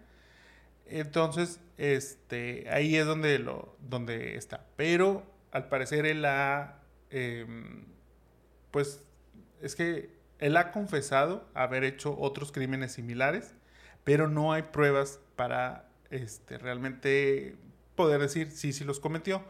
Entonces, 0.88 1.60
este, 1.78 2.66
ahí 2.70 2.96
es 2.96 3.06
donde, 3.06 3.40
lo, 3.40 3.76
donde 3.80 4.36
está. 4.38 4.66
Pero 4.78 5.24
al 5.52 5.68
parecer 5.68 6.06
él 6.06 6.24
ha, 6.26 6.80
em, 7.16 7.86
pues, 8.72 9.02
es 9.62 9.76
que 9.76 10.10
él 10.40 10.58
ha 10.58 10.72
confesado 10.74 11.48
haber 11.54 11.86
hecho 11.86 12.18
otros 12.20 12.52
crímenes 12.52 12.92
similares, 12.92 13.54
pero 14.04 14.28
no 14.28 14.52
hay 14.52 14.64
pruebas 14.64 15.20
para 15.38 15.88
este, 16.10 16.58
realmente 16.58 17.56
poder 17.96 18.20
decir 18.20 18.52
sí, 18.52 18.74
sí 18.74 18.84
los 18.84 19.00
cometió. 19.00 19.44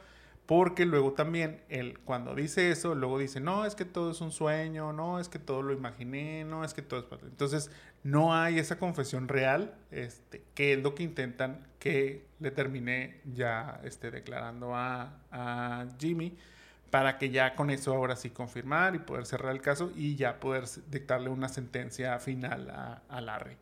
Porque 0.45 0.86
luego 0.86 1.13
también, 1.13 1.63
él 1.70 1.97
cuando 2.05 2.36
dice 2.36 2.70
eso, 2.70 2.93
luego 2.93 3.18
dice, 3.18 3.39
no, 3.39 3.66
es 3.66 3.74
que 3.74 3.84
todo 3.84 4.11
es 4.11 4.22
un 4.22 4.32
sueño, 4.32 4.93
no, 4.93 5.20
es 5.20 5.28
que 5.28 5.39
todo 5.39 5.63
lo 5.63 5.74
imaginé, 5.74 6.43
no, 6.45 6.63
es 6.63 6.76
que 6.76 6.84
todo 6.84 6.99
es... 6.99 7.24
Entonces, 7.24 7.72
no 8.03 8.36
hay 8.36 8.59
esa 8.59 8.78
confesión 8.78 9.28
real, 9.28 9.74
este, 9.89 10.43
que 10.53 10.74
es 10.74 10.84
lo 10.84 10.93
que 10.93 11.01
intentan 11.01 11.66
que 11.80 12.28
le 12.39 12.51
termine 12.51 13.22
ya 13.34 13.82
este, 13.84 14.11
declarando 14.11 14.76
a, 14.76 15.18
a 15.32 15.88
Jimmy 15.99 16.38
para 16.89 17.17
que 17.17 17.29
ya 17.29 17.55
con 17.55 17.69
eso 17.69 17.93
ahora 17.93 18.15
sí 18.15 18.29
confirmar 18.29 18.95
y 18.95 18.99
poder 18.99 19.25
cerrar 19.25 19.51
el 19.51 19.61
caso 19.61 19.91
y 19.95 20.15
ya 20.15 20.39
poder 20.39 20.65
dictarle 20.89 21.29
una 21.29 21.49
sentencia 21.49 22.19
final 22.19 22.69
a, 23.09 23.21
Larry. 23.21 23.57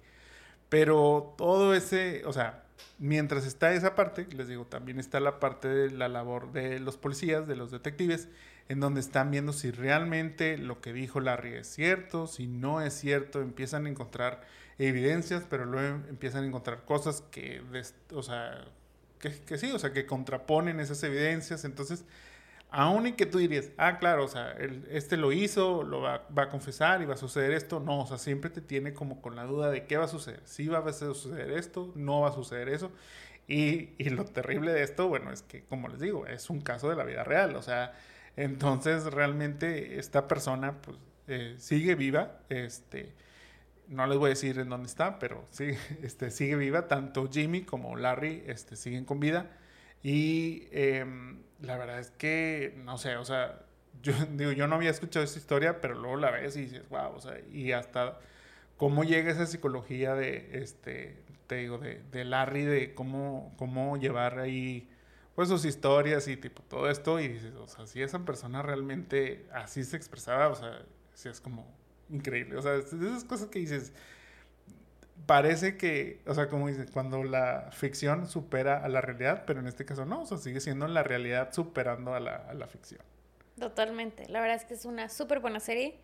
Pero 0.69 1.33
todo 1.37 1.73
ese, 1.73 2.23
o 2.25 2.33
sea, 2.33 2.63
mientras 2.99 3.45
está 3.45 3.73
esa 3.73 3.95
parte, 3.95 4.27
les 4.35 4.47
digo, 4.47 4.65
también 4.65 4.99
está 4.99 5.19
la 5.19 5.39
parte 5.39 5.67
de 5.67 5.91
la 5.91 6.09
labor 6.09 6.51
de 6.51 6.79
los 6.79 6.97
policías, 6.97 7.47
de 7.47 7.55
los 7.55 7.71
detectives, 7.71 8.27
en 8.69 8.79
donde 8.79 8.99
están 8.99 9.29
viendo 9.31 9.53
si 9.53 9.71
realmente 9.71 10.57
lo 10.57 10.81
que 10.81 10.93
dijo 10.93 11.19
Larry 11.19 11.55
es 11.55 11.67
cierto, 11.67 12.27
si 12.27 12.47
no 12.47 12.81
es 12.81 12.93
cierto, 12.93 13.41
empiezan 13.41 13.85
a 13.85 13.89
encontrar 13.89 14.41
evidencias, 14.77 15.43
pero 15.49 15.65
luego 15.65 16.01
empiezan 16.09 16.43
a 16.43 16.47
encontrar 16.47 16.85
cosas 16.85 17.21
que, 17.29 17.61
o 18.13 18.23
sea, 18.23 18.65
que 19.19 19.57
sí, 19.57 19.71
o 19.71 19.79
sea, 19.79 19.93
que 19.93 20.05
contraponen 20.05 20.79
esas 20.79 21.01
evidencias, 21.03 21.65
entonces 21.65 22.03
aún 22.73 23.07
y 23.07 23.13
que 23.13 23.25
tú 23.25 23.37
dirías, 23.37 23.71
ah, 23.77 23.99
claro, 23.99 24.25
o 24.25 24.27
sea, 24.27 24.55
este 24.89 25.15
lo 25.15 25.31
hizo, 25.31 25.83
lo 25.83 26.01
va, 26.01 26.25
a 26.35 26.49
confesar 26.49 27.01
y 27.01 27.05
va 27.05 27.13
a 27.13 27.17
suceder 27.17 27.51
esto, 27.53 27.79
no, 27.79 28.01
o 28.01 28.07
sea, 28.07 28.17
siempre 28.17 28.49
te 28.49 28.61
tiene 28.61 28.93
como 28.93 29.21
con 29.21 29.35
la 29.35 29.45
duda 29.45 29.69
de 29.71 29.85
qué 29.85 29.97
va 29.97 30.05
a 30.05 30.07
suceder, 30.09 30.41
si 30.43 30.67
va 30.67 30.79
a 30.79 30.93
suceder 30.93 31.51
esto, 31.51 31.91
no 31.95 32.21
va 32.21 32.29
a 32.29 32.33
suceder 32.33 32.69
eso. 32.69 32.91
Y, 33.47 33.89
y 33.97 34.09
lo 34.09 34.25
terrible 34.25 34.71
de 34.73 34.83
esto, 34.83 35.07
bueno, 35.07 35.31
es 35.31 35.43
que, 35.43 35.63
como 35.65 35.87
les 35.87 35.99
digo, 35.99 36.27
es 36.27 36.49
un 36.49 36.61
caso 36.61 36.89
de 36.89 36.95
la 36.95 37.03
vida 37.03 37.23
real, 37.23 37.55
o 37.55 37.61
sea, 37.61 37.93
entonces 38.35 39.05
realmente 39.05 39.99
esta 39.99 40.27
persona, 40.27 40.81
pues, 40.81 40.97
eh, 41.27 41.55
sigue 41.57 41.95
viva, 41.95 42.39
este, 42.49 43.13
no 43.87 44.07
les 44.07 44.17
voy 44.17 44.27
a 44.27 44.29
decir 44.29 44.59
en 44.59 44.69
dónde 44.69 44.87
está, 44.87 45.19
pero 45.19 45.45
sí, 45.51 45.71
este, 46.01 46.31
sigue 46.31 46.55
viva. 46.55 46.87
Tanto 46.87 47.29
Jimmy 47.31 47.63
como 47.63 47.95
Larry 47.95 48.43
este, 48.47 48.75
siguen 48.75 49.05
con 49.05 49.19
vida. 49.19 49.51
Y 50.03 50.67
em, 50.71 51.41
la 51.61 51.77
verdad 51.77 51.99
es 51.99 52.11
que, 52.11 52.75
no 52.83 52.97
sé, 52.97 53.15
o 53.15 53.25
sea, 53.25 53.61
yo 54.03 54.13
digo, 54.31 54.51
yo 54.51 54.67
no 54.67 54.75
había 54.75 54.91
escuchado 54.91 55.23
esta 55.23 55.39
historia, 55.39 55.81
pero 55.81 55.95
luego 55.95 56.17
la 56.17 56.31
ves 56.31 56.55
y 56.57 56.63
dices, 56.63 56.87
wow, 56.89 57.13
o 57.15 57.19
sea, 57.21 57.39
y 57.51 57.71
hasta 57.71 58.19
cómo 58.77 59.03
llega 59.03 59.31
esa 59.31 59.45
psicología 59.45 60.13
de, 60.13 60.61
este, 60.61 61.23
te 61.47 61.55
digo, 61.55 61.77
de, 61.77 62.01
de 62.11 62.25
Larry, 62.25 62.65
de 62.65 62.93
cómo, 62.93 63.53
cómo 63.57 63.97
llevar 63.97 64.39
ahí, 64.39 64.89
pues 65.35 65.49
sus 65.49 65.65
historias 65.65 66.27
y 66.27 66.37
tipo 66.37 66.61
todo 66.63 66.89
esto, 66.89 67.19
y 67.19 67.29
dices, 67.29 67.53
o 67.55 67.67
sea, 67.67 67.87
si 67.87 68.01
esa 68.01 68.25
persona 68.25 68.61
realmente 68.61 69.47
así 69.53 69.83
se 69.83 69.95
expresaba, 69.97 70.49
o 70.49 70.55
sea, 70.55 70.83
si 71.13 71.29
es 71.29 71.39
como 71.39 71.65
increíble, 72.09 72.57
o 72.57 72.61
sea, 72.61 72.75
esas 72.75 73.23
cosas 73.23 73.47
que 73.47 73.59
dices, 73.59 73.93
parece 75.25 75.77
que, 75.77 76.21
o 76.25 76.33
sea, 76.33 76.49
como 76.49 76.67
dices, 76.67 76.89
cuando 76.91 77.23
la 77.23 77.69
ficción 77.71 78.27
supera 78.27 78.83
a 78.83 78.89
la 78.89 79.01
realidad, 79.01 79.43
pero 79.45 79.59
en 79.59 79.67
este 79.67 79.85
caso 79.85 80.05
no, 80.05 80.21
o 80.21 80.25
sea, 80.25 80.37
sigue 80.37 80.59
siendo 80.59 80.87
la 80.87 81.03
realidad 81.03 81.53
superando 81.53 82.13
a 82.13 82.19
la, 82.19 82.35
a 82.35 82.53
la 82.53 82.67
ficción. 82.67 83.01
Totalmente, 83.59 84.27
la 84.29 84.41
verdad 84.41 84.57
es 84.57 84.65
que 84.65 84.73
es 84.73 84.85
una 84.85 85.09
súper 85.09 85.39
buena 85.39 85.59
serie, 85.59 85.99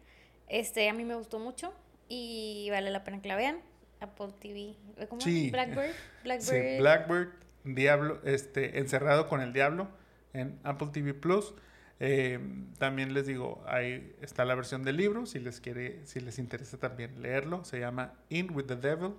este, 0.48 0.90
a 0.90 0.94
mí 0.94 1.06
me 1.06 1.16
gustó 1.16 1.40
mucho 1.40 1.74
y 2.08 2.68
vale 2.72 2.90
la 2.90 3.04
pena 3.04 3.22
que 3.22 3.28
la 3.28 3.36
vean. 3.36 3.62
Apple 4.02 4.30
TV, 4.40 4.76
¿cómo? 5.08 5.22
Sí. 5.22 5.52
Blackbird, 5.52 5.94
Blackbird. 6.24 6.62
Sí, 6.62 6.80
Blackbird, 6.80 7.30
Diablo, 7.64 8.22
este, 8.24 8.80
encerrado 8.80 9.28
con 9.28 9.42
el 9.42 9.54
diablo 9.54 9.90
en 10.34 10.60
Apple 10.64 10.90
TV 10.94 11.14
Plus. 11.14 11.54
Eh, 12.00 12.40
también 12.78 13.14
les 13.14 13.28
digo, 13.28 13.62
ahí 13.68 14.16
está 14.22 14.46
la 14.46 14.56
versión 14.56 14.84
del 14.84 14.98
libro, 14.98 15.26
si 15.26 15.40
les 15.40 15.60
quiere, 15.60 16.06
si 16.06 16.22
les 16.22 16.40
interesa 16.40 16.78
también 16.78 17.22
leerlo, 17.22 17.66
se 17.66 17.80
llama 17.80 18.14
In 18.30 18.52
with 18.56 18.66
the 18.66 18.76
Devil. 18.76 19.16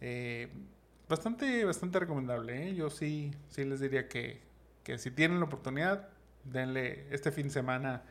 Eh, 0.00 0.48
bastante, 1.08 1.64
bastante 1.64 1.98
recomendable, 1.98 2.68
¿eh? 2.68 2.74
yo 2.74 2.90
sí, 2.90 3.32
sí 3.48 3.64
les 3.64 3.80
diría 3.80 4.08
que, 4.08 4.40
que 4.84 4.98
si 4.98 5.10
tienen 5.10 5.40
la 5.40 5.46
oportunidad, 5.46 6.08
denle 6.44 7.06
este 7.10 7.32
fin 7.32 7.44
de 7.48 7.52
semana, 7.52 8.02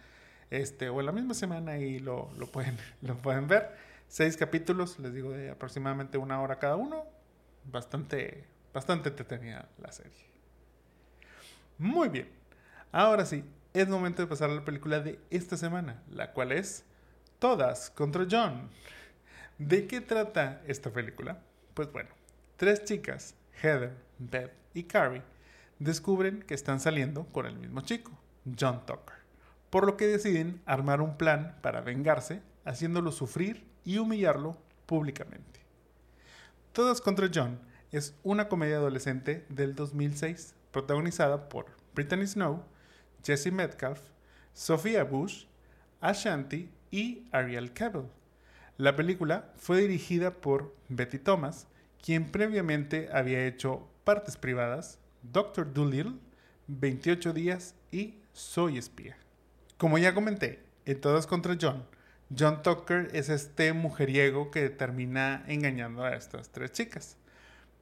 este, 0.50 0.90
o 0.90 1.02
la 1.02 1.12
misma 1.12 1.36
semana 1.36 1.78
y 1.78 2.00
lo, 2.00 2.32
lo 2.38 2.48
pueden, 2.48 2.78
lo 3.02 3.16
pueden 3.18 3.48
ver. 3.48 3.90
Seis 4.08 4.36
capítulos, 4.38 4.98
les 4.98 5.14
digo, 5.14 5.32
de 5.32 5.52
aproximadamente 5.52 6.18
una 6.18 6.42
hora 6.42 6.58
cada 6.58 6.76
uno. 6.76 7.06
Bastante, 7.66 8.46
bastante 8.74 9.10
entretenida 9.10 9.70
la 9.78 9.92
serie. 9.92 10.26
Muy 11.78 12.10
bien. 12.10 12.28
Ahora 12.92 13.24
sí, 13.26 13.44
es 13.74 13.88
momento 13.88 14.22
de 14.22 14.28
pasar 14.28 14.50
a 14.50 14.56
la 14.56 14.66
película 14.66 15.00
de 15.00 15.20
esta 15.30 15.58
semana, 15.58 16.02
la 16.10 16.34
cual 16.34 16.52
es 16.52 16.86
Todas 17.38 17.90
contra 17.92 18.28
John. 18.30 18.70
¿De 19.58 19.88
qué 19.88 20.02
trata 20.02 20.62
esta 20.68 20.92
película? 20.92 21.40
Pues 21.74 21.92
bueno, 21.92 22.10
tres 22.58 22.84
chicas, 22.84 23.36
Heather, 23.62 23.96
Beth 24.18 24.52
y 24.74 24.84
Carrie, 24.84 25.22
descubren 25.80 26.42
que 26.44 26.54
están 26.54 26.80
saliendo 26.80 27.26
con 27.28 27.46
el 27.46 27.58
mismo 27.58 27.82
chico, 27.82 28.12
John 28.60 28.86
Tucker, 28.86 29.16
por 29.70 29.86
lo 29.86 29.96
que 29.96 30.08
deciden 30.08 30.62
armar 30.66 31.02
un 31.02 31.18
plan 31.18 31.58
para 31.62 31.82
vengarse, 31.82 32.42
haciéndolo 32.66 33.12
sufrir 33.12 33.66
y 33.86 33.98
humillarlo 33.98 34.58
públicamente. 34.86 35.62
Todas 36.74 37.02
contra 37.02 37.30
John 37.34 37.60
es 37.92 38.16
una 38.24 38.50
comedia 38.50 38.78
adolescente 38.78 39.46
del 39.50 39.76
2006 39.76 40.56
protagonizada 40.72 41.50
por 41.50 41.68
Brittany 41.96 42.28
Snow, 42.28 42.64
Jesse 43.24 43.52
Metcalf, 43.52 44.00
Sophia 44.54 45.04
Bush, 45.04 45.46
Ashanti 46.02 46.70
y 46.92 47.24
Ariel 47.32 47.74
Cabell. 47.74 48.08
La 48.78 48.96
película 48.96 49.52
fue 49.58 49.82
dirigida 49.82 50.32
por 50.32 50.76
Betty 50.88 51.20
Thomas, 51.20 51.68
quien 52.02 52.32
previamente 52.32 53.10
había 53.12 53.46
hecho 53.46 53.88
Partes 54.04 54.38
Privadas, 54.38 55.00
Doctor 55.22 55.74
Dolittle, 55.74 56.14
28 56.68 57.34
días 57.34 57.76
y 57.92 58.16
Soy 58.32 58.78
espía. 58.78 59.18
Como 59.78 59.98
ya 59.98 60.14
comenté, 60.14 60.64
en 60.86 61.02
Todas 61.02 61.28
contra 61.28 61.58
John, 61.60 61.86
John 62.38 62.62
Tucker 62.62 63.10
es 63.14 63.30
este 63.30 63.74
mujeriego 63.74 64.52
que 64.52 64.70
termina 64.70 65.44
engañando 65.48 66.04
a 66.04 66.16
estas 66.16 66.50
tres 66.50 66.72
chicas. 66.72 67.18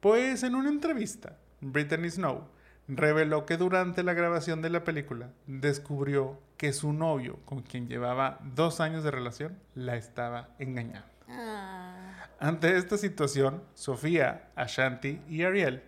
Pues 0.00 0.42
en 0.42 0.54
una 0.54 0.70
entrevista, 0.70 1.36
Brittany 1.60 2.10
Snow 2.10 2.48
reveló 2.88 3.44
que 3.46 3.56
durante 3.56 4.02
la 4.02 4.14
grabación 4.14 4.62
de 4.62 4.70
la 4.70 4.82
película 4.82 5.30
descubrió 5.46 6.38
que 6.56 6.72
su 6.72 6.92
novio, 6.92 7.38
con 7.44 7.62
quien 7.62 7.86
llevaba 7.86 8.38
dos 8.54 8.80
años 8.80 9.04
de 9.04 9.10
relación, 9.10 9.58
la 9.74 9.96
estaba 9.96 10.48
engañando. 10.58 11.06
Ah, 11.28 12.26
Ante 12.40 12.76
esta 12.76 12.96
situación, 12.96 13.62
Sofía, 13.74 14.48
Ashanti 14.56 15.20
y 15.28 15.42
Ariel, 15.42 15.82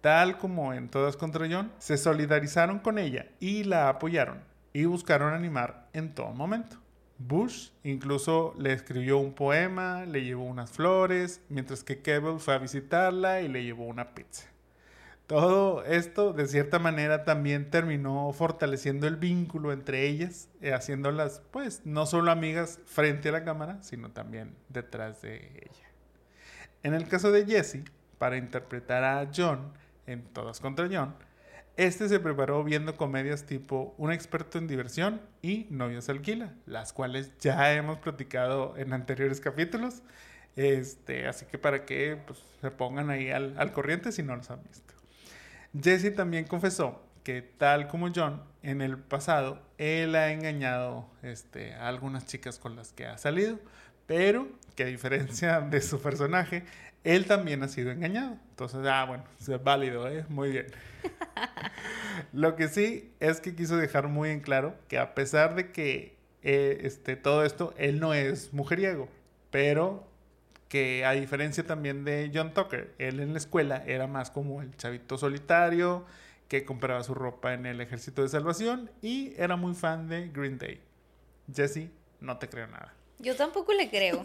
tal 0.00 0.38
como 0.38 0.74
en 0.74 0.88
Todas 0.88 1.16
contra 1.16 1.46
John, 1.50 1.70
se 1.78 1.96
solidarizaron 1.96 2.80
con 2.80 2.98
ella 2.98 3.26
y 3.40 3.64
la 3.64 3.88
apoyaron 3.88 4.42
y 4.72 4.84
buscaron 4.86 5.32
animar 5.32 5.88
en 5.92 6.14
todo 6.14 6.32
momento. 6.32 6.78
Bush 7.18 7.70
incluso 7.84 8.54
le 8.58 8.72
escribió 8.72 9.18
un 9.18 9.34
poema, 9.34 10.04
le 10.06 10.24
llevó 10.24 10.44
unas 10.44 10.72
flores, 10.72 11.40
mientras 11.48 11.84
que 11.84 12.02
Kevin 12.02 12.40
fue 12.40 12.54
a 12.54 12.58
visitarla 12.58 13.42
y 13.42 13.48
le 13.48 13.62
llevó 13.62 13.86
una 13.86 14.14
pizza. 14.14 14.51
Todo 15.32 15.82
esto, 15.86 16.34
de 16.34 16.46
cierta 16.46 16.78
manera, 16.78 17.24
también 17.24 17.70
terminó 17.70 18.30
fortaleciendo 18.34 19.06
el 19.06 19.16
vínculo 19.16 19.72
entre 19.72 20.06
ellas, 20.06 20.50
eh, 20.60 20.74
haciéndolas, 20.74 21.40
pues, 21.50 21.86
no 21.86 22.04
solo 22.04 22.30
amigas 22.30 22.80
frente 22.84 23.30
a 23.30 23.32
la 23.32 23.42
cámara, 23.42 23.82
sino 23.82 24.10
también 24.10 24.54
detrás 24.68 25.22
de 25.22 25.36
ella. 25.36 25.90
En 26.82 26.92
el 26.92 27.08
caso 27.08 27.32
de 27.32 27.46
Jesse, 27.46 27.78
para 28.18 28.36
interpretar 28.36 29.04
a 29.04 29.26
John 29.34 29.72
en 30.06 30.22
Todas 30.22 30.60
contra 30.60 30.86
John, 30.92 31.14
este 31.78 32.10
se 32.10 32.20
preparó 32.20 32.62
viendo 32.62 32.94
comedias 32.98 33.44
tipo 33.44 33.94
Un 33.96 34.12
experto 34.12 34.58
en 34.58 34.68
diversión 34.68 35.22
y 35.40 35.66
Novios 35.70 36.10
alquila, 36.10 36.52
las 36.66 36.92
cuales 36.92 37.32
ya 37.38 37.72
hemos 37.72 37.96
platicado 38.00 38.74
en 38.76 38.92
anteriores 38.92 39.40
capítulos. 39.40 40.02
Este, 40.56 41.26
así 41.26 41.46
que 41.46 41.56
para 41.56 41.86
que 41.86 42.18
pues, 42.26 42.38
se 42.60 42.70
pongan 42.70 43.08
ahí 43.08 43.30
al, 43.30 43.58
al 43.58 43.72
corriente 43.72 44.12
si 44.12 44.22
no 44.22 44.36
los 44.36 44.50
han 44.50 44.62
visto. 44.64 44.91
Jesse 45.80 46.14
también 46.14 46.44
confesó 46.44 47.02
que 47.24 47.42
tal 47.42 47.88
como 47.88 48.10
John, 48.14 48.42
en 48.62 48.80
el 48.80 48.98
pasado 48.98 49.60
él 49.78 50.14
ha 50.14 50.32
engañado 50.32 51.08
este, 51.22 51.74
a 51.74 51.88
algunas 51.88 52.26
chicas 52.26 52.58
con 52.58 52.76
las 52.76 52.92
que 52.92 53.06
ha 53.06 53.18
salido, 53.18 53.58
pero 54.06 54.48
que 54.74 54.84
a 54.84 54.86
diferencia 54.86 55.60
de 55.60 55.80
su 55.80 56.00
personaje, 56.00 56.64
él 57.04 57.26
también 57.26 57.62
ha 57.62 57.68
sido 57.68 57.90
engañado. 57.90 58.36
Entonces, 58.50 58.80
ah, 58.86 59.04
bueno, 59.06 59.24
es 59.40 59.62
válido, 59.62 60.08
¿eh? 60.08 60.24
Muy 60.28 60.50
bien. 60.50 60.66
Lo 62.32 62.54
que 62.56 62.68
sí 62.68 63.12
es 63.20 63.40
que 63.40 63.54
quiso 63.54 63.76
dejar 63.76 64.08
muy 64.08 64.30
en 64.30 64.40
claro 64.40 64.76
que 64.88 64.98
a 64.98 65.14
pesar 65.14 65.54
de 65.54 65.72
que 65.72 66.16
eh, 66.42 66.80
este, 66.82 67.16
todo 67.16 67.44
esto, 67.44 67.74
él 67.76 68.00
no 68.00 68.14
es 68.14 68.52
mujeriego, 68.52 69.08
pero 69.50 70.08
que 70.72 71.04
a 71.04 71.12
diferencia 71.12 71.66
también 71.66 72.02
de 72.02 72.30
John 72.32 72.54
Tucker, 72.54 72.94
él 72.96 73.20
en 73.20 73.32
la 73.32 73.38
escuela 73.38 73.84
era 73.86 74.06
más 74.06 74.30
como 74.30 74.62
el 74.62 74.74
chavito 74.74 75.18
solitario 75.18 76.06
que 76.48 76.64
compraba 76.64 77.02
su 77.02 77.12
ropa 77.12 77.52
en 77.52 77.66
el 77.66 77.82
ejército 77.82 78.22
de 78.22 78.30
salvación 78.30 78.90
y 79.02 79.34
era 79.36 79.56
muy 79.56 79.74
fan 79.74 80.08
de 80.08 80.28
Green 80.28 80.56
Day. 80.56 80.80
Jesse, 81.54 81.90
no 82.20 82.38
te 82.38 82.48
creo 82.48 82.68
nada. 82.68 82.94
yo 83.18 83.36
tampoco 83.36 83.74
le 83.74 83.90
creo. 83.90 84.24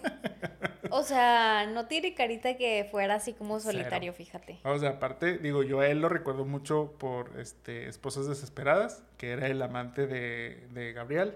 O 0.90 1.04
sea, 1.04 1.66
no 1.66 1.88
tiene 1.88 2.14
carita 2.14 2.56
que 2.56 2.88
fuera 2.90 3.16
así 3.16 3.34
como 3.34 3.60
solitario, 3.60 4.14
fíjate. 4.14 4.62
O 4.64 4.80
sea, 4.80 4.92
aparte, 4.92 5.40
digo, 5.40 5.64
yo 5.64 5.82
a 5.82 5.88
él 5.88 6.00
lo 6.00 6.08
recuerdo 6.08 6.46
mucho 6.46 6.94
por 6.98 7.38
este, 7.42 7.90
Esposas 7.90 8.26
Desesperadas, 8.26 9.04
que 9.18 9.32
era 9.32 9.48
el 9.48 9.62
amante 9.62 10.08
de, 10.08 10.66
de 10.72 10.94
Gabriel. 10.94 11.36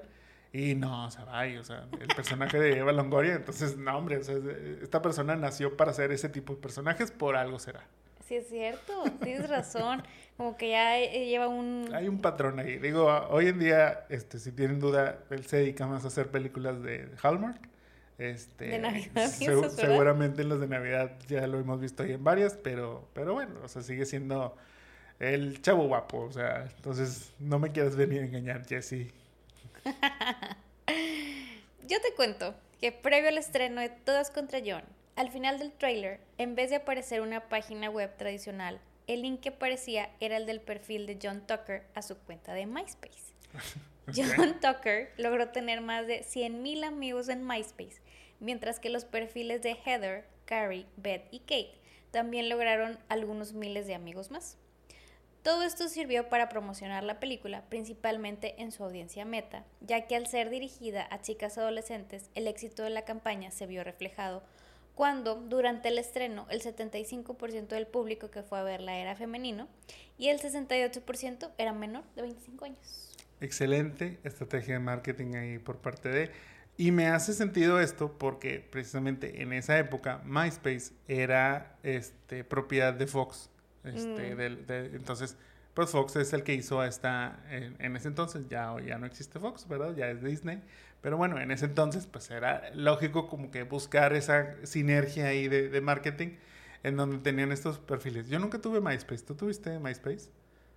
Y 0.53 0.75
no, 0.75 1.05
o 1.05 1.11
sea, 1.11 1.23
vaya, 1.25 1.59
o 1.61 1.63
sea, 1.63 1.85
el 1.99 2.07
personaje 2.15 2.59
de 2.59 2.77
Eva 2.79 2.91
Longoria, 2.91 3.35
entonces, 3.35 3.77
no, 3.77 3.97
hombre, 3.97 4.17
o 4.17 4.23
sea, 4.23 4.35
esta 4.81 5.01
persona 5.01 5.35
nació 5.35 5.77
para 5.77 5.91
hacer 5.91 6.11
ese 6.11 6.27
tipo 6.27 6.55
de 6.55 6.61
personajes, 6.61 7.09
por 7.11 7.37
algo 7.37 7.57
será. 7.57 7.85
Sí, 8.27 8.35
es 8.35 8.47
cierto, 8.47 9.03
tienes 9.23 9.49
razón. 9.49 10.03
Como 10.37 10.57
que 10.57 10.69
ya 10.71 10.99
eh, 10.99 11.27
lleva 11.27 11.47
un... 11.47 11.89
Hay 11.93 12.07
un 12.07 12.19
patrón 12.19 12.59
ahí. 12.59 12.77
Digo, 12.79 13.05
hoy 13.29 13.47
en 13.47 13.59
día, 13.59 14.05
este, 14.09 14.39
si 14.39 14.51
tienen 14.51 14.79
duda, 14.79 15.19
él 15.29 15.45
se 15.45 15.57
dedica 15.57 15.85
más 15.87 16.03
a 16.03 16.07
hacer 16.07 16.29
películas 16.29 16.81
de 16.81 17.09
Hallmark. 17.21 17.59
Este, 18.17 18.65
De 18.65 18.79
Navidad, 18.79 19.27
se- 19.27 19.69
seguramente 19.69 20.41
en 20.43 20.49
las 20.49 20.59
de 20.59 20.67
Navidad 20.67 21.11
ya 21.27 21.45
lo 21.47 21.59
hemos 21.59 21.79
visto 21.81 22.03
ahí 22.03 22.11
en 22.13 22.23
varias, 22.23 22.53
pero, 22.55 23.07
pero 23.13 23.33
bueno, 23.33 23.55
o 23.63 23.67
sea, 23.67 23.81
sigue 23.81 24.05
siendo 24.05 24.55
el 25.19 25.61
chavo 25.61 25.87
guapo, 25.87 26.19
o 26.19 26.31
sea, 26.31 26.67
entonces 26.75 27.33
no 27.39 27.57
me 27.59 27.71
quieras 27.71 27.95
venir 27.95 28.21
a 28.21 28.25
engañar, 28.25 28.65
Jesse. 28.67 29.11
Yo 31.87 32.01
te 32.01 32.13
cuento 32.15 32.55
que 32.79 32.91
previo 32.91 33.29
al 33.29 33.37
estreno 33.37 33.81
de 33.81 33.89
Todas 33.89 34.31
contra 34.31 34.59
John, 34.65 34.83
al 35.15 35.29
final 35.29 35.59
del 35.59 35.71
tráiler, 35.71 36.19
en 36.37 36.55
vez 36.55 36.69
de 36.69 36.77
aparecer 36.77 37.21
una 37.21 37.49
página 37.49 37.89
web 37.89 38.15
tradicional, 38.17 38.79
el 39.07 39.23
link 39.23 39.41
que 39.41 39.49
aparecía 39.49 40.09
era 40.19 40.37
el 40.37 40.45
del 40.45 40.61
perfil 40.61 41.05
de 41.05 41.19
John 41.21 41.45
Tucker 41.45 41.83
a 41.95 42.01
su 42.01 42.17
cuenta 42.17 42.53
de 42.53 42.65
MySpace. 42.65 43.33
John 44.15 44.59
Tucker 44.59 45.11
logró 45.17 45.49
tener 45.49 45.81
más 45.81 46.07
de 46.07 46.21
100.000 46.21 46.85
amigos 46.85 47.29
en 47.29 47.45
MySpace, 47.45 48.01
mientras 48.39 48.79
que 48.79 48.89
los 48.89 49.05
perfiles 49.05 49.61
de 49.61 49.77
Heather, 49.85 50.25
Carrie, 50.45 50.85
Beth 50.97 51.27
y 51.31 51.39
Kate 51.39 51.75
también 52.11 52.49
lograron 52.49 52.99
algunos 53.09 53.53
miles 53.53 53.87
de 53.87 53.95
amigos 53.95 54.31
más. 54.31 54.57
Todo 55.43 55.63
esto 55.63 55.87
sirvió 55.87 56.29
para 56.29 56.49
promocionar 56.49 57.03
la 57.03 57.19
película, 57.19 57.63
principalmente 57.67 58.61
en 58.61 58.71
su 58.71 58.83
audiencia 58.83 59.25
meta, 59.25 59.65
ya 59.79 60.05
que 60.05 60.15
al 60.15 60.27
ser 60.27 60.51
dirigida 60.51 61.07
a 61.09 61.21
chicas 61.21 61.57
adolescentes, 61.57 62.29
el 62.35 62.47
éxito 62.47 62.83
de 62.83 62.91
la 62.91 63.05
campaña 63.05 63.49
se 63.49 63.65
vio 63.65 63.83
reflejado 63.83 64.43
cuando 64.93 65.35
durante 65.35 65.87
el 65.87 65.97
estreno 65.97 66.45
el 66.49 66.61
75% 66.61 67.69
del 67.69 67.87
público 67.87 68.29
que 68.29 68.43
fue 68.43 68.59
a 68.59 68.63
verla 68.63 68.97
era 68.97 69.15
femenino 69.15 69.67
y 70.17 70.27
el 70.27 70.39
68% 70.39 71.51
era 71.57 71.73
menor 71.73 72.03
de 72.15 72.21
25 72.21 72.65
años. 72.65 73.17
Excelente 73.39 74.19
estrategia 74.23 74.75
de 74.75 74.79
marketing 74.79 75.35
ahí 75.35 75.59
por 75.59 75.77
parte 75.77 76.09
de... 76.09 76.31
Y 76.77 76.91
me 76.91 77.07
hace 77.07 77.33
sentido 77.33 77.79
esto 77.79 78.17
porque 78.17 78.59
precisamente 78.59 79.41
en 79.41 79.53
esa 79.53 79.77
época 79.77 80.21
MySpace 80.25 80.93
era 81.07 81.77
este, 81.83 82.43
propiedad 82.43 82.93
de 82.93 83.07
Fox. 83.07 83.50
Este, 83.83 84.35
mm. 84.35 84.95
entonces, 84.95 85.37
pues 85.73 85.89
Fox 85.89 86.15
es 86.15 86.33
el 86.33 86.43
que 86.43 86.53
hizo 86.53 86.83
esta, 86.83 87.39
en, 87.49 87.75
en, 87.79 87.95
ese 87.95 88.07
entonces, 88.07 88.47
ya, 88.49 88.75
ya 88.85 88.97
no 88.97 89.05
existe 89.05 89.39
Fox, 89.39 89.67
¿verdad? 89.67 89.95
Ya 89.95 90.09
es 90.09 90.21
Disney. 90.23 90.61
Pero 91.01 91.17
bueno, 91.17 91.39
en 91.39 91.51
ese 91.51 91.65
entonces, 91.65 92.05
pues 92.05 92.29
era 92.29 92.69
lógico 92.75 93.27
como 93.27 93.49
que 93.49 93.63
buscar 93.63 94.13
esa 94.13 94.55
sinergia 94.65 95.27
ahí 95.27 95.47
de, 95.47 95.69
de 95.69 95.81
marketing 95.81 96.35
en 96.83 96.95
donde 96.95 97.17
tenían 97.17 97.51
estos 97.51 97.79
perfiles. 97.79 98.27
Yo 98.29 98.39
nunca 98.39 98.59
tuve 98.59 98.81
MySpace. 98.81 99.23
¿Tú 99.23 99.35
tuviste 99.35 99.79
MySpace? 99.79 100.29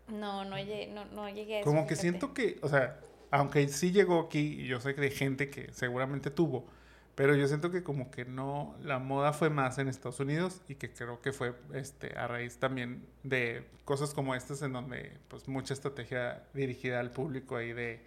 No, 0.09 0.45
no 0.45 0.57
llegué, 0.57 0.87
no, 0.89 1.05
no 1.07 1.29
llegué 1.29 1.57
a 1.57 1.61
eso. 1.61 1.69
Como 1.69 1.87
que 1.87 1.97
siento 1.97 2.35
que, 2.35 2.59
o 2.63 2.69
sea, 2.69 3.01
aunque 3.31 3.67
sí 3.69 3.91
llegó 3.91 4.21
aquí, 4.21 4.61
y 4.61 4.67
yo 4.67 4.81
sé 4.81 4.95
que 4.95 5.03
hay 5.03 5.11
gente 5.11 5.51
que 5.51 5.73
seguramente 5.73 6.31
tuvo, 6.31 6.67
pero 7.15 7.37
yo 7.37 7.47
siento 7.47 7.71
que 7.71 7.85
como 7.85 8.11
que 8.11 8.25
no, 8.25 8.75
la 8.83 8.99
moda 8.99 9.33
fue 9.33 9.49
más 9.49 9.79
en 9.79 9.89
Estados 9.89 10.19
Unidos 10.19 10.63
y 10.69 10.75
que 10.75 10.93
creo 10.93 11.21
que 11.21 11.33
fue 11.33 11.55
este, 11.73 12.19
a 12.19 12.27
raíz 12.27 12.59
también 12.59 13.07
de 13.23 13.65
cosas 13.85 14.15
como 14.15 14.35
estas 14.35 14.63
en 14.63 14.73
donde 14.73 15.13
pues 15.29 15.47
mucha 15.47 15.75
estrategia 15.75 16.43
dirigida 16.55 16.99
al 16.99 17.13
público 17.13 17.57
ahí 17.57 17.73
de, 17.73 18.01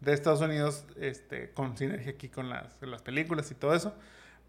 de 0.00 0.12
Estados 0.12 0.40
Unidos 0.40 0.84
este, 1.00 1.50
con 1.50 1.76
sinergia 1.76 2.12
aquí 2.12 2.28
con 2.28 2.48
las, 2.48 2.80
las 2.82 3.02
películas 3.02 3.50
y 3.50 3.54
todo 3.54 3.74
eso. 3.74 3.94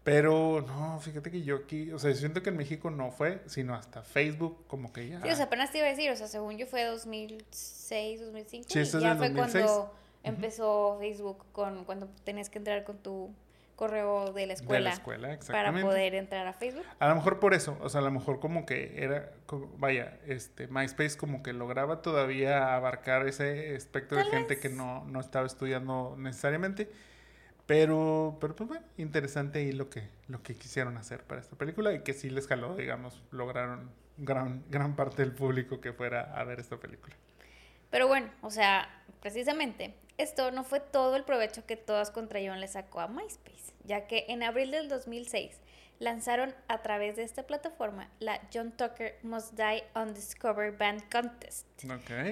Pero 0.04 0.62
no, 0.66 1.00
fíjate 1.00 1.30
que 1.30 1.42
yo 1.42 1.56
aquí, 1.56 1.90
o 1.90 1.98
sea, 1.98 2.10
yo 2.10 2.16
siento 2.18 2.42
que 2.42 2.50
en 2.50 2.58
México 2.58 2.90
no 2.90 3.10
fue, 3.10 3.40
sino 3.46 3.74
hasta 3.74 4.02
Facebook 4.02 4.66
como 4.66 4.92
que 4.92 5.08
ya... 5.08 5.22
Sí, 5.22 5.30
o 5.30 5.34
sea, 5.34 5.46
apenas 5.46 5.72
te 5.72 5.78
iba 5.78 5.86
a 5.86 5.90
decir, 5.90 6.10
o 6.10 6.16
sea, 6.16 6.28
según 6.28 6.58
yo 6.58 6.66
fue 6.66 6.84
2006, 6.84 8.20
2005. 8.20 8.66
Sí, 8.68 8.80
y 8.80 9.00
ya 9.00 9.16
fue 9.16 9.32
cuando 9.32 9.94
empezó 10.22 10.98
Facebook 10.98 11.46
con 11.52 11.84
cuando 11.84 12.08
tenías 12.22 12.50
que 12.50 12.58
entrar 12.58 12.84
con 12.84 12.98
tu 12.98 13.34
correo 13.76 14.32
de 14.32 14.46
la 14.46 14.52
escuela, 14.52 15.00
para 15.48 15.72
poder 15.72 16.14
entrar 16.14 16.46
a 16.46 16.52
Facebook. 16.52 16.84
A 16.98 17.08
lo 17.08 17.14
mejor 17.16 17.40
por 17.40 17.54
eso, 17.54 17.76
o 17.80 17.88
sea, 17.88 18.00
a 18.00 18.04
lo 18.04 18.10
mejor 18.10 18.40
como 18.40 18.66
que 18.66 19.02
era, 19.02 19.32
vaya, 19.78 20.18
este, 20.26 20.68
MySpace 20.68 21.16
como 21.16 21.42
que 21.42 21.52
lograba 21.52 22.02
todavía 22.02 22.74
abarcar 22.74 23.26
ese 23.26 23.74
espectro 23.74 24.18
de 24.18 24.24
gente 24.24 24.58
que 24.58 24.68
no, 24.68 25.04
no 25.06 25.20
estaba 25.20 25.46
estudiando 25.46 26.14
necesariamente, 26.18 26.90
pero, 27.66 28.36
pero 28.40 28.54
pues 28.54 28.68
bueno, 28.68 28.86
interesante 28.96 29.58
ahí 29.58 29.72
lo 29.72 29.88
que, 29.88 30.08
lo 30.28 30.42
que 30.42 30.54
quisieron 30.54 30.96
hacer 30.96 31.24
para 31.24 31.40
esta 31.40 31.56
película 31.56 31.92
y 31.92 32.00
que 32.00 32.12
sí 32.12 32.30
les 32.30 32.46
jaló, 32.46 32.76
digamos, 32.76 33.22
lograron 33.30 33.90
gran, 34.18 34.64
gran 34.70 34.94
parte 34.94 35.22
del 35.22 35.32
público 35.32 35.80
que 35.80 35.92
fuera 35.92 36.32
a 36.38 36.44
ver 36.44 36.60
esta 36.60 36.76
película. 36.76 37.16
Pero 37.90 38.06
bueno, 38.06 38.28
o 38.42 38.50
sea, 38.50 39.02
precisamente 39.20 39.94
esto 40.16 40.50
no 40.50 40.64
fue 40.64 40.80
todo 40.80 41.16
el 41.16 41.24
provecho 41.24 41.66
que 41.66 41.76
Todas 41.76 42.10
contra 42.10 42.40
John 42.44 42.60
le 42.60 42.68
sacó 42.68 43.00
a 43.00 43.08
MySpace, 43.08 43.74
ya 43.84 44.06
que 44.06 44.26
en 44.28 44.42
abril 44.42 44.70
del 44.70 44.88
2006 44.88 45.60
lanzaron 45.98 46.54
a 46.68 46.82
través 46.82 47.16
de 47.16 47.22
esta 47.22 47.44
plataforma 47.44 48.10
la 48.20 48.40
John 48.52 48.72
Tucker 48.72 49.18
Must 49.22 49.54
Die 49.54 49.84
Undiscovered 49.94 50.76
Band 50.78 51.02
Contest, 51.10 51.66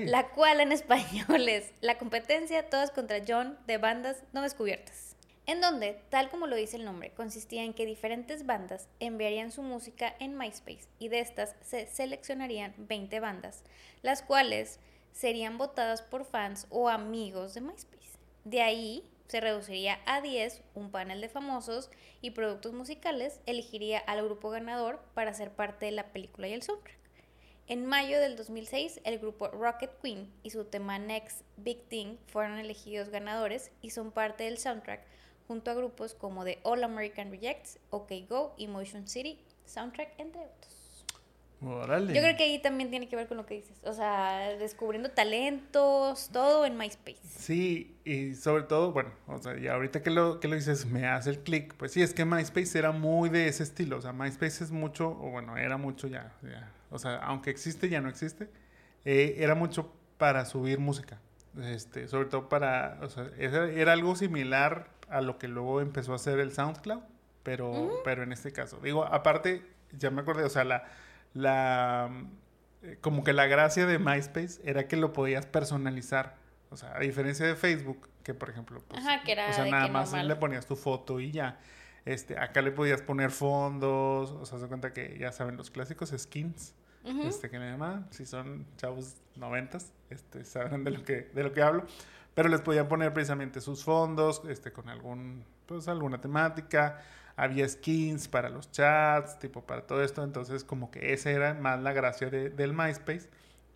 la 0.05 0.28
cual 0.30 0.61
en 0.61 0.72
español 0.72 1.49
es 1.49 1.72
la 1.80 1.99
competencia 1.99 2.68
Todas 2.68 2.91
contra 2.91 3.22
John 3.26 3.59
de 3.66 3.78
bandas 3.78 4.22
no 4.33 4.43
descubiertas, 4.43 5.16
en 5.47 5.61
donde, 5.61 6.01
tal 6.09 6.30
como 6.30 6.47
lo 6.47 6.57
dice 6.57 6.76
el 6.76 6.85
nombre, 6.85 7.12
consistía 7.12 7.64
en 7.64 7.74
que 7.74 7.87
diferentes 7.87 8.47
bandas 8.47 8.89
enviarían 9.01 9.51
su 9.51 9.62
música 9.62 10.14
en 10.20 10.37
MySpace 10.37 10.89
y 10.99 11.09
de 11.09 11.20
estas 11.20 11.57
se 11.62 11.87
seleccionarían 11.87 12.74
20 12.78 13.20
bandas, 13.20 13.64
las 14.03 14.22
cuales 14.22 14.78
serían 15.13 15.59
votadas 15.59 16.03
por 16.03 16.25
fans 16.25 16.67
o 16.71 16.89
amigos 16.89 17.55
de 17.55 17.61
MySpace. 17.61 18.19
De 18.45 18.61
ahí 18.61 19.09
se 19.29 19.41
reduciría 19.41 20.01
a 20.05 20.21
10 20.21 20.63
un 20.75 20.91
panel 20.91 21.21
de 21.21 21.29
famosos 21.29 21.91
y 22.21 22.33
productos 22.33 22.73
musicales 22.73 23.41
elegiría 23.47 23.99
al 23.99 24.25
grupo 24.25 24.51
ganador 24.51 25.01
para 25.15 25.33
ser 25.33 25.53
parte 25.53 25.87
de 25.87 25.93
la 25.93 26.13
película 26.13 26.49
y 26.49 26.53
el 26.53 26.63
soundtrack. 26.63 26.99
En 27.69 27.87
mayo 27.87 28.21
del 28.21 28.37
2006, 28.37 29.01
el 29.05 29.19
grupo 29.19 29.49
Rocket 29.49 29.99
Queen 30.03 30.31
y 30.43 30.51
su 30.51 30.65
tema 30.65 30.99
Next 30.99 31.43
Big 31.57 31.89
Thing 31.89 32.17
fueron 32.27 32.59
elegidos 32.59 33.09
ganadores 33.09 33.71
y 33.81 33.91
son 33.91 34.11
parte 34.11 34.45
del 34.45 34.59
soundtrack 34.59 35.07
junto 35.47 35.71
a 35.71 35.75
grupos 35.75 36.15
como 36.15 36.45
The 36.45 36.59
All 36.65 36.85
American 36.85 37.31
Rejects, 37.31 37.79
OK 37.91 38.13
Go 38.29 38.55
y 38.57 38.67
Motion 38.67 39.07
City 39.07 39.39
Soundtrack, 39.65 40.19
entre 40.19 40.43
otros. 40.45 40.72
Yo 41.63 42.21
creo 42.21 42.37
que 42.37 42.43
ahí 42.43 42.59
también 42.61 42.91
tiene 42.91 43.09
que 43.09 43.15
ver 43.15 43.29
con 43.29 43.37
lo 43.37 43.47
que 43.47 43.55
dices. 43.55 43.81
O 43.85 43.93
sea, 43.93 44.49
descubriendo 44.59 45.11
talentos, 45.11 46.29
todo 46.33 46.67
en 46.67 46.77
MySpace. 46.77 47.21
Sí, 47.25 47.97
y 48.05 48.35
sobre 48.35 48.65
todo, 48.65 48.91
bueno, 48.91 49.11
o 49.29 49.39
sea, 49.39 49.57
y 49.57 49.69
ahorita 49.69 50.03
que 50.03 50.11
lo, 50.11 50.41
que 50.41 50.49
lo 50.49 50.57
dices, 50.57 50.87
me 50.87 51.07
hace 51.07 51.31
el 51.31 51.39
clic. 51.39 51.75
Pues 51.75 51.93
sí, 51.93 52.03
es 52.03 52.15
que 52.15 52.25
MySpace 52.25 52.77
era 52.77 52.91
muy 52.91 53.29
de 53.29 53.47
ese 53.47 53.63
estilo. 53.63 53.99
O 53.99 54.01
sea, 54.01 54.13
MySpace 54.13 54.65
es 54.65 54.73
mucho, 54.73 55.11
o 55.11 55.31
bueno, 55.31 55.57
era 55.57 55.77
mucho 55.77 56.09
ya. 56.09 56.33
o 56.91 56.99
sea, 56.99 57.17
aunque 57.19 57.51
existe, 57.51 57.89
ya 57.89 58.01
no 58.01 58.09
existe. 58.09 58.49
Eh, 59.05 59.37
era 59.39 59.55
mucho 59.55 59.93
para 60.19 60.45
subir 60.45 60.81
música. 60.81 61.21
Este, 61.63 62.09
sobre 62.09 62.29
todo 62.29 62.49
para, 62.49 62.99
o 63.03 63.09
sea, 63.09 63.31
era, 63.39 63.93
algo 63.93 64.17
similar 64.17 64.89
a 65.09 65.21
lo 65.21 65.39
que 65.39 65.47
luego 65.47 65.81
empezó 65.81 66.13
a 66.13 66.17
hacer 66.17 66.41
el 66.41 66.53
SoundCloud, 66.53 67.03
pero, 67.43 68.01
pero 68.05 68.23
en 68.25 68.33
este 68.33 68.53
caso. 68.53 68.81
Digo, 68.83 69.05
aparte, 69.05 69.63
ya 69.97 70.11
me 70.11 70.23
acordé, 70.23 70.45
o 70.45 70.51
sea, 70.51 70.65
la 70.65 70.85
la 71.35 72.11
eh, 72.83 72.99
como 73.01 73.22
que 73.22 73.33
la 73.33 73.47
gracia 73.47 73.87
de 73.87 73.99
MySpace 73.99 74.61
era 74.64 74.89
que 74.89 74.97
lo 74.97 75.12
podías 75.12 75.47
personalizar. 75.47 76.37
O 76.70 76.76
sea, 76.76 76.97
a 76.97 77.01
diferencia 77.01 77.47
de 77.47 77.55
Facebook, 77.55 78.09
que 78.24 78.35
por 78.35 78.51
ejemplo, 78.51 78.83
pues, 78.89 79.01
o 79.01 79.53
sea, 79.53 79.64
nada 79.66 79.89
más 79.89 80.12
le 80.12 80.37
ponías 80.37 80.66
tu 80.66 80.76
foto 80.76 81.20
y 81.20 81.30
ya. 81.30 81.59
Este, 82.05 82.37
acá 82.39 82.62
le 82.62 82.72
podías 82.72 83.01
poner 83.03 83.30
fondos, 83.30 84.33
o 84.33 84.45
sea, 84.45 84.59
se 84.59 84.66
cuenta 84.66 84.93
que 84.93 85.16
ya 85.20 85.30
saben 85.30 85.57
los 85.57 85.70
clásicos 85.70 86.12
skins, 86.16 86.74
este 87.05 87.49
que 87.49 87.59
le 87.59 87.70
llaman, 87.70 88.09
si 88.11 88.26
son 88.26 88.66
chavos 88.76 89.16
noventas, 89.37 89.93
este, 90.11 90.45
saben 90.45 90.83
de 90.83 90.91
lo 90.91 91.05
que, 91.05 91.30
de 91.33 91.43
lo 91.45 91.53
que 91.53 91.62
hablo, 91.62 91.87
pero 92.35 92.49
les 92.49 92.61
podían 92.61 92.89
poner 92.89 93.12
precisamente 93.12 93.61
sus 93.61 93.85
fondos, 93.85 94.43
este, 94.49 94.72
con 94.72 94.89
algún, 94.89 95.45
pues 95.66 95.87
alguna 95.87 96.20
temática, 96.20 97.01
había 97.37 97.68
skins 97.68 98.28
para 98.28 98.49
los 98.49 98.70
chats, 98.70 99.39
tipo 99.39 99.62
para 99.62 99.87
todo 99.87 100.03
esto, 100.03 100.22
entonces 100.24 100.64
como 100.64 100.91
que 100.91 101.12
esa 101.12 101.30
era 101.30 101.55
más 101.55 101.80
la 101.80 101.93
gracia 101.93 102.30
de, 102.30 102.51
del 102.51 102.72
MySpace, 102.72 103.28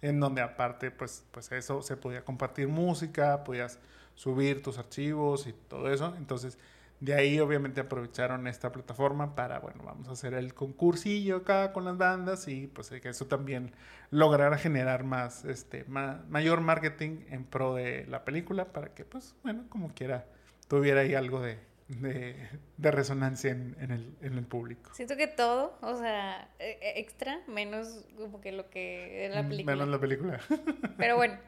en 0.02 0.20
donde 0.20 0.42
aparte 0.42 0.90
pues, 0.90 1.24
pues 1.30 1.50
eso 1.52 1.82
se 1.82 1.96
podía 1.96 2.24
compartir 2.24 2.68
música, 2.68 3.44
podías 3.44 3.78
subir 4.14 4.62
tus 4.62 4.78
archivos 4.78 5.46
y 5.46 5.52
todo 5.52 5.92
eso, 5.92 6.14
entonces 6.16 6.58
de 7.00 7.14
ahí 7.14 7.38
obviamente 7.40 7.82
aprovecharon 7.82 8.46
esta 8.46 8.72
plataforma 8.72 9.34
para, 9.34 9.58
bueno, 9.58 9.82
vamos 9.84 10.08
a 10.08 10.12
hacer 10.12 10.32
el 10.34 10.54
concursillo 10.54 11.38
acá 11.38 11.72
con 11.72 11.84
las 11.84 11.98
bandas 11.98 12.48
y 12.48 12.68
pues 12.68 12.88
que 12.88 13.08
eso 13.08 13.26
también 13.26 13.72
lograra 14.10 14.56
generar 14.56 15.04
más, 15.04 15.44
este, 15.44 15.84
mayor 15.84 16.60
marketing 16.62 17.20
en 17.28 17.44
pro 17.44 17.74
de 17.74 18.06
la 18.06 18.24
película 18.24 18.72
para 18.72 18.94
que 18.94 19.04
pues, 19.04 19.34
bueno, 19.42 19.64
como 19.68 19.92
quiera, 19.92 20.26
tuviera 20.68 21.02
ahí 21.02 21.14
algo 21.14 21.40
de, 21.40 21.58
de, 21.88 22.48
de 22.76 22.90
resonancia 22.90 23.50
en, 23.50 23.76
en, 23.80 23.90
el, 23.90 24.16
en, 24.20 24.38
el, 24.38 24.44
público. 24.44 24.92
Siento 24.94 25.16
que 25.16 25.26
todo, 25.26 25.78
o 25.82 25.96
sea, 25.96 26.48
e, 26.58 26.78
e, 26.80 27.00
extra, 27.00 27.40
menos 27.46 28.04
como 28.16 28.40
que 28.40 28.52
lo 28.52 28.68
que 28.70 29.30
la 29.32 29.42
mm, 29.42 29.48
película. 29.48 29.74
Menos 29.76 29.88
la 29.88 30.00
película. 30.00 30.40
Pero 30.96 31.16
bueno, 31.16 31.38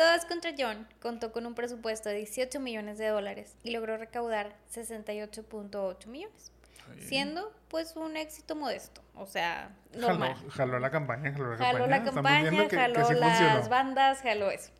Todas 0.00 0.24
contra 0.24 0.52
John 0.56 0.86
contó 1.02 1.30
con 1.30 1.44
un 1.44 1.54
presupuesto 1.54 2.08
de 2.08 2.16
18 2.16 2.58
millones 2.60 2.96
de 2.96 3.08
dólares 3.08 3.56
y 3.62 3.70
logró 3.70 3.98
recaudar 3.98 4.56
68.8 4.72 6.06
millones. 6.06 6.52
Siendo 7.00 7.52
pues 7.68 7.94
un 7.96 8.16
éxito 8.16 8.56
modesto, 8.56 9.02
o 9.14 9.26
sea, 9.26 9.76
normal. 9.94 10.34
Jaló, 10.48 10.78
la 10.78 10.90
campaña, 10.90 11.32
jaló 11.32 11.50
la 11.50 11.56
jaló 11.58 11.78
campaña. 11.78 11.98
La 11.98 12.04
campaña 12.04 12.68
jaló 12.68 13.10
las 13.12 13.68
bandas, 13.68 14.22
jaló 14.22 14.50
eso. 14.50 14.72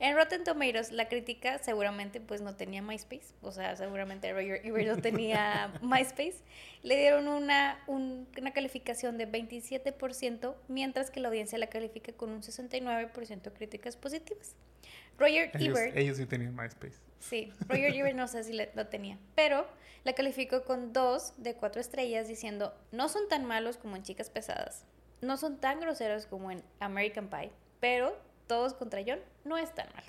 En 0.00 0.16
Rotten 0.16 0.42
Tomatoes, 0.42 0.90
la 0.90 1.08
crítica 1.08 1.58
seguramente 1.58 2.20
pues 2.20 2.40
no 2.40 2.56
tenía 2.56 2.82
MySpace, 2.82 3.32
o 3.42 3.52
sea, 3.52 3.76
seguramente 3.76 4.32
Roger 4.32 4.60
Ebert 4.66 4.88
no 4.88 4.96
tenía 5.00 5.72
MySpace. 5.82 6.36
Le 6.82 6.96
dieron 6.96 7.28
una, 7.28 7.82
una 7.86 8.52
calificación 8.52 9.16
de 9.18 9.30
27%, 9.30 10.54
mientras 10.68 11.10
que 11.10 11.20
la 11.20 11.28
audiencia 11.28 11.58
la 11.58 11.68
califica 11.68 12.12
con 12.12 12.30
un 12.30 12.42
69% 12.42 13.42
de 13.42 13.52
críticas 13.52 13.96
positivas. 13.96 14.54
Roger 15.16 15.50
Ellos, 15.54 15.78
Ebert. 15.78 15.96
ellos 15.96 16.16
sí 16.16 16.26
tenían 16.26 16.56
MySpace. 16.56 16.96
Sí, 17.20 17.52
Roger 17.68 17.94
Ebert 17.94 18.16
no 18.16 18.26
sé 18.28 18.42
si 18.44 18.52
le- 18.52 18.70
lo 18.74 18.88
tenía, 18.88 19.16
pero 19.36 19.66
la 20.02 20.12
calificó 20.14 20.64
con 20.64 20.92
dos 20.92 21.32
de 21.38 21.54
cuatro 21.54 21.80
estrellas 21.80 22.26
diciendo, 22.28 22.74
no 22.90 23.08
son 23.08 23.28
tan 23.28 23.44
malos 23.44 23.76
como 23.78 23.94
en 23.96 24.02
Chicas 24.02 24.28
Pesadas, 24.28 24.84
no 25.22 25.36
son 25.36 25.58
tan 25.60 25.78
groseros 25.80 26.26
como 26.26 26.50
en 26.50 26.62
American 26.80 27.28
Pie, 27.30 27.52
pero 27.80 28.18
todos 28.46 28.74
contra 28.74 29.02
John 29.06 29.20
no 29.44 29.56
es 29.56 29.74
tan 29.74 29.88
mala. 29.88 30.06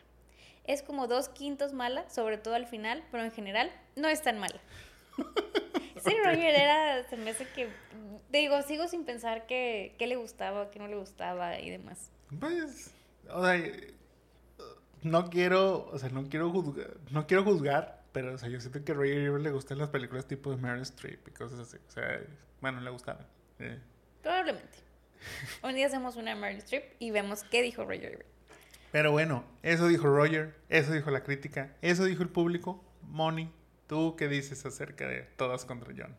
Es 0.66 0.82
como 0.82 1.08
dos 1.08 1.30
quintos 1.30 1.74
mala, 1.74 2.10
sobre 2.10 2.38
todo 2.38 2.56
al 2.56 2.66
final, 2.66 3.04
pero 3.12 3.24
en 3.24 3.32
general 3.32 3.72
no 3.96 4.08
es 4.08 4.22
tan 4.22 4.40
mala. 4.40 4.60
Sí, 6.04 6.16
Roger 6.24 6.54
era, 6.54 7.10
se 7.10 7.18
me 7.18 7.32
hace 7.32 7.48
que, 7.48 7.68
te 8.30 8.38
digo, 8.38 8.62
sigo 8.62 8.88
sin 8.88 9.06
pensar 9.06 9.48
que, 9.48 9.96
qué 9.98 10.06
le 10.06 10.18
gustaba, 10.18 10.70
qué 10.70 10.78
no 10.78 10.88
le 10.88 10.98
gustaba 10.98 11.60
y 11.60 11.72
demás. 11.72 12.12
Pues, 12.40 12.92
o 13.30 13.44
sea, 13.44 13.56
eh, 13.56 13.96
no 15.02 15.30
quiero, 15.30 15.90
o 15.92 15.98
sea, 15.98 16.10
no 16.10 16.30
quiero 16.30 16.52
juzgar, 16.52 16.98
no 17.10 17.26
quiero 17.26 17.44
juzgar, 17.44 18.04
pero, 18.12 18.36
o 18.36 18.38
sea, 18.38 18.50
yo 18.50 18.60
siento 18.60 18.84
que 18.84 18.92
a 18.92 18.96
Roger 18.96 19.18
Ebert 19.18 19.44
le 19.44 19.52
gustan 19.52 19.80
las 19.80 19.90
películas 19.90 20.28
tipo 20.28 20.52
de 20.52 20.58
Meryl 20.58 20.84
Streep 20.84 21.28
y 21.28 21.32
cosas 21.32 21.60
así. 21.60 21.78
O 21.88 21.92
sea, 21.92 22.22
bueno, 22.62 22.82
le 22.82 22.90
gustaban. 22.92 23.26
Eh, 23.60 23.80
Probablemente. 24.22 24.78
Un 25.64 25.76
día 25.76 25.88
hacemos 25.88 26.16
una 26.16 26.36
Meryl 26.36 26.58
Streep 26.60 26.94
y 27.00 27.12
vemos 27.12 27.44
qué 27.44 27.62
dijo 27.62 27.84
Roger 27.84 28.14
Ebert. 28.14 28.28
Pero 28.92 29.12
bueno, 29.12 29.44
eso 29.62 29.88
dijo 29.88 30.08
Roger, 30.08 30.56
eso 30.70 30.94
dijo 30.94 31.12
la 31.12 31.24
crítica, 31.24 31.76
eso 31.82 32.06
dijo 32.06 32.24
el 32.24 32.30
público. 32.30 32.84
Moni, 33.02 33.52
¿tú 33.88 34.16
qué 34.16 34.28
dices 34.28 34.66
acerca 34.66 35.08
de 35.08 35.24
Todas 35.36 35.66
contra 35.66 35.94
John? 35.98 36.16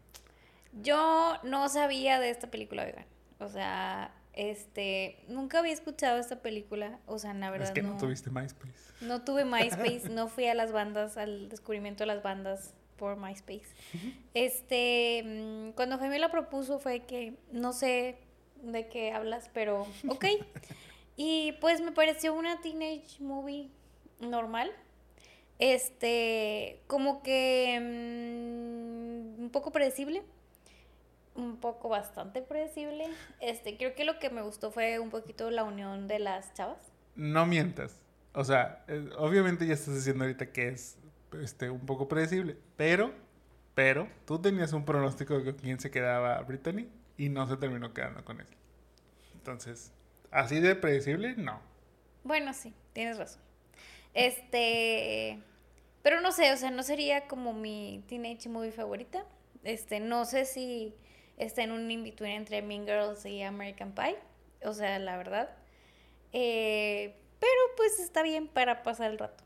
Yo 0.82 1.38
no 1.42 1.68
sabía 1.68 2.20
de 2.20 2.30
esta 2.30 2.51
película, 2.51 2.84
oigan. 2.84 3.07
O 3.38 3.49
sea, 3.49 4.14
este, 4.34 5.24
nunca 5.28 5.61
había 5.61 5.72
escuchado 5.72 6.18
esta 6.18 6.42
película. 6.42 6.99
O 7.07 7.18
sea, 7.18 7.32
la 7.32 7.51
verdad 7.51 7.68
es 7.68 7.74
que 7.74 7.82
no, 7.82 7.94
no, 7.94 7.99
tuviste 7.99 8.30
MySpace. 8.30 8.74
no 9.01 9.22
tuve 9.22 9.44
MySpace, 9.44 10.11
no 10.11 10.28
fui 10.28 10.47
a 10.47 10.55
las 10.55 10.72
bandas, 10.72 11.16
al 11.16 11.49
descubrimiento 11.49 12.03
de 12.03 12.09
las 12.09 12.22
bandas 12.22 12.74
por 12.97 13.16
MySpace. 13.16 13.66
Este, 14.34 15.22
mm, 15.24 15.70
cuando 15.72 15.99
Jaime 15.99 16.18
la 16.18 16.30
propuso 16.30 16.78
fue 16.78 17.07
que 17.07 17.34
no 17.53 17.72
sé 17.72 18.18
de 18.62 18.88
qué 18.88 19.12
hablas, 19.12 19.50
pero 19.52 19.86
ok. 20.09 20.24
Y 21.16 21.52
pues 21.62 21.80
me 21.80 21.92
pareció 21.92 22.34
una 22.34 22.61
teenage 22.61 23.20
movie 23.20 23.70
normal. 24.20 24.70
Este, 25.59 26.82
como 26.86 27.22
que 27.22 27.78
mm, 27.80 29.42
un 29.44 29.50
poco 29.50 29.72
predecible. 29.72 30.22
Un 31.34 31.57
poco 31.57 31.88
bastante 31.88 32.42
predecible. 32.42 33.09
Este, 33.40 33.76
creo 33.76 33.94
que 33.94 34.04
lo 34.04 34.18
que 34.18 34.30
me 34.30 34.42
gustó 34.42 34.70
fue 34.70 34.98
un 34.98 35.11
poquito 35.11 35.50
la 35.50 35.64
unión 35.64 36.07
de 36.07 36.18
las 36.18 36.52
chavas. 36.54 36.78
No 37.14 37.46
mientas. 37.46 38.02
O 38.34 38.44
sea, 38.44 38.84
eh, 38.88 39.09
obviamente 39.16 39.66
ya 39.66 39.72
estás 39.74 39.94
diciendo 39.94 40.24
ahorita 40.24 40.52
que 40.52 40.68
es 40.68 40.98
este, 41.40 41.70
un 41.70 41.80
poco 41.80 42.09
predecible, 42.09 42.57
pero, 42.76 43.12
pero, 43.74 44.09
tú 44.26 44.38
tenías 44.38 44.74
un 44.74 44.84
pronóstico 44.84 45.40
de 45.40 45.57
quién 45.57 45.80
se 45.80 45.90
quedaba 45.90 46.40
Brittany 46.42 46.86
y 47.16 47.28
no 47.28 47.46
se 47.46 47.56
terminó 47.56 47.92
quedando 47.92 48.24
con 48.24 48.40
él. 48.40 48.46
Entonces, 49.34 49.92
así 50.30 50.60
de 50.60 50.74
predecible, 50.74 51.34
no. 51.36 51.60
Bueno, 52.24 52.52
sí, 52.52 52.74
tienes 52.92 53.18
razón. 53.18 53.40
Este, 54.14 55.38
pero 56.02 56.20
no 56.20 56.32
sé, 56.32 56.52
o 56.52 56.56
sea, 56.56 56.70
no 56.70 56.82
sería 56.82 57.28
como 57.28 57.52
mi 57.52 58.04
teenage 58.08 58.48
movie 58.48 58.72
favorita. 58.72 59.24
Este, 59.62 60.00
no 60.00 60.24
sé 60.24 60.44
si 60.44 60.94
está 61.36 61.62
en 61.62 61.72
un 61.72 61.90
in-between 61.90 62.32
entre 62.32 62.62
Mean 62.62 62.84
Girls 62.84 63.24
y 63.26 63.42
American 63.42 63.92
Pie. 63.92 64.16
O 64.64 64.72
sea, 64.72 64.98
la 64.98 65.16
verdad. 65.16 65.50
Eh, 66.32 67.14
pero 67.38 67.60
pues 67.76 67.98
está 68.00 68.22
bien 68.22 68.48
para 68.48 68.82
pasar 68.82 69.10
el 69.10 69.18
rato. 69.18 69.44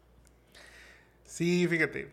Sí, 1.24 1.66
fíjate. 1.68 2.10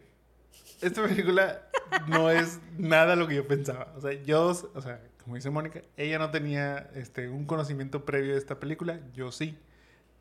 Esta 0.82 1.04
película 1.08 1.70
no 2.08 2.30
es 2.30 2.60
nada 2.78 3.16
lo 3.16 3.28
que 3.28 3.36
yo 3.36 3.48
pensaba. 3.48 3.94
O 3.96 4.02
sea, 4.02 4.14
yo, 4.24 4.48
o 4.48 4.82
sea, 4.82 5.02
como 5.28 5.36
dice 5.36 5.50
Mónica, 5.50 5.82
ella 5.98 6.20
no 6.20 6.32
tenía 6.32 6.90
este, 6.96 7.28
un 7.28 7.44
conocimiento 7.44 8.06
previo 8.06 8.32
de 8.32 8.38
esta 8.38 8.62
película, 8.62 9.02
yo 9.14 9.34
sí. 9.34 9.58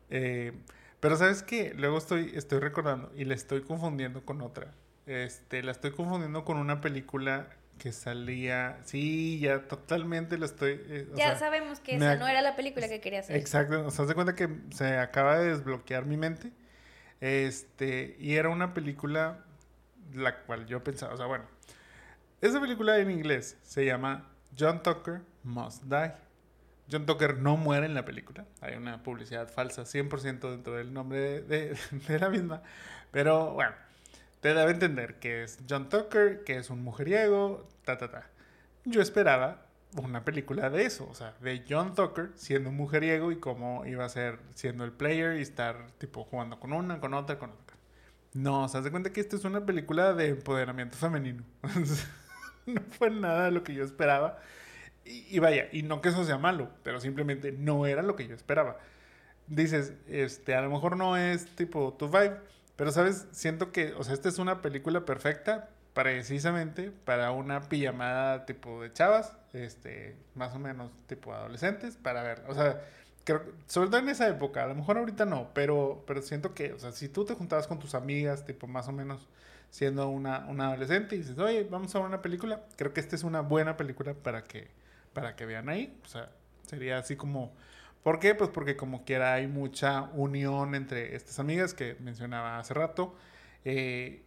Eh, 0.09 0.51
pero 0.99 1.15
sabes 1.15 1.43
qué, 1.43 1.73
luego 1.77 1.97
estoy, 1.97 2.33
estoy 2.35 2.59
recordando 2.59 3.09
y 3.15 3.23
la 3.23 3.33
estoy 3.33 3.61
confundiendo 3.61 4.25
con 4.25 4.41
otra. 4.41 4.73
Este, 5.05 5.63
la 5.63 5.71
estoy 5.71 5.91
confundiendo 5.91 6.43
con 6.43 6.57
una 6.57 6.81
película 6.81 7.47
que 7.79 7.93
salía. 7.93 8.81
Sí, 8.83 9.39
ya 9.39 9.69
totalmente 9.69 10.37
la 10.37 10.45
estoy. 10.45 10.71
eh, 10.73 11.07
o 11.13 11.15
ya 11.15 11.27
sea, 11.27 11.39
sabemos 11.39 11.79
que 11.79 11.95
esa 11.95 12.17
no 12.17 12.27
era 12.27 12.41
la 12.41 12.57
película 12.57 12.89
que 12.89 12.99
quería 12.99 13.21
hacer. 13.21 13.37
Exacto, 13.37 13.87
o 13.87 13.91
sea, 13.91 14.03
de 14.03 14.13
cuenta 14.13 14.35
que 14.35 14.49
se 14.71 14.97
acaba 14.97 15.39
de 15.39 15.51
desbloquear 15.51 16.05
mi 16.05 16.17
mente. 16.17 16.51
Este, 17.21 18.17
y 18.19 18.35
era 18.35 18.49
una 18.49 18.73
película 18.73 19.45
la 20.13 20.41
cual 20.41 20.65
yo 20.65 20.83
pensaba, 20.83 21.13
o 21.13 21.17
sea, 21.17 21.27
bueno, 21.27 21.45
esa 22.41 22.59
película 22.59 22.97
en 22.97 23.09
inglés 23.09 23.55
se 23.63 23.85
llama 23.85 24.33
John 24.57 24.81
Tucker 24.81 25.21
Must 25.43 25.83
Die. 25.83 26.13
John 26.89 27.05
Tucker 27.05 27.37
no 27.37 27.57
muere 27.57 27.85
en 27.85 27.93
la 27.93 28.05
película, 28.05 28.45
hay 28.61 28.75
una 28.75 29.03
publicidad 29.03 29.49
falsa 29.49 29.83
100% 29.83 30.49
dentro 30.49 30.73
del 30.73 30.93
nombre 30.93 31.41
de, 31.41 31.77
la 32.19 32.29
misma, 32.29 32.63
pero 33.11 33.53
bueno, 33.53 33.73
te 34.39 34.53
debe 34.53 34.71
entender 34.71 35.19
que 35.19 35.43
es 35.43 35.59
John 35.69 35.89
Tucker, 35.89 36.45
que 36.45 36.57
es 36.57 36.69
un 36.69 36.81
mujeriego, 36.83 37.67
ta, 37.83 37.97
ta, 37.97 38.09
ta. 38.09 38.29
Yo 38.85 39.01
esperaba 39.01 39.65
una 40.01 40.23
película 40.23 40.69
de 40.69 40.85
eso, 40.85 41.07
o 41.09 41.13
sea, 41.13 41.33
de 41.41 41.65
John 41.67 41.93
Tucker 41.93 42.31
siendo 42.35 42.69
un 42.69 42.77
mujeriego 42.77 43.33
y 43.33 43.39
cómo 43.39 43.85
iba 43.85 44.05
a 44.05 44.09
ser 44.09 44.39
siendo 44.55 44.85
el 44.85 44.93
player 44.93 45.37
y 45.37 45.41
estar 45.41 45.91
tipo 45.97 46.23
jugando 46.23 46.57
con 46.59 46.71
una, 46.71 47.01
con 47.01 47.13
otra, 47.13 47.37
con 47.37 47.51
otra. 47.51 47.75
No, 48.33 48.69
se 48.69 48.91
cuenta 48.91 49.11
que 49.11 49.19
esta 49.19 49.35
es 49.35 49.43
una 49.43 49.65
película 49.65 50.13
de 50.13 50.29
empoderamiento 50.29 50.97
femenino. 50.97 51.43
no 52.73 52.81
fue 52.91 53.09
nada 53.09 53.51
lo 53.51 53.63
que 53.63 53.73
yo 53.73 53.83
esperaba. 53.83 54.39
Y, 55.05 55.35
y 55.35 55.39
vaya, 55.39 55.67
y 55.71 55.83
no 55.83 56.01
que 56.01 56.09
eso 56.09 56.25
sea 56.25 56.37
malo, 56.37 56.69
pero 56.83 56.99
simplemente 56.99 57.51
no 57.51 57.85
era 57.85 58.03
lo 58.03 58.15
que 58.15 58.27
yo 58.27 58.35
esperaba. 58.35 58.77
Dices, 59.47 59.93
este, 60.07 60.55
a 60.55 60.61
lo 60.61 60.69
mejor 60.69 60.97
no 60.97 61.17
es 61.17 61.47
tipo 61.55 61.93
tu 61.93 62.09
vibe, 62.09 62.37
pero 62.75 62.91
sabes, 62.91 63.27
siento 63.31 63.71
que, 63.71 63.93
o 63.93 64.03
sea, 64.03 64.13
esta 64.13 64.29
es 64.29 64.39
una 64.39 64.61
película 64.61 65.05
perfecta 65.05 65.69
precisamente 65.93 66.91
para 66.91 67.31
una 67.31 67.61
pijamada 67.69 68.45
tipo 68.45 68.81
de 68.83 68.93
chavas, 68.93 69.35
este, 69.53 70.15
más 70.35 70.53
o 70.55 70.59
menos 70.59 70.91
tipo 71.07 71.33
adolescentes, 71.33 71.97
para 71.97 72.23
ver, 72.23 72.43
o 72.47 72.53
sea, 72.53 72.81
creo, 73.23 73.43
sobre 73.67 73.89
todo 73.89 73.99
en 74.01 74.09
esa 74.09 74.27
época, 74.27 74.63
a 74.63 74.67
lo 74.67 74.75
mejor 74.75 74.97
ahorita 74.97 75.25
no, 75.25 75.49
pero, 75.53 76.03
pero 76.05 76.21
siento 76.21 76.53
que, 76.53 76.73
o 76.73 76.79
sea, 76.79 76.91
si 76.91 77.09
tú 77.09 77.25
te 77.25 77.33
juntabas 77.33 77.67
con 77.67 77.79
tus 77.79 77.95
amigas, 77.95 78.45
tipo 78.45 78.67
más 78.67 78.87
o 78.87 78.91
menos 78.91 79.27
siendo 79.69 80.09
una, 80.09 80.45
una 80.47 80.67
adolescente 80.67 81.15
y 81.15 81.19
dices, 81.19 81.37
oye, 81.37 81.67
vamos 81.69 81.93
a 81.95 81.99
ver 81.99 82.07
una 82.07 82.21
película, 82.21 82.61
creo 82.75 82.93
que 82.93 82.99
esta 82.99 83.15
es 83.15 83.23
una 83.23 83.41
buena 83.41 83.77
película 83.77 84.13
para 84.13 84.43
que, 84.43 84.69
para 85.13 85.35
que 85.35 85.45
vean 85.45 85.69
ahí, 85.69 85.97
o 86.03 86.07
sea, 86.07 86.31
sería 86.67 86.97
así 86.97 87.15
como... 87.15 87.53
¿Por 88.03 88.19
qué? 88.19 88.35
Pues 88.35 88.49
porque 88.51 88.77
como 88.77 89.03
quiera 89.03 89.33
hay 89.33 89.47
mucha 89.47 90.03
unión 90.13 90.75
entre 90.75 91.15
estas 91.15 91.39
amigas 91.39 91.73
que 91.73 91.97
mencionaba 91.99 92.57
hace 92.57 92.73
rato. 92.73 93.13
Eh, 93.65 94.23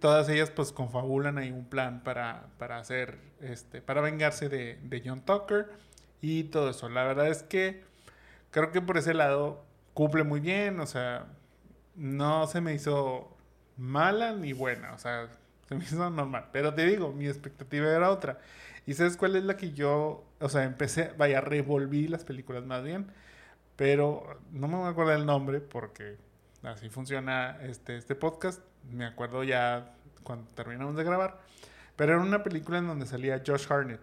todas 0.00 0.28
ellas 0.28 0.50
pues 0.50 0.70
confabulan 0.70 1.38
ahí 1.38 1.50
un 1.50 1.64
plan 1.64 2.04
para, 2.04 2.46
para 2.58 2.78
hacer, 2.78 3.18
este, 3.40 3.80
para 3.80 4.02
vengarse 4.02 4.48
de, 4.48 4.78
de 4.82 5.02
John 5.04 5.22
Tucker 5.24 5.70
y 6.20 6.44
todo 6.44 6.70
eso. 6.70 6.88
La 6.88 7.02
verdad 7.04 7.26
es 7.28 7.42
que 7.42 7.82
creo 8.52 8.70
que 8.70 8.80
por 8.80 8.98
ese 8.98 9.14
lado 9.14 9.64
cumple 9.94 10.22
muy 10.24 10.40
bien, 10.40 10.78
o 10.78 10.86
sea, 10.86 11.26
no 11.96 12.46
se 12.46 12.60
me 12.60 12.74
hizo 12.74 13.36
mala 13.76 14.32
ni 14.32 14.52
buena, 14.52 14.92
o 14.92 14.98
sea, 14.98 15.28
se 15.68 15.74
me 15.74 15.84
hizo 15.84 16.08
normal. 16.10 16.48
Pero 16.52 16.74
te 16.74 16.86
digo, 16.86 17.12
mi 17.12 17.26
expectativa 17.26 17.90
era 17.90 18.10
otra. 18.10 18.38
¿Y 18.86 18.94
sabes 18.94 19.16
cuál 19.16 19.36
es 19.36 19.44
la 19.44 19.56
que 19.56 19.72
yo, 19.72 20.24
o 20.40 20.48
sea, 20.48 20.64
empecé, 20.64 21.12
vaya, 21.16 21.40
revolví 21.40 22.08
las 22.08 22.24
películas 22.24 22.64
más 22.64 22.82
bien, 22.82 23.06
pero 23.76 24.40
no 24.50 24.68
me 24.68 24.76
voy 24.76 24.86
a 24.86 24.90
acordar 24.90 25.18
el 25.18 25.26
nombre 25.26 25.60
porque 25.60 26.16
así 26.62 26.88
funciona 26.88 27.58
este, 27.62 27.96
este 27.96 28.14
podcast. 28.14 28.60
Me 28.90 29.06
acuerdo 29.06 29.44
ya 29.44 29.94
cuando 30.24 30.50
terminamos 30.54 30.96
de 30.96 31.04
grabar. 31.04 31.40
Pero 31.96 32.14
era 32.14 32.22
una 32.22 32.42
película 32.42 32.78
en 32.78 32.86
donde 32.86 33.06
salía 33.06 33.42
Josh 33.46 33.66
Hartnett. 33.70 34.00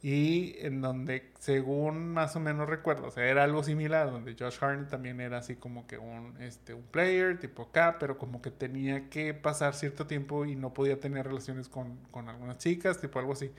Y 0.00 0.54
en 0.60 0.80
donde, 0.80 1.32
según 1.40 2.12
más 2.14 2.36
o 2.36 2.40
menos 2.40 2.68
recuerdo, 2.68 3.08
o 3.08 3.10
sea, 3.10 3.26
era 3.26 3.42
algo 3.42 3.64
similar, 3.64 4.10
donde 4.12 4.36
Josh 4.38 4.58
Hartnett 4.60 4.88
también 4.88 5.20
era 5.20 5.38
así 5.38 5.56
como 5.56 5.88
que 5.88 5.98
un, 5.98 6.36
este, 6.40 6.72
un 6.74 6.84
player, 6.84 7.38
tipo 7.40 7.62
acá, 7.62 7.96
pero 7.98 8.16
como 8.16 8.40
que 8.40 8.52
tenía 8.52 9.10
que 9.10 9.34
pasar 9.34 9.74
cierto 9.74 10.06
tiempo 10.06 10.44
y 10.44 10.54
no 10.54 10.72
podía 10.72 11.00
tener 11.00 11.26
relaciones 11.26 11.68
con, 11.68 11.96
con 12.12 12.28
algunas 12.28 12.58
chicas, 12.58 13.00
tipo 13.00 13.18
algo 13.18 13.32
así. 13.32 13.50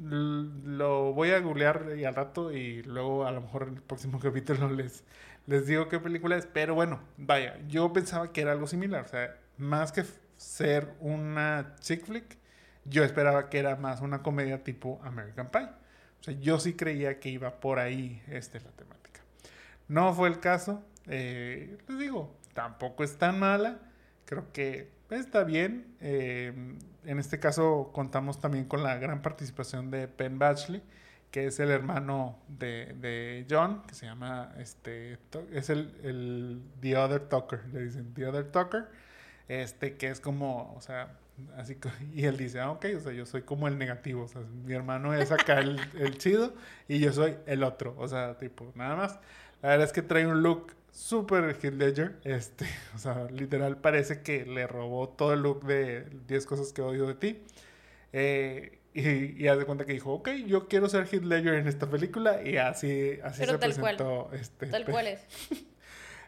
Lo 0.00 1.12
voy 1.12 1.30
a 1.30 1.40
googlear 1.40 1.94
y 1.96 2.04
al 2.04 2.14
rato 2.14 2.50
y 2.52 2.82
luego 2.82 3.26
a 3.26 3.30
lo 3.30 3.40
mejor 3.42 3.64
en 3.68 3.74
el 3.76 3.82
próximo 3.82 4.18
capítulo 4.22 4.68
les, 4.70 5.04
les 5.46 5.66
digo 5.66 5.88
qué 5.88 6.00
película 6.00 6.36
es. 6.36 6.46
Pero 6.46 6.74
bueno, 6.74 7.00
vaya, 7.18 7.58
yo 7.68 7.92
pensaba 7.92 8.32
que 8.32 8.40
era 8.40 8.52
algo 8.52 8.66
similar. 8.66 9.04
O 9.04 9.08
sea, 9.08 9.36
más 9.58 9.92
que 9.92 10.04
ser 10.36 10.92
una 11.00 11.76
chick 11.80 12.04
flick, 12.04 12.38
yo 12.84 13.04
esperaba 13.04 13.48
que 13.48 13.58
era 13.58 13.76
más 13.76 14.00
una 14.00 14.22
comedia 14.22 14.64
tipo 14.64 15.00
American 15.04 15.48
Pie. 15.50 15.68
O 16.20 16.24
sea, 16.24 16.34
yo 16.34 16.58
sí 16.60 16.74
creía 16.74 17.18
que 17.20 17.28
iba 17.30 17.60
por 17.60 17.78
ahí 17.78 18.22
este, 18.28 18.60
la 18.60 18.70
temática. 18.70 19.20
No 19.88 20.12
fue 20.14 20.28
el 20.28 20.40
caso. 20.40 20.82
eh, 21.06 21.78
les 21.88 21.98
digo, 21.98 22.36
tampoco 22.54 23.04
es 23.04 23.16
tan 23.18 23.38
mala. 23.38 23.78
Creo 24.24 24.52
que 24.52 24.90
está 25.10 25.44
bien. 25.44 25.96
Eh, 26.00 26.52
en 27.04 27.18
este 27.18 27.38
caso 27.40 27.90
contamos 27.92 28.40
también 28.40 28.64
con 28.66 28.82
la 28.82 28.96
gran 28.96 29.22
participación 29.22 29.90
de 29.90 30.08
Penn 30.08 30.38
Badgley, 30.38 30.82
que 31.30 31.46
es 31.46 31.58
el 31.60 31.70
hermano 31.70 32.38
de, 32.48 32.94
de 33.00 33.46
John, 33.50 33.82
que 33.86 33.94
se 33.94 34.06
llama, 34.06 34.54
este, 34.58 35.18
es 35.52 35.70
el, 35.70 35.94
el 36.04 36.62
The 36.80 36.96
Other 36.96 37.28
Tucker, 37.28 37.64
le 37.72 37.84
dicen 37.84 38.14
The 38.14 38.26
Other 38.26 38.50
Tucker, 38.52 38.88
este, 39.48 39.96
que 39.96 40.08
es 40.08 40.20
como, 40.20 40.74
o 40.74 40.80
sea, 40.80 41.18
así 41.56 41.76
que, 41.76 41.88
y 42.14 42.24
él 42.24 42.36
dice, 42.36 42.60
ah, 42.60 42.70
ok, 42.70 42.86
o 42.96 43.00
sea, 43.00 43.12
yo 43.12 43.26
soy 43.26 43.42
como 43.42 43.68
el 43.68 43.78
negativo, 43.78 44.24
o 44.24 44.28
sea, 44.28 44.42
mi 44.64 44.74
hermano 44.74 45.14
es 45.14 45.32
acá 45.32 45.58
el, 45.60 45.80
el 45.98 46.18
chido 46.18 46.54
y 46.88 46.98
yo 47.00 47.12
soy 47.12 47.36
el 47.46 47.62
otro, 47.62 47.94
o 47.98 48.08
sea, 48.08 48.38
tipo, 48.38 48.72
nada 48.74 48.96
más. 48.96 49.18
La 49.62 49.70
verdad 49.70 49.86
es 49.86 49.92
que 49.92 50.02
trae 50.02 50.26
un 50.26 50.42
look 50.42 50.74
súper 50.90 51.56
Heath 51.62 51.74
Ledger. 51.74 52.18
Este, 52.24 52.66
o 52.94 52.98
sea, 52.98 53.28
literal 53.30 53.78
parece 53.78 54.22
que 54.22 54.44
le 54.44 54.66
robó 54.66 55.08
todo 55.08 55.32
el 55.32 55.40
look 55.40 55.64
de 55.64 56.04
10 56.26 56.46
cosas 56.46 56.72
que 56.72 56.82
odio 56.82 57.06
de 57.06 57.14
ti. 57.14 57.42
Eh, 58.12 58.78
y, 58.94 59.42
y 59.42 59.48
haz 59.48 59.58
de 59.58 59.64
cuenta 59.64 59.86
que 59.86 59.92
dijo, 59.92 60.12
ok, 60.12 60.28
yo 60.46 60.68
quiero 60.68 60.88
ser 60.88 61.06
Heath 61.06 61.22
Ledger 61.24 61.54
en 61.54 61.66
esta 61.66 61.88
película. 61.88 62.42
Y 62.46 62.56
así, 62.58 63.18
así 63.22 63.40
Pero 63.40 63.52
se 63.52 63.58
tal 63.58 63.72
presentó. 63.72 64.24
cual. 64.26 64.40
Este, 64.40 64.66
Tal 64.66 64.84
cual 64.84 65.06
es. 65.06 65.26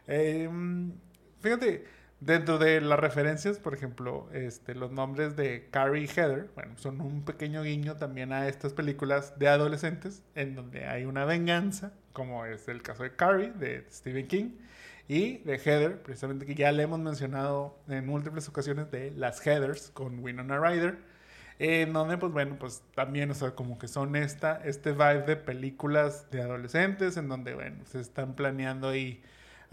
Em, 0.07 0.92
fíjate, 1.40 1.84
dentro 2.20 2.58
de 2.58 2.80
las 2.80 2.98
referencias, 2.98 3.58
por 3.58 3.74
ejemplo, 3.74 4.28
este, 4.32 4.74
los 4.74 4.90
nombres 4.90 5.36
de 5.36 5.68
Carrie 5.70 6.04
y 6.04 6.08
Heather, 6.08 6.50
bueno, 6.54 6.76
son 6.76 7.00
un 7.00 7.24
pequeño 7.24 7.62
guiño 7.62 7.96
también 7.96 8.32
a 8.32 8.48
estas 8.48 8.72
películas 8.72 9.38
de 9.38 9.48
adolescentes 9.48 10.22
en 10.34 10.54
donde 10.54 10.86
hay 10.86 11.04
una 11.04 11.24
venganza, 11.24 11.92
como 12.12 12.46
es 12.46 12.68
el 12.68 12.82
caso 12.82 13.02
de 13.02 13.14
Carrie, 13.14 13.52
de 13.52 13.86
Stephen 13.90 14.26
King, 14.26 14.50
y 15.06 15.38
de 15.38 15.58
Heather, 15.58 16.02
precisamente 16.02 16.46
que 16.46 16.54
ya 16.54 16.72
le 16.72 16.82
hemos 16.84 16.98
mencionado 16.98 17.78
en 17.88 18.06
múltiples 18.06 18.48
ocasiones 18.48 18.90
de 18.90 19.10
las 19.10 19.40
Heathers 19.46 19.90
con 19.90 20.20
Winona 20.20 20.58
Ryder, 20.58 20.98
en 21.58 21.92
donde 21.92 22.16
pues 22.18 22.32
bueno, 22.32 22.56
pues 22.58 22.82
también, 22.94 23.30
o 23.30 23.34
sea, 23.34 23.52
como 23.52 23.78
que 23.78 23.86
son 23.86 24.16
esta, 24.16 24.60
este 24.64 24.92
vibe 24.92 25.22
de 25.22 25.36
películas 25.36 26.30
de 26.30 26.42
adolescentes, 26.42 27.16
en 27.16 27.28
donde, 27.28 27.54
bueno, 27.54 27.84
se 27.84 28.00
están 28.00 28.34
planeando 28.34 28.88
ahí 28.88 29.22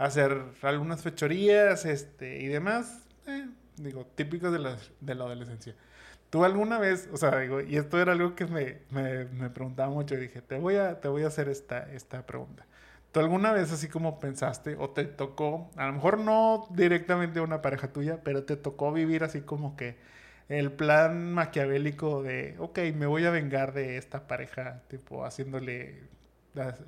hacer 0.04 0.42
algunas 0.62 1.02
fechorías 1.02 1.84
este, 1.84 2.40
y 2.40 2.46
demás, 2.48 3.06
eh, 3.26 3.48
digo, 3.76 4.06
típicos 4.14 4.52
de 4.52 4.58
la, 4.58 4.76
de 5.00 5.14
la 5.14 5.24
adolescencia. 5.24 5.74
¿Tú 6.30 6.44
alguna 6.44 6.78
vez, 6.78 7.08
o 7.12 7.16
sea, 7.16 7.38
digo, 7.38 7.60
y 7.60 7.76
esto 7.76 8.00
era 8.00 8.12
algo 8.12 8.34
que 8.34 8.46
me, 8.46 8.78
me, 8.90 9.26
me 9.26 9.50
preguntaba 9.50 9.90
mucho, 9.90 10.14
y 10.14 10.18
dije, 10.18 10.40
te 10.40 10.58
voy 10.58 10.76
a, 10.76 11.00
te 11.00 11.08
voy 11.08 11.24
a 11.24 11.26
hacer 11.26 11.48
esta, 11.48 11.92
esta 11.92 12.24
pregunta. 12.26 12.66
¿Tú 13.12 13.20
alguna 13.20 13.52
vez 13.52 13.70
así 13.70 13.88
como 13.88 14.18
pensaste 14.18 14.74
o 14.78 14.88
te 14.90 15.04
tocó, 15.04 15.70
a 15.76 15.86
lo 15.86 15.92
mejor 15.92 16.18
no 16.18 16.66
directamente 16.70 17.40
una 17.40 17.60
pareja 17.60 17.92
tuya, 17.92 18.20
pero 18.24 18.44
te 18.44 18.56
tocó 18.56 18.92
vivir 18.92 19.22
así 19.24 19.42
como 19.42 19.76
que 19.76 19.96
el 20.48 20.72
plan 20.72 21.32
maquiavélico 21.34 22.22
de, 22.22 22.56
ok, 22.58 22.78
me 22.96 23.06
voy 23.06 23.26
a 23.26 23.30
vengar 23.30 23.74
de 23.74 23.98
esta 23.98 24.26
pareja, 24.26 24.82
tipo 24.88 25.26
haciéndole, 25.26 26.00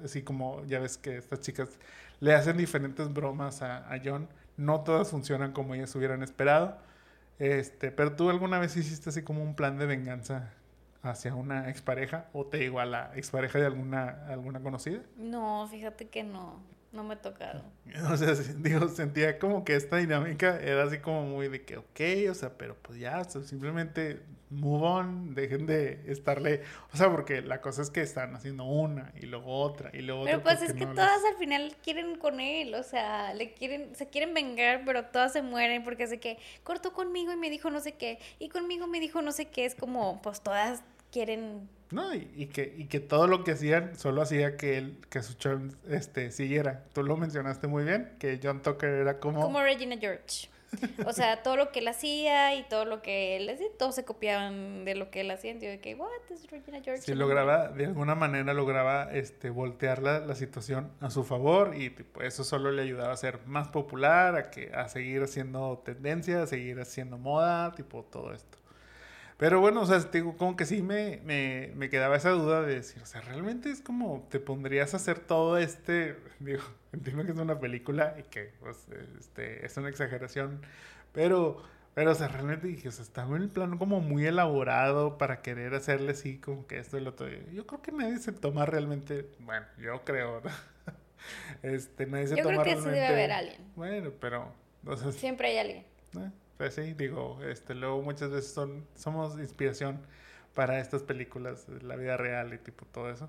así 0.02 0.22
como 0.22 0.64
ya 0.66 0.80
ves 0.80 0.96
que 0.96 1.18
estas 1.18 1.40
chicas 1.40 1.68
le 2.20 2.34
hacen 2.34 2.56
diferentes 2.56 3.12
bromas 3.12 3.62
a, 3.62 3.88
John, 4.04 4.28
no 4.56 4.80
todas 4.80 5.10
funcionan 5.10 5.52
como 5.52 5.74
ellas 5.74 5.94
hubieran 5.94 6.22
esperado, 6.22 6.78
este, 7.38 7.90
pero 7.90 8.14
tú 8.14 8.30
alguna 8.30 8.58
vez 8.58 8.76
hiciste 8.76 9.10
así 9.10 9.22
como 9.22 9.42
un 9.42 9.54
plan 9.54 9.78
de 9.78 9.86
venganza 9.86 10.52
hacia 11.02 11.34
una 11.34 11.68
expareja 11.68 12.28
o 12.32 12.46
te 12.46 12.58
digo 12.58 12.80
a 12.80 12.86
la 12.86 13.12
expareja 13.14 13.58
de 13.58 13.66
alguna, 13.66 14.26
alguna 14.28 14.60
conocida? 14.60 15.00
No, 15.16 15.66
fíjate 15.68 16.08
que 16.08 16.22
no. 16.22 16.60
No 16.94 17.02
me 17.04 17.14
ha 17.14 17.20
tocado. 17.22 17.62
O 18.10 18.16
sea, 18.16 18.34
digo, 18.58 18.88
sentía 18.88 19.38
como 19.38 19.64
que 19.64 19.76
esta 19.76 19.98
dinámica 19.98 20.58
era 20.60 20.84
así 20.84 20.98
como 20.98 21.24
muy 21.26 21.48
de 21.48 21.64
que, 21.64 21.76
ok, 21.76 22.30
o 22.30 22.34
sea, 22.34 22.56
pero 22.56 22.76
pues 22.82 22.98
ya, 22.98 23.20
o 23.20 23.24
sea, 23.24 23.42
simplemente 23.42 24.22
move 24.50 24.86
on, 24.86 25.34
dejen 25.34 25.66
de 25.66 26.02
estarle, 26.06 26.62
o 26.92 26.96
sea, 26.96 27.10
porque 27.10 27.42
la 27.42 27.60
cosa 27.60 27.82
es 27.82 27.90
que 27.90 28.00
están 28.02 28.34
haciendo 28.36 28.64
una 28.64 29.12
y 29.20 29.26
luego 29.26 29.46
otra 29.60 29.90
y 29.92 30.02
luego 30.02 30.24
Pero 30.24 30.38
otra. 30.38 30.52
pues 30.58 30.62
es 30.62 30.74
que 30.74 30.86
no 30.86 30.94
todas 30.94 31.22
les- 31.22 31.32
al 31.32 31.36
final 31.38 31.76
quieren 31.82 32.16
con 32.18 32.40
él, 32.40 32.74
o 32.74 32.82
sea, 32.84 33.34
le 33.34 33.52
quieren, 33.52 33.94
se 33.96 34.08
quieren 34.08 34.32
vengar, 34.32 34.82
pero 34.86 35.04
todas 35.06 35.32
se 35.32 35.42
mueren 35.42 35.82
porque 35.84 36.06
sé 36.06 36.20
que 36.20 36.38
cortó 36.62 36.92
conmigo 36.92 37.32
y 37.32 37.36
me 37.36 37.50
dijo 37.50 37.70
no 37.70 37.80
sé 37.80 37.92
qué, 37.92 38.18
y 38.38 38.48
conmigo 38.48 38.86
me 38.86 39.00
dijo 39.00 39.22
no 39.22 39.32
sé 39.32 39.46
qué, 39.46 39.64
es 39.66 39.74
como, 39.74 40.22
pues 40.22 40.40
todas 40.40 40.82
quieren, 41.10 41.68
No, 41.94 42.12
y, 42.12 42.28
y 42.34 42.46
que, 42.46 42.74
y 42.76 42.86
que 42.86 42.98
todo 42.98 43.28
lo 43.28 43.44
que 43.44 43.52
hacían 43.52 43.96
solo 43.96 44.20
hacía 44.20 44.56
que, 44.56 44.78
él, 44.78 44.98
que 45.10 45.22
su 45.22 45.34
churn 45.34 45.76
este, 45.88 46.32
siguiera. 46.32 46.82
Tú 46.92 47.04
lo 47.04 47.16
mencionaste 47.16 47.68
muy 47.68 47.84
bien, 47.84 48.16
que 48.18 48.40
John 48.42 48.62
Tucker 48.62 48.90
era 48.90 49.20
como... 49.20 49.40
como 49.40 49.62
Regina 49.62 49.96
George. 49.96 50.48
O 51.06 51.12
sea, 51.12 51.40
todo 51.44 51.56
lo 51.56 51.70
que 51.70 51.78
él 51.78 51.86
hacía 51.86 52.56
y 52.56 52.64
todo 52.64 52.84
lo 52.84 53.00
que 53.00 53.36
él 53.36 53.48
hacía, 53.48 53.68
todos 53.78 53.94
se 53.94 54.04
copiaban 54.04 54.84
de 54.84 54.96
lo 54.96 55.12
que 55.12 55.20
él 55.20 55.30
hacía. 55.30 55.52
Y 55.52 55.58
de 55.58 55.78
que, 55.78 55.94
what, 55.94 56.10
es 56.30 56.50
Regina 56.50 56.80
George. 56.82 57.02
Sí, 57.02 57.14
lograba, 57.14 57.68
de 57.68 57.86
alguna 57.86 58.16
manera 58.16 58.52
lograba 58.54 59.12
este, 59.12 59.50
voltear 59.50 60.02
la, 60.02 60.18
la 60.18 60.34
situación 60.34 60.90
a 61.00 61.10
su 61.10 61.22
favor 61.22 61.76
y 61.76 61.90
tipo, 61.90 62.22
eso 62.22 62.42
solo 62.42 62.72
le 62.72 62.82
ayudaba 62.82 63.12
a 63.12 63.16
ser 63.16 63.38
más 63.46 63.68
popular, 63.68 64.34
a, 64.34 64.50
que, 64.50 64.72
a 64.74 64.88
seguir 64.88 65.22
haciendo 65.22 65.80
tendencia, 65.84 66.42
a 66.42 66.46
seguir 66.48 66.80
haciendo 66.80 67.18
moda, 67.18 67.72
tipo 67.76 68.02
todo 68.02 68.32
esto. 68.32 68.58
Pero 69.44 69.60
bueno, 69.60 69.82
o 69.82 69.86
sea, 69.86 70.00
te 70.10 70.18
digo, 70.22 70.38
como 70.38 70.56
que 70.56 70.64
sí 70.64 70.80
me, 70.80 71.20
me, 71.22 71.70
me 71.76 71.90
quedaba 71.90 72.16
esa 72.16 72.30
duda 72.30 72.62
de 72.62 72.76
decir, 72.76 73.02
o 73.02 73.06
sea, 73.06 73.20
realmente 73.20 73.70
es 73.70 73.82
como 73.82 74.26
te 74.30 74.40
pondrías 74.40 74.94
a 74.94 74.96
hacer 74.96 75.18
todo 75.18 75.58
este, 75.58 76.16
digo, 76.40 76.62
entiendo 76.94 77.26
que 77.26 77.32
es 77.32 77.38
una 77.38 77.60
película 77.60 78.16
y 78.18 78.22
que 78.22 78.54
pues, 78.60 78.86
este, 79.20 79.66
es 79.66 79.76
una 79.76 79.90
exageración, 79.90 80.62
pero, 81.12 81.62
pero, 81.92 82.12
o 82.12 82.14
sea, 82.14 82.28
realmente 82.28 82.68
dije, 82.68 82.88
o 82.88 82.92
sea, 82.92 83.04
estaba 83.04 83.36
en 83.36 83.42
el 83.42 83.50
plano 83.50 83.78
como 83.78 84.00
muy 84.00 84.24
elaborado 84.26 85.18
para 85.18 85.42
querer 85.42 85.74
hacerle 85.74 86.12
así 86.12 86.38
como 86.38 86.66
que 86.66 86.78
esto 86.78 86.96
y 86.96 87.02
lo 87.02 87.10
otro. 87.10 87.28
Yo 87.52 87.66
creo 87.66 87.82
que 87.82 87.92
nadie 87.92 88.16
se 88.20 88.32
toma 88.32 88.64
realmente, 88.64 89.28
bueno, 89.40 89.66
yo 89.78 90.02
creo, 90.04 90.40
¿no? 90.40 90.50
Este, 91.62 92.06
nadie 92.06 92.28
se 92.28 92.36
Yo 92.36 92.44
toma 92.44 92.62
creo 92.62 92.76
que 92.76 92.82
sí 92.82 92.88
debe 92.88 93.06
haber 93.06 93.32
alguien. 93.32 93.60
Bueno, 93.76 94.10
pero, 94.20 94.54
o 94.86 94.96
sea, 94.96 95.12
Siempre 95.12 95.48
hay 95.48 95.58
alguien. 95.58 95.84
eh, 96.18 96.30
Pues 96.56 96.74
sí, 96.74 96.94
digo, 96.94 97.42
este, 97.42 97.74
luego 97.74 98.00
muchas 98.02 98.30
veces 98.30 98.52
son, 98.52 98.86
somos 98.94 99.38
inspiración 99.38 100.00
para 100.54 100.78
estas 100.78 101.02
películas, 101.02 101.66
la 101.82 101.96
vida 101.96 102.16
real 102.16 102.54
y 102.54 102.58
tipo 102.58 102.86
todo 102.86 103.10
eso. 103.10 103.28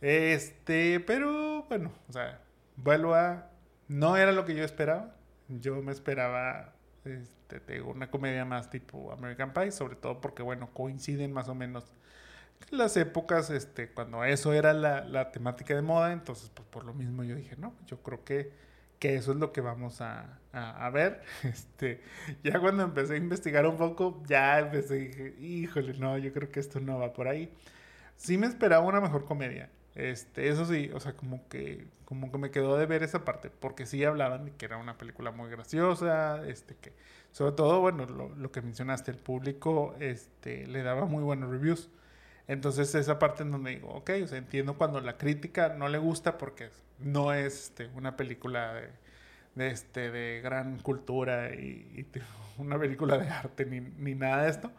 Este, 0.00 1.00
pero 1.00 1.64
bueno, 1.64 1.92
o 2.08 2.12
sea, 2.12 2.40
vuelvo 2.76 3.14
a, 3.14 3.50
no 3.88 4.16
era 4.16 4.32
lo 4.32 4.44
que 4.44 4.54
yo 4.54 4.64
esperaba. 4.64 5.14
Yo 5.48 5.80
me 5.82 5.92
esperaba, 5.92 6.74
este, 7.04 7.80
una 7.82 8.10
comedia 8.10 8.44
más 8.44 8.70
tipo 8.70 9.12
American 9.12 9.52
Pie, 9.52 9.72
sobre 9.72 9.96
todo 9.96 10.20
porque, 10.20 10.42
bueno, 10.42 10.70
coinciden 10.72 11.32
más 11.32 11.48
o 11.48 11.54
menos 11.54 11.92
las 12.70 12.96
épocas, 12.96 13.50
este, 13.50 13.90
cuando 13.90 14.24
eso 14.24 14.52
era 14.52 14.72
la, 14.72 15.04
la 15.04 15.30
temática 15.32 15.74
de 15.74 15.82
moda, 15.82 16.12
entonces, 16.12 16.50
pues 16.54 16.66
por 16.68 16.84
lo 16.84 16.94
mismo 16.94 17.24
yo 17.24 17.36
dije, 17.36 17.56
no, 17.56 17.74
yo 17.86 18.02
creo 18.02 18.24
que 18.24 18.52
que 18.98 19.16
eso 19.16 19.32
es 19.32 19.38
lo 19.38 19.52
que 19.52 19.60
vamos 19.60 20.00
a, 20.00 20.38
a, 20.52 20.90
ver. 20.90 21.22
Este, 21.42 22.00
ya 22.42 22.60
cuando 22.60 22.82
empecé 22.82 23.14
a 23.14 23.16
investigar 23.16 23.66
un 23.66 23.76
poco, 23.76 24.22
ya 24.26 24.58
empecé, 24.60 24.94
dije, 24.96 25.34
híjole, 25.40 25.94
no, 25.94 26.18
yo 26.18 26.32
creo 26.32 26.50
que 26.50 26.60
esto 26.60 26.80
no 26.80 26.98
va 26.98 27.12
por 27.12 27.28
ahí. 27.28 27.52
Sí 28.16 28.38
me 28.38 28.46
esperaba 28.46 28.84
una 28.84 29.00
mejor 29.00 29.24
comedia. 29.24 29.70
Este, 29.94 30.48
eso 30.48 30.66
sí, 30.66 30.90
o 30.94 31.00
sea, 31.00 31.14
como 31.14 31.46
que, 31.48 31.86
como 32.04 32.32
que 32.32 32.38
me 32.38 32.50
quedó 32.50 32.76
de 32.76 32.86
ver 32.86 33.02
esa 33.02 33.24
parte, 33.24 33.50
porque 33.50 33.86
sí 33.86 34.04
hablaban 34.04 34.44
de 34.44 34.52
que 34.52 34.64
era 34.66 34.76
una 34.78 34.98
película 34.98 35.30
muy 35.30 35.50
graciosa, 35.50 36.46
este, 36.48 36.74
que, 36.76 36.92
sobre 37.32 37.52
todo, 37.52 37.80
bueno, 37.80 38.06
lo, 38.06 38.28
lo 38.34 38.52
que 38.52 38.62
mencionaste, 38.62 39.10
el 39.12 39.18
público, 39.18 39.94
este, 40.00 40.66
le 40.66 40.82
daba 40.82 41.06
muy 41.06 41.22
buenos 41.22 41.50
reviews. 41.50 41.90
Entonces 42.46 42.94
esa 42.94 43.18
parte 43.18 43.42
en 43.42 43.50
donde 43.50 43.70
digo, 43.70 43.88
ok, 43.88 44.10
o 44.22 44.26
sea, 44.26 44.38
entiendo 44.38 44.76
cuando 44.76 45.00
la 45.00 45.16
crítica 45.16 45.70
no 45.70 45.88
le 45.88 45.98
gusta 45.98 46.36
porque 46.38 46.70
no 46.98 47.32
es 47.32 47.64
este, 47.64 47.86
una 47.94 48.16
película 48.16 48.74
de, 49.54 49.70
este, 49.70 50.10
de 50.10 50.40
gran 50.42 50.78
cultura 50.78 51.54
y, 51.54 52.06
una 52.58 52.78
película 52.78 53.18
de 53.18 53.28
arte 53.28 53.66
ni, 53.66 53.80
ni 53.80 54.14
nada 54.14 54.44
de 54.44 54.50
esto. 54.50 54.70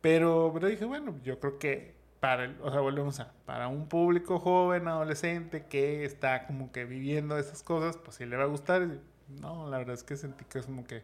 Pero, 0.00 0.50
pero 0.54 0.68
dije, 0.68 0.84
bueno, 0.84 1.18
yo 1.22 1.38
creo 1.40 1.58
que 1.58 1.94
para 2.20 2.44
el, 2.44 2.56
o 2.62 2.70
sea, 2.70 2.80
volvemos 2.80 3.18
a, 3.20 3.32
para 3.46 3.68
un 3.68 3.88
público 3.88 4.38
joven, 4.38 4.88
adolescente 4.88 5.66
que 5.66 6.04
está 6.04 6.46
como 6.46 6.70
que 6.70 6.84
viviendo 6.84 7.38
esas 7.38 7.62
cosas, 7.62 7.96
pues 7.96 8.16
sí 8.16 8.26
le 8.26 8.36
va 8.36 8.44
a 8.44 8.46
gustar. 8.46 8.86
No, 9.28 9.68
la 9.68 9.78
verdad 9.78 9.94
es 9.94 10.02
que 10.02 10.16
sentí 10.16 10.44
que 10.44 10.58
es 10.58 10.66
como 10.66 10.84
que 10.84 11.02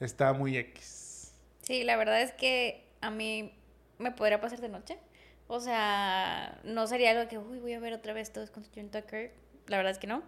está 0.00 0.32
muy 0.32 0.56
X. 0.56 1.34
Sí, 1.62 1.84
la 1.84 1.96
verdad 1.96 2.22
es 2.22 2.32
que 2.32 2.84
a 3.00 3.10
mí 3.10 3.52
me 3.98 4.10
podría 4.10 4.40
pasar 4.40 4.60
de 4.60 4.68
noche. 4.68 4.98
O 5.46 5.60
sea, 5.60 6.60
no 6.64 6.86
sería 6.86 7.12
algo 7.12 7.28
que, 7.28 7.38
uy, 7.38 7.58
voy 7.58 7.72
a 7.72 7.80
ver 7.80 7.94
otra 7.94 8.12
vez 8.12 8.32
todos 8.32 8.50
con 8.50 8.64
John 8.74 8.90
Tucker. 8.90 9.32
La 9.68 9.76
verdad 9.76 9.92
es 9.92 9.98
que 9.98 10.06
no. 10.06 10.22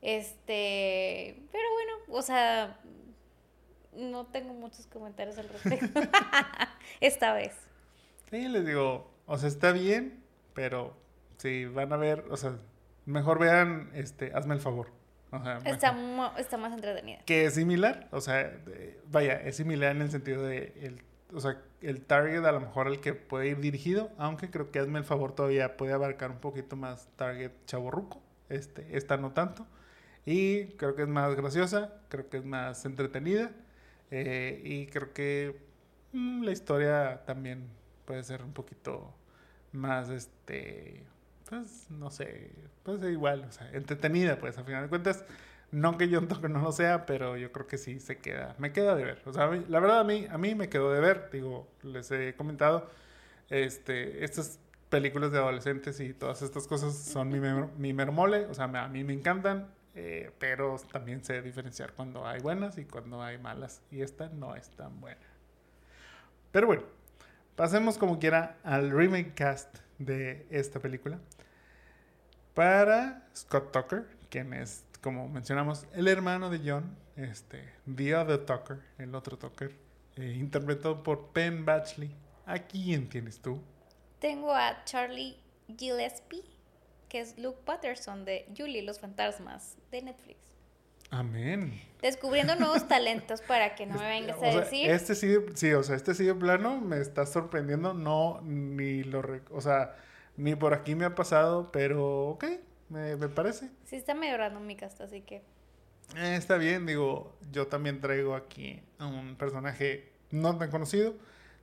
Este, 0.00 1.42
pero 1.50 1.64
bueno, 1.72 1.92
o 2.18 2.22
sea, 2.22 2.78
no 3.92 4.26
tengo 4.26 4.52
muchos 4.54 4.86
comentarios 4.86 5.38
al 5.38 5.48
respecto. 5.48 6.00
Esta 7.00 7.32
vez. 7.32 7.54
Sí, 8.30 8.48
les 8.48 8.66
digo, 8.66 9.10
o 9.26 9.38
sea, 9.38 9.48
está 9.48 9.72
bien, 9.72 10.22
pero 10.54 10.96
si 11.38 11.64
van 11.66 11.92
a 11.92 11.96
ver, 11.96 12.24
o 12.30 12.36
sea, 12.36 12.58
mejor 13.06 13.38
vean, 13.38 13.90
este, 13.94 14.32
hazme 14.34 14.54
el 14.54 14.60
favor. 14.60 14.90
O 15.30 15.42
sea, 15.42 15.58
Está, 15.64 15.96
está 16.38 16.56
más 16.56 16.72
entretenida. 16.72 17.18
Que 17.26 17.46
es 17.46 17.54
similar, 17.54 18.08
o 18.12 18.20
sea, 18.20 18.44
de- 18.44 19.00
vaya, 19.10 19.34
es 19.40 19.56
similar 19.56 19.90
en 19.96 20.02
el 20.02 20.10
sentido 20.10 20.44
de, 20.44 20.72
el, 20.80 21.02
o 21.34 21.40
sea, 21.40 21.60
el 21.80 22.02
target 22.02 22.44
a 22.44 22.52
lo 22.52 22.60
mejor 22.60 22.86
al 22.86 23.00
que 23.00 23.14
puede 23.14 23.48
ir 23.48 23.58
dirigido, 23.60 24.10
aunque 24.16 24.50
creo 24.50 24.70
que 24.70 24.78
hazme 24.78 25.00
el 25.00 25.04
favor 25.04 25.34
todavía 25.34 25.76
puede 25.76 25.92
abarcar 25.92 26.30
un 26.30 26.38
poquito 26.38 26.76
más 26.76 27.08
target 27.16 27.50
chaborruco, 27.66 28.22
este, 28.48 28.96
esta 28.96 29.16
no 29.16 29.32
tanto, 29.32 29.66
y 30.26 30.66
creo 30.76 30.94
que 30.94 31.02
es 31.02 31.08
más 31.08 31.34
graciosa, 31.34 31.92
creo 32.08 32.28
que 32.28 32.38
es 32.38 32.44
más 32.44 32.84
entretenida, 32.84 33.52
eh, 34.10 34.60
y 34.64 34.86
creo 34.86 35.12
que 35.12 35.60
mm, 36.12 36.42
la 36.44 36.52
historia 36.52 37.22
también 37.26 37.68
puede 38.04 38.22
ser 38.24 38.42
un 38.42 38.52
poquito 38.52 39.14
más, 39.72 40.08
este, 40.10 41.04
pues, 41.48 41.86
no 41.90 42.10
sé, 42.10 42.50
puede 42.82 43.00
ser 43.00 43.12
igual, 43.12 43.48
entretenida, 43.72 44.38
pues, 44.38 44.56
a 44.58 44.64
final 44.64 44.84
de 44.84 44.88
cuentas, 44.88 45.24
no 45.70 45.98
que 45.98 46.08
Tucker 46.08 46.50
no 46.50 46.62
lo 46.62 46.72
sea, 46.72 47.06
pero 47.06 47.36
yo 47.36 47.52
creo 47.52 47.66
que 47.66 47.78
sí 47.78 48.00
se 48.00 48.18
queda, 48.18 48.54
me 48.58 48.72
queda 48.72 48.94
de 48.94 49.04
ver, 49.04 49.22
o 49.26 49.32
sea, 49.32 49.46
la 49.46 49.80
verdad 49.80 50.00
a 50.00 50.04
mí, 50.04 50.26
a 50.30 50.38
mí 50.38 50.54
me 50.54 50.68
quedó 50.68 50.92
de 50.92 51.00
ver, 51.00 51.28
digo, 51.32 51.68
les 51.82 52.10
he 52.10 52.34
comentado, 52.36 52.88
este, 53.50 54.24
estas 54.24 54.58
películas 54.94 55.32
de 55.32 55.38
adolescentes 55.38 55.98
y 55.98 56.14
todas 56.14 56.40
estas 56.40 56.68
cosas 56.68 56.94
son 56.96 57.28
mi, 57.28 57.40
mero- 57.40 57.68
mi 57.76 57.92
mero 57.92 58.12
mole, 58.12 58.46
o 58.46 58.54
sea, 58.54 58.66
a 58.66 58.88
mí 58.88 59.02
me 59.02 59.12
encantan, 59.12 59.66
eh, 59.96 60.30
pero 60.38 60.76
también 60.92 61.24
sé 61.24 61.42
diferenciar 61.42 61.94
cuando 61.94 62.24
hay 62.24 62.40
buenas 62.40 62.78
y 62.78 62.84
cuando 62.84 63.20
hay 63.20 63.38
malas, 63.38 63.82
y 63.90 64.02
esta 64.02 64.28
no 64.28 64.54
es 64.54 64.70
tan 64.70 65.00
buena. 65.00 65.26
Pero 66.52 66.68
bueno, 66.68 66.84
pasemos 67.56 67.98
como 67.98 68.20
quiera 68.20 68.56
al 68.62 68.92
remake 68.92 69.34
cast 69.34 69.78
de 69.98 70.46
esta 70.48 70.78
película. 70.78 71.18
Para 72.54 73.26
Scott 73.34 73.72
Tucker, 73.72 74.06
quien 74.30 74.52
es, 74.52 74.84
como 75.02 75.28
mencionamos, 75.28 75.88
el 75.92 76.06
hermano 76.06 76.50
de 76.50 76.60
John, 76.64 76.96
este, 77.16 77.68
The 77.92 78.14
Other 78.14 78.46
Tucker, 78.46 78.78
el 78.98 79.12
otro 79.16 79.36
Tucker, 79.36 79.72
eh, 80.14 80.36
interpretado 80.38 81.02
por 81.02 81.30
Penn 81.32 81.64
Badgley. 81.64 82.14
¿A 82.46 82.60
quién 82.60 83.08
tienes 83.08 83.40
tú? 83.40 83.60
Tengo 84.24 84.54
a 84.54 84.82
Charlie 84.86 85.36
Gillespie, 85.76 86.42
que 87.10 87.20
es 87.20 87.38
Luke 87.38 87.58
Patterson 87.66 88.24
de 88.24 88.46
Julie 88.56 88.80
los 88.80 88.98
fantasmas 88.98 89.76
de 89.90 90.00
Netflix. 90.00 90.38
Amén. 91.10 91.78
Descubriendo 92.00 92.56
nuevos 92.56 92.88
talentos 92.88 93.42
para 93.42 93.74
que 93.74 93.84
no 93.84 93.98
me 93.98 94.08
vengas 94.08 94.38
O 94.38 94.42
a 94.42 94.50
sea, 94.50 94.60
decir. 94.62 94.90
Este 94.90 95.14
sí, 95.14 95.36
sí, 95.52 95.74
o 95.74 95.82
sea, 95.82 95.96
este 95.96 96.14
sí 96.14 96.24
de 96.24 96.34
plano 96.34 96.80
me 96.80 97.02
está 97.02 97.26
sorprendiendo. 97.26 97.92
No, 97.92 98.40
ni 98.40 99.04
lo, 99.04 99.22
o 99.50 99.60
sea, 99.60 99.94
ni 100.38 100.54
por 100.54 100.72
aquí 100.72 100.94
me 100.94 101.04
ha 101.04 101.14
pasado, 101.14 101.70
pero 101.70 102.28
ok, 102.28 102.46
me, 102.88 103.16
me 103.16 103.28
parece. 103.28 103.68
Sí 103.84 103.96
está 103.96 104.14
medio 104.14 104.38
random 104.38 104.64
mi 104.64 104.74
cast, 104.74 105.02
así 105.02 105.20
que... 105.20 105.42
Eh, 106.16 106.36
está 106.36 106.56
bien, 106.56 106.86
digo, 106.86 107.36
yo 107.52 107.66
también 107.66 108.00
traigo 108.00 108.34
aquí 108.34 108.80
a 108.96 109.06
un 109.06 109.36
personaje 109.36 110.14
no 110.30 110.56
tan 110.56 110.70
conocido. 110.70 111.12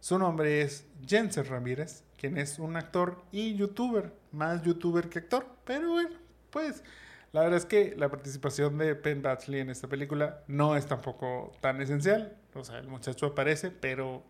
Su 0.02 0.18
nombre 0.18 0.64
es 0.64 0.88
Jensen 1.06 1.46
Ramírez, 1.46 2.04
quien 2.18 2.40
es 2.40 2.58
un 2.58 2.76
actor 2.76 3.22
y 3.32 3.56
youtuber, 3.56 4.12
más 4.32 4.64
youtuber 4.64 5.10
que 5.10 5.20
actor, 5.20 5.46
pero 5.64 5.92
bueno, 5.92 6.18
pues 6.50 6.84
la 7.32 7.42
verdad 7.42 7.58
es 7.60 7.66
que 7.66 7.94
la 7.96 8.10
participación 8.10 8.80
de 8.80 8.96
Penn 8.96 9.22
Badgley 9.22 9.60
en 9.60 9.70
esta 9.70 9.88
película 9.88 10.44
no 10.48 10.76
es 10.76 10.88
tampoco 10.88 11.52
tan 11.62 11.80
esencial, 11.82 12.36
o 12.56 12.64
sea, 12.64 12.80
el 12.80 12.88
muchacho 12.88 13.28
aparece, 13.28 13.70
pero 13.70 14.24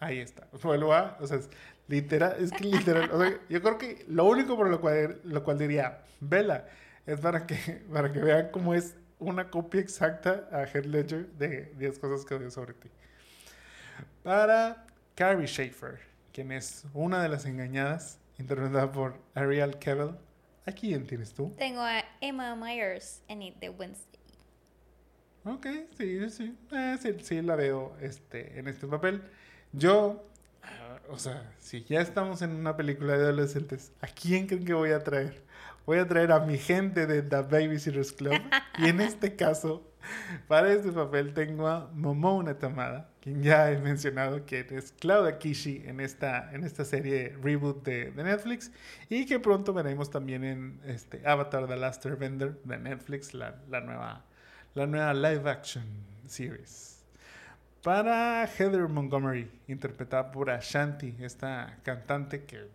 ahí 0.00 0.18
está. 0.18 0.48
Vuelvo 0.62 0.92
a, 0.92 1.16
o 1.18 1.26
sea, 1.26 1.38
es 1.38 1.48
literal, 1.88 2.36
es 2.38 2.52
que 2.52 2.64
literal, 2.64 3.10
o 3.10 3.18
sea, 3.18 3.40
yo 3.48 3.62
creo 3.62 3.78
que 3.78 4.04
lo 4.08 4.26
único 4.26 4.54
por 4.54 4.68
lo 4.68 4.82
cual, 4.82 5.22
lo 5.24 5.42
cual 5.42 5.56
diría, 5.56 6.02
vela, 6.20 6.66
es 7.06 7.20
para 7.20 7.46
que, 7.46 7.56
para 7.90 8.12
que 8.12 8.18
vean 8.18 8.50
cómo 8.52 8.74
es 8.74 8.94
una 9.18 9.48
copia 9.48 9.80
exacta 9.80 10.46
a 10.52 10.64
Heath 10.66 10.84
Ledger 10.84 11.26
de 11.38 11.72
10 11.78 11.98
cosas 12.00 12.26
que 12.26 12.34
odio 12.34 12.50
sobre 12.50 12.74
ti. 12.74 12.90
Para 14.22 14.84
Carrie 15.16 15.46
Schaefer, 15.46 15.98
quien 16.30 16.52
es 16.52 16.84
una 16.92 17.22
de 17.22 17.30
las 17.30 17.46
engañadas, 17.46 18.20
interpretada 18.38 18.92
por 18.92 19.18
Ariel 19.34 19.78
Kebbel. 19.78 20.14
¿A 20.66 20.72
quién 20.72 21.06
tienes 21.06 21.32
tú? 21.32 21.54
Tengo 21.56 21.80
a 21.80 22.04
Emma 22.20 22.54
Myers 22.54 23.22
en 23.26 23.40
It 23.40 23.56
de 23.56 23.70
Wednesday. 23.70 24.20
Ok, 25.46 25.66
sí, 25.96 26.28
sí, 26.28 26.54
eh, 26.70 26.98
sí, 27.00 27.16
sí 27.22 27.40
la 27.40 27.56
veo 27.56 27.96
este, 28.02 28.58
en 28.58 28.68
este 28.68 28.86
papel. 28.86 29.22
Yo, 29.72 30.28
ah, 30.62 30.98
o 31.08 31.18
sea, 31.18 31.50
si 31.60 31.82
ya 31.84 32.02
estamos 32.02 32.42
en 32.42 32.50
una 32.50 32.76
película 32.76 33.16
de 33.16 33.22
adolescentes, 33.22 33.92
¿a 34.02 34.08
quién 34.08 34.46
creen 34.46 34.66
que 34.66 34.74
voy 34.74 34.90
a 34.90 35.02
traer? 35.02 35.42
Voy 35.86 35.96
a 35.96 36.06
traer 36.06 36.30
a 36.30 36.40
mi 36.40 36.58
gente 36.58 37.06
de 37.06 37.22
The 37.22 37.40
Babysitters 37.40 38.12
Club. 38.12 38.38
y 38.80 38.88
en 38.90 39.00
este 39.00 39.34
caso, 39.34 39.82
para 40.48 40.72
este 40.72 40.92
papel 40.92 41.34
tengo 41.34 41.68
a 41.68 41.90
Momona 41.94 42.58
Tamada, 42.58 43.10
quien 43.20 43.42
ya 43.42 43.70
he 43.70 43.78
mencionado, 43.78 44.44
que 44.46 44.66
es 44.70 44.92
Claudia 44.98 45.38
Kishi 45.38 45.82
en 45.86 46.00
esta, 46.00 46.52
en 46.52 46.64
esta 46.64 46.84
serie 46.84 47.36
reboot 47.42 47.84
de, 47.84 48.10
de 48.10 48.24
Netflix. 48.24 48.70
Y 49.08 49.26
que 49.26 49.38
pronto 49.38 49.72
veremos 49.72 50.10
también 50.10 50.44
en 50.44 50.80
este 50.86 51.26
Avatar 51.26 51.66
The 51.66 51.76
Last 51.76 52.04
Airbender 52.06 52.60
de 52.64 52.78
Netflix, 52.78 53.34
la, 53.34 53.56
la 53.68 53.80
nueva 53.80 54.24
la 54.76 54.86
nueva 54.86 55.14
live 55.14 55.50
action 55.50 55.84
series. 56.26 57.02
Para 57.82 58.46
Heather 58.46 58.88
Montgomery, 58.88 59.50
interpretada 59.68 60.30
por 60.30 60.50
Ashanti, 60.50 61.16
esta 61.20 61.78
cantante 61.82 62.44
que, 62.44 62.68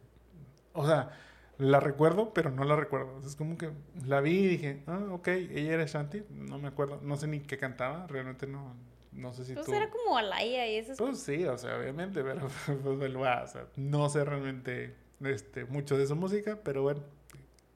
o 0.74 0.86
sea, 0.86 1.12
la 1.58 1.80
recuerdo, 1.80 2.34
pero 2.34 2.50
no 2.52 2.64
la 2.64 2.76
recuerdo. 2.76 3.20
Es 3.26 3.36
como 3.36 3.58
que 3.58 3.72
la 4.06 4.22
vi 4.22 4.40
y 4.40 4.48
dije, 4.48 4.84
ah, 4.88 5.00
ok, 5.12 5.28
ella 5.28 5.74
era 5.74 5.84
Ashanti, 5.84 6.24
no 6.30 6.58
me 6.60 6.68
acuerdo, 6.68 7.00
no 7.04 7.16
sé 7.18 7.28
ni 7.28 7.40
qué 7.42 7.58
cantaba, 7.58 8.08
realmente 8.08 8.48
no, 8.48 8.76
no 9.12 9.34
sé 9.34 9.46
si 9.46 9.54
Pues 9.54 9.66
tú... 9.66 9.74
era 9.74 9.90
como 9.90 10.18
Alaya 10.18 10.68
y 10.68 10.76
esas 10.78 10.98
Pues 10.98 11.20
sí, 11.20 11.46
o 11.46 11.58
sea, 11.58 11.78
obviamente, 11.78 12.24
pero 12.24 12.48
pues, 12.66 13.16
o 13.16 13.48
sea, 13.48 13.68
no 13.76 14.10
sé 14.10 14.24
realmente 14.26 14.96
este, 15.22 15.66
mucho 15.66 15.98
de 15.98 16.08
su 16.08 16.16
música, 16.16 16.60
pero 16.64 16.82
bueno, 16.84 17.02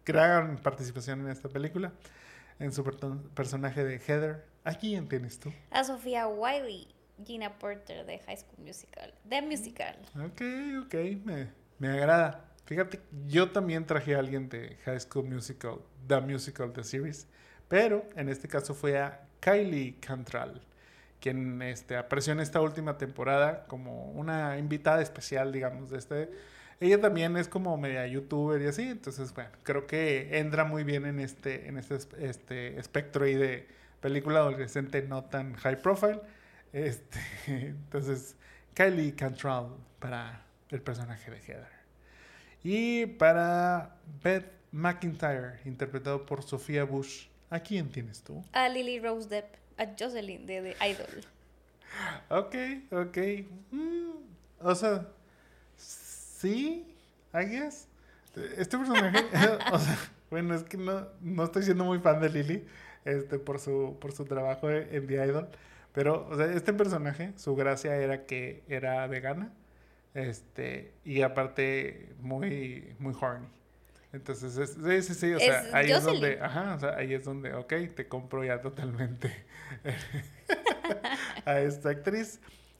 gran 0.05 0.57
participación 0.57 1.21
en 1.21 1.29
esta 1.29 1.49
película, 1.49 1.93
en 2.59 2.71
su 2.71 2.83
per- 2.83 2.97
personaje 3.33 3.83
de 3.83 3.99
Heather. 3.99 4.45
¿A 4.63 4.73
quién 4.73 5.07
tienes 5.07 5.39
tú? 5.39 5.53
A 5.69 5.83
Sofía 5.83 6.27
Wiley, 6.27 6.87
Gina 7.23 7.59
Porter 7.59 8.05
de 8.05 8.17
High 8.19 8.37
School 8.37 8.65
Musical. 8.65 9.13
The 9.29 9.41
Musical. 9.43 9.95
Ok, 10.15 10.41
ok, 10.85 10.93
me, 11.23 11.49
me 11.77 11.89
agrada. 11.89 12.44
Fíjate, 12.65 12.99
yo 13.27 13.51
también 13.51 13.85
traje 13.85 14.15
a 14.15 14.19
alguien 14.19 14.49
de 14.49 14.77
High 14.85 14.99
School 15.01 15.25
Musical, 15.29 15.79
The 16.07 16.19
Musical, 16.21 16.73
The 16.73 16.83
Series, 16.83 17.27
pero 17.67 18.05
en 18.15 18.29
este 18.29 18.47
caso 18.47 18.73
fue 18.73 18.97
a 18.97 19.27
Kylie 19.39 19.99
Cantral, 19.99 20.61
quien 21.21 21.61
este, 21.61 21.97
apareció 21.97 22.33
en 22.33 22.39
esta 22.39 22.61
última 22.61 22.97
temporada 22.97 23.65
como 23.67 24.11
una 24.11 24.57
invitada 24.57 25.01
especial, 25.01 25.51
digamos, 25.51 25.91
de 25.91 25.97
este. 25.99 26.31
Ella 26.79 26.99
también 26.99 27.37
es 27.37 27.47
como 27.47 27.77
media 27.77 28.05
youtuber 28.07 28.61
y 28.61 28.67
así, 28.67 28.83
entonces, 28.89 29.33
bueno, 29.33 29.51
creo 29.63 29.87
que 29.87 30.39
entra 30.39 30.65
muy 30.65 30.83
bien 30.83 31.05
en 31.05 31.19
este, 31.19 31.67
en 31.67 31.77
este, 31.77 31.95
es- 31.95 32.09
este 32.19 32.79
espectro 32.79 33.25
ahí 33.25 33.35
de 33.35 33.67
película 34.01 34.39
adolescente 34.39 35.01
no 35.03 35.23
tan 35.25 35.53
high 35.55 35.81
profile. 35.81 36.21
Este, 36.73 37.19
entonces, 37.47 38.35
Kylie 38.73 39.15
Cantral 39.15 39.67
para 39.99 40.45
el 40.69 40.81
personaje 40.81 41.31
de 41.31 41.37
Heather. 41.41 41.74
Y 42.67 43.05
para 43.05 43.95
Beth 44.23 44.51
McIntyre, 44.71 45.59
interpretado 45.65 46.25
por 46.25 46.41
Sofía 46.41 46.83
Bush. 46.83 47.27
¿A 47.51 47.59
quién 47.59 47.91
tienes 47.91 48.23
tú? 48.23 48.43
A 48.53 48.67
Lily 48.67 48.99
Rose 48.99 49.29
Depp. 49.29 49.53
A 49.77 49.85
Jocelyn 49.97 50.47
de 50.47 50.75
The 50.79 50.89
Idol. 50.89 51.07
Ok, 52.29 52.55
ok. 52.91 53.17
Mm, 53.71 54.09
o 54.59 54.75
sea, 54.75 55.07
sí, 55.77 56.91
I 57.33 57.45
guess. 57.45 57.87
Este 58.57 58.77
personaje, 58.77 59.19
o 59.71 59.79
sea, 59.79 59.97
bueno, 60.31 60.55
es 60.55 60.63
que 60.63 60.75
no, 60.75 61.07
no 61.21 61.43
estoy 61.43 61.61
siendo 61.61 61.85
muy 61.85 61.99
fan 61.99 62.19
de 62.19 62.29
Lily 62.29 62.65
este, 63.05 63.37
por, 63.37 63.59
su, 63.59 63.95
por 64.01 64.11
su 64.11 64.25
trabajo 64.25 64.71
en 64.71 65.05
The 65.05 65.25
Idol. 65.27 65.47
Pero, 65.93 66.27
o 66.29 66.35
sea, 66.35 66.51
este 66.51 66.73
personaje, 66.73 67.31
su 67.37 67.55
gracia 67.55 67.95
era 67.95 68.25
que 68.25 68.63
era 68.67 69.05
vegana. 69.05 69.53
Este, 70.15 70.93
y 71.03 71.21
aparte, 71.21 72.15
muy, 72.19 72.95
muy 72.99 73.13
horny. 73.19 73.47
Entonces, 74.13 74.57
es- 74.57 74.71
sí, 74.71 75.01
sí, 75.01 75.13
sí, 75.13 75.33
o 75.33 75.39
sea, 75.39 75.61
Es 75.67 75.73
ahí 75.73 75.91
es 75.91 75.97
Jocelyn. 75.99 76.21
donde, 76.21 76.39
ajá, 76.41 76.75
o 76.75 76.79
sea, 76.79 76.95
ahí 76.95 77.13
es 77.13 77.23
donde, 77.25 77.53
ok, 77.53 77.73
te 77.95 78.07
compro 78.07 78.43
ya 78.43 78.61
totalmente 78.61 79.45
a 81.45 81.59
esta 81.59 81.89
actriz. 81.89 82.39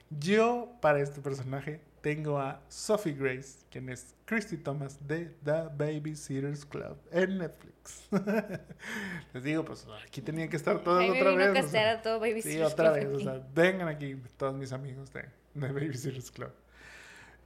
Yo, 0.10 0.72
para 0.82 1.02
este 1.02 1.20
personaje, 1.22 1.82
tengo 2.02 2.40
a 2.40 2.62
Sophie 2.70 3.14
Grace, 3.14 3.66
quien 3.72 3.90
es 3.90 4.14
Christy 4.26 4.58
Thomas 4.58 5.06
de 5.08 5.26
The 5.44 5.64
Babysitters 5.76 6.64
Club 6.66 6.98
en 7.12 7.40
Netflix. 7.40 8.08
Les 9.34 9.44
digo, 9.44 9.66
pues 9.66 9.86
aquí 10.08 10.22
tenían 10.22 10.48
que 10.48 10.56
estar 10.56 10.84
todas 10.84 11.10
otra 11.10 11.36
vez. 11.36 11.50
o 11.50 11.54
castear 11.54 11.96
sea, 11.96 12.02
todo 12.02 12.24
sí, 12.24 12.62
otra 12.62 12.92
vez. 12.92 13.08
O 13.08 13.20
sea, 13.20 13.42
vengan 13.54 13.88
aquí 13.88 14.16
todos 14.38 14.56
mis 14.56 14.72
amigos 14.72 15.12
de, 15.12 15.26
de 15.56 15.68
Babysitters 15.72 16.32
Club. 16.32 16.52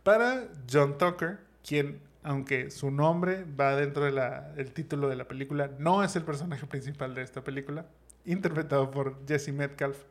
Para 0.09 0.47
John 0.67 0.97
Tucker, 0.97 1.37
quien 1.63 2.01
aunque 2.23 2.71
su 2.71 2.89
nombre 2.89 3.43
va 3.43 3.75
dentro 3.75 4.05
del 4.05 4.73
título 4.73 5.07
de 5.07 5.15
la 5.15 5.27
película, 5.27 5.69
no 5.77 6.03
es 6.03 6.15
el 6.15 6.23
personaje 6.23 6.65
principal 6.65 7.13
de 7.13 7.21
esta 7.21 7.43
película, 7.43 7.85
interpretado 8.25 8.89
por 8.89 9.23
Jesse 9.27 9.49
Metcalf. 9.49 10.03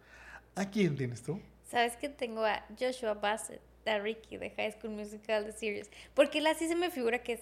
¿A 0.55 0.71
quién 0.71 0.95
tienes 0.95 1.25
tú? 1.25 1.41
Sabes 1.65 1.97
que 1.97 2.09
tengo 2.09 2.45
a 2.45 2.65
Joshua 2.79 3.15
Bassett, 3.15 3.61
a 3.87 3.99
Ricky 3.99 4.37
de 4.37 4.51
High 4.51 4.77
School 4.79 4.93
Musical 4.93 5.45
The 5.45 5.51
Series, 5.51 5.91
porque 6.15 6.39
él 6.39 6.47
así 6.47 6.69
se 6.69 6.77
me 6.77 6.93
figura 6.93 7.25
que 7.25 7.33
es, 7.33 7.41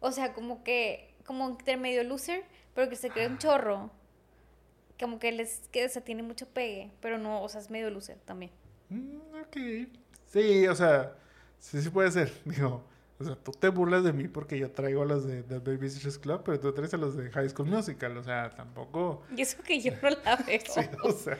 o 0.00 0.10
sea, 0.10 0.32
como 0.32 0.64
que, 0.64 1.14
como 1.24 1.50
intermedio 1.50 2.02
loser, 2.02 2.42
pero 2.74 2.88
que 2.88 2.96
se 2.96 3.10
cree 3.10 3.28
un 3.28 3.38
chorro, 3.38 3.92
como 4.98 5.20
que 5.20 5.30
les 5.30 5.68
que 5.68 5.86
o 5.86 6.00
tiene 6.00 6.24
mucho 6.24 6.48
pegue, 6.48 6.90
pero 7.00 7.16
no, 7.18 7.40
o 7.40 7.48
sea, 7.48 7.60
es 7.60 7.70
medio 7.70 7.90
loser 7.90 8.18
también. 8.24 8.50
Mm, 8.88 9.18
ok, 9.40 9.56
sí, 10.26 10.66
o 10.66 10.74
sea, 10.74 11.14
sí, 11.62 11.80
sí 11.80 11.90
puede 11.90 12.10
ser, 12.10 12.32
digo, 12.44 12.84
o 13.18 13.24
sea, 13.24 13.36
tú 13.36 13.52
te 13.52 13.68
burlas 13.68 14.02
de 14.02 14.12
mí 14.12 14.26
porque 14.26 14.58
yo 14.58 14.72
traigo 14.72 15.02
a 15.02 15.04
los 15.06 15.24
de 15.24 15.44
The 15.44 15.60
Babysitter's 15.60 16.18
Club, 16.18 16.42
pero 16.44 16.58
tú 16.58 16.72
traes 16.72 16.92
a 16.92 16.96
los 16.96 17.16
de 17.16 17.30
High 17.30 17.50
School 17.50 17.68
Musical. 17.68 18.16
O 18.16 18.24
sea, 18.24 18.50
tampoco. 18.50 19.22
Y 19.36 19.42
eso 19.42 19.62
que 19.62 19.80
yo 19.80 19.92
no 20.02 20.10
la 20.10 20.36
veo. 20.46 20.60
sí, 20.66 20.80
o 21.04 21.12
sea, 21.12 21.38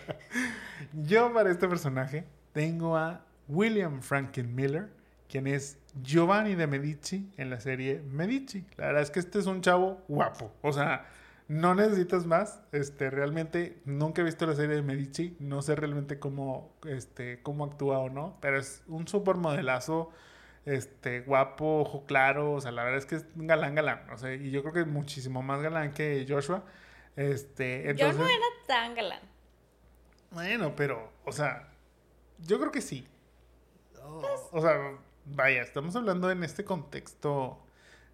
yo 0.93 1.33
para 1.33 1.51
este 1.51 1.67
personaje 1.67 2.25
tengo 2.53 2.97
a 2.97 3.25
William 3.49 4.01
Franken 4.01 4.55
Miller, 4.55 4.91
quien 5.29 5.49
es 5.49 5.77
Giovanni 6.03 6.55
de 6.55 6.69
Medici 6.69 7.29
en 7.37 7.51
la 7.51 7.59
serie 7.59 8.01
Medici. 8.09 8.65
La 8.77 8.87
verdad 8.87 9.03
es 9.03 9.11
que 9.11 9.19
este 9.19 9.41
es 9.41 9.47
un 9.47 9.61
chavo 9.61 10.05
guapo. 10.07 10.53
O 10.63 10.73
sea, 10.73 11.05
no 11.53 11.75
necesitas 11.75 12.25
más. 12.25 12.63
Este, 12.73 13.11
realmente 13.11 13.83
nunca 13.85 14.23
he 14.23 14.25
visto 14.25 14.47
la 14.47 14.55
serie 14.55 14.77
de 14.77 14.83
Medici. 14.83 15.37
No 15.39 15.61
sé 15.61 15.77
realmente 15.77 16.19
cómo, 16.19 16.75
este, 16.87 17.43
cómo 17.43 17.67
actúa 17.67 17.99
o 17.99 18.09
no, 18.09 18.39
pero 18.41 18.59
es 18.59 18.83
un 18.87 19.07
súper 19.07 19.37
modelazo 19.37 20.11
este, 20.65 21.21
guapo, 21.21 21.81
ojo 21.81 22.07
claro, 22.07 22.53
o 22.53 22.61
sea, 22.61 22.71
la 22.71 22.85
verdad 22.85 23.01
es 23.01 23.07
que 23.07 23.17
es 23.17 23.27
un 23.37 23.49
galán, 23.49 23.75
galán, 23.75 24.09
o 24.11 24.17
sea, 24.17 24.33
y 24.33 24.51
yo 24.51 24.63
creo 24.63 24.73
que 24.73 24.81
es 24.81 24.87
muchísimo 24.87 25.43
más 25.43 25.61
galán 25.61 25.93
que 25.93 26.25
Joshua. 26.27 26.65
Este, 27.17 27.91
entonces, 27.91 28.17
yo 28.17 28.25
no 28.25 28.31
era 28.31 28.47
tan 28.67 28.95
galán. 28.95 29.21
Bueno, 30.31 30.75
pero, 30.75 31.13
o 31.27 31.33
sea, 31.33 31.69
yo 32.39 32.59
creo 32.61 32.73
que 32.73 32.81
sí. 32.81 33.07
o 34.01 34.61
sea, 34.63 34.99
vaya, 35.27 35.61
estamos 35.61 35.95
hablando 35.97 36.31
en 36.31 36.45
este 36.45 36.65
contexto 36.65 37.63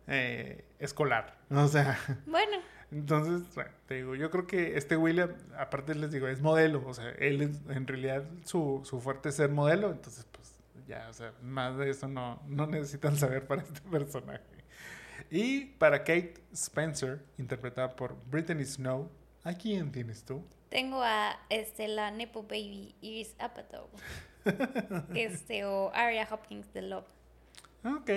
eh, 0.08 0.64
escolar, 0.78 1.38
o 1.50 1.68
sea. 1.68 1.98
Bueno. 2.26 2.58
Entonces, 2.90 3.54
bueno, 3.54 3.70
te 3.86 3.96
digo, 3.96 4.14
yo 4.14 4.30
creo 4.30 4.46
que 4.46 4.78
este 4.78 4.96
William, 4.96 5.34
aparte 5.58 5.94
les 5.94 6.10
digo, 6.10 6.26
es 6.26 6.40
modelo, 6.40 6.82
o 6.86 6.94
sea, 6.94 7.10
él 7.18 7.42
en 7.68 7.86
realidad 7.86 8.24
su, 8.44 8.80
su 8.84 8.98
fuerte 9.00 9.28
es 9.28 9.34
ser 9.34 9.50
modelo, 9.50 9.90
entonces, 9.90 10.26
pues, 10.32 10.54
ya, 10.86 11.06
o 11.10 11.12
sea, 11.12 11.34
más 11.42 11.76
de 11.76 11.90
eso 11.90 12.08
no, 12.08 12.40
no 12.46 12.66
necesitan 12.66 13.14
saber 13.16 13.46
para 13.46 13.60
este 13.62 13.80
personaje. 13.82 14.42
Y 15.30 15.66
para 15.66 15.98
Kate 15.98 16.34
Spencer, 16.52 17.22
interpretada 17.36 17.94
por 17.94 18.16
Brittany 18.30 18.64
Snow, 18.64 19.10
¿a 19.44 19.52
quién 19.52 19.92
tienes 19.92 20.24
tú? 20.24 20.42
Tengo 20.70 21.02
a 21.02 21.38
este, 21.50 21.88
la 21.88 22.10
Nepo 22.10 22.42
Baby 22.42 22.94
Iris 23.02 23.34
Apatow. 23.38 23.88
este, 25.14 25.66
o 25.66 25.92
Aria 25.94 26.26
Hopkins 26.30 26.72
de 26.72 26.82
Love. 26.82 27.06
Ok, 27.84 28.10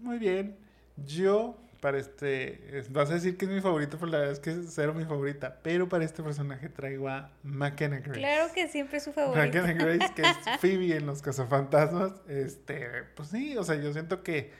muy 0.00 0.18
bien. 0.18 0.56
Yo 1.04 1.56
para 1.80 1.98
este. 1.98 2.84
Vas 2.90 3.10
a 3.10 3.14
decir 3.14 3.36
que 3.36 3.44
es 3.44 3.50
mi 3.50 3.60
favorito, 3.60 3.98
pero 3.98 4.10
la 4.10 4.18
verdad 4.18 4.32
es 4.32 4.40
que 4.40 4.50
es 4.50 4.58
cero 4.70 4.94
mi 4.94 5.04
favorita. 5.04 5.58
Pero 5.62 5.88
para 5.88 6.04
este 6.04 6.22
personaje 6.22 6.68
traigo 6.68 7.08
a 7.08 7.30
McKenna 7.42 8.00
Grace. 8.00 8.18
Claro 8.18 8.52
que 8.52 8.68
siempre 8.68 8.98
es 8.98 9.04
su 9.04 9.12
favorito. 9.12 9.44
McKenna 9.44 9.72
Grace, 9.84 10.12
que 10.14 10.22
es 10.22 10.60
Phoebe 10.60 10.96
en 10.96 11.06
Los 11.06 11.22
Cazafantasmas. 11.22 12.12
Este, 12.28 12.88
pues 13.14 13.28
sí, 13.28 13.56
o 13.56 13.64
sea, 13.64 13.76
yo 13.76 13.92
siento 13.92 14.22
que. 14.22 14.52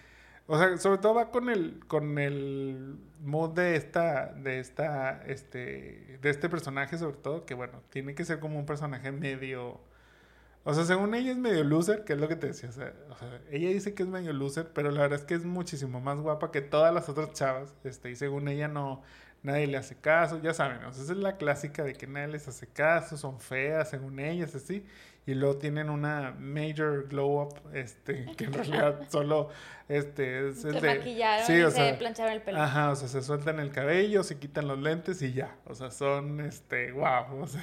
O 0.47 0.59
sea, 0.59 0.79
sobre 0.79 0.99
todo 0.99 1.15
va 1.15 1.31
con 1.31 1.51
el, 1.51 1.81
con 1.87 2.19
el 2.19 2.97
mood 3.21 3.51
de 3.51 3.77
esta, 3.77 4.33
de 4.33 4.61
esta, 4.61 5.23
este, 5.27 6.19
de 6.23 6.31
este 6.31 6.49
personaje, 6.49 6.97
sobre 6.97 7.19
todo, 7.19 7.45
que 7.45 7.53
bueno, 7.53 7.83
tiene 7.91 8.15
que 8.15 8.25
ser 8.25 8.41
como 8.41 8.59
un 8.59 8.65
personaje 8.65 9.13
medio 9.13 9.79
o 10.65 10.75
sea, 10.75 10.85
según 10.85 11.15
ella 11.15 11.31
es 11.31 11.39
medio 11.39 11.65
loser, 11.65 12.05
que 12.05 12.13
es 12.13 12.19
lo 12.19 12.29
que 12.29 12.37
te 12.37 12.49
decía. 12.49 12.69
O 12.69 12.73
sea, 12.73 12.93
ella 13.51 13.69
dice 13.71 13.95
que 13.95 14.03
es 14.03 14.09
medio 14.09 14.33
loser, 14.33 14.71
pero 14.75 14.91
la 14.91 15.03
verdad 15.03 15.19
es 15.19 15.25
que 15.25 15.35
es 15.35 15.45
muchísimo 15.45 16.01
más 16.01 16.19
guapa 16.21 16.51
que 16.51 16.61
todas 16.61 16.93
las 16.93 17.09
otras 17.09 17.33
chavas. 17.33 17.75
Este, 17.85 18.11
y 18.11 18.17
según 18.17 18.49
ella 18.49 18.69
no, 18.69 19.03
nadie 19.43 19.67
le 19.67 19.77
hace 19.77 19.97
caso. 19.97 20.41
Ya 20.43 20.55
saben, 20.55 20.85
o 20.85 20.93
sea, 20.93 21.05
esa 21.05 21.13
es 21.13 21.19
la 21.19 21.37
clásica 21.37 21.85
de 21.85 21.95
que 21.95 22.07
nadie 22.07 22.29
les 22.29 22.49
hace 22.49 22.67
caso, 22.67 23.17
son 23.17 23.41
feas, 23.41 23.91
según 23.91 24.19
ellas, 24.21 24.55
así. 24.55 24.85
Y 25.27 25.35
luego 25.35 25.59
tienen 25.59 25.91
una 25.91 26.35
major 26.39 27.07
glow 27.09 27.43
up, 27.43 27.61
este, 27.75 28.27
que 28.37 28.45
en 28.45 28.53
realidad 28.55 29.01
solo 29.11 29.51
este, 29.89 30.49
es 30.49 30.65
el 30.65 30.73
se 30.75 30.81
de, 30.81 30.99
maquillaron 30.99 31.47
sí, 31.47 31.61
o 31.61 31.71
se 31.71 31.95
plancharon 31.95 32.33
el 32.33 32.43
pelo. 32.43 32.61
Ajá, 32.61 32.91
o 32.91 32.97
sea, 32.97 33.09
se 33.09 33.23
sueltan 33.23 33.61
el 33.61 33.71
cabello, 33.71 34.23
se 34.23 34.39
quitan 34.39 34.67
los 34.67 34.79
lentes 34.79 35.21
y 35.23 35.33
ya. 35.33 35.57
O 35.67 35.75
sea, 35.75 35.91
son 35.91 36.41
este, 36.41 36.93
wow. 36.93 37.43
O 37.43 37.47
sea, 37.47 37.63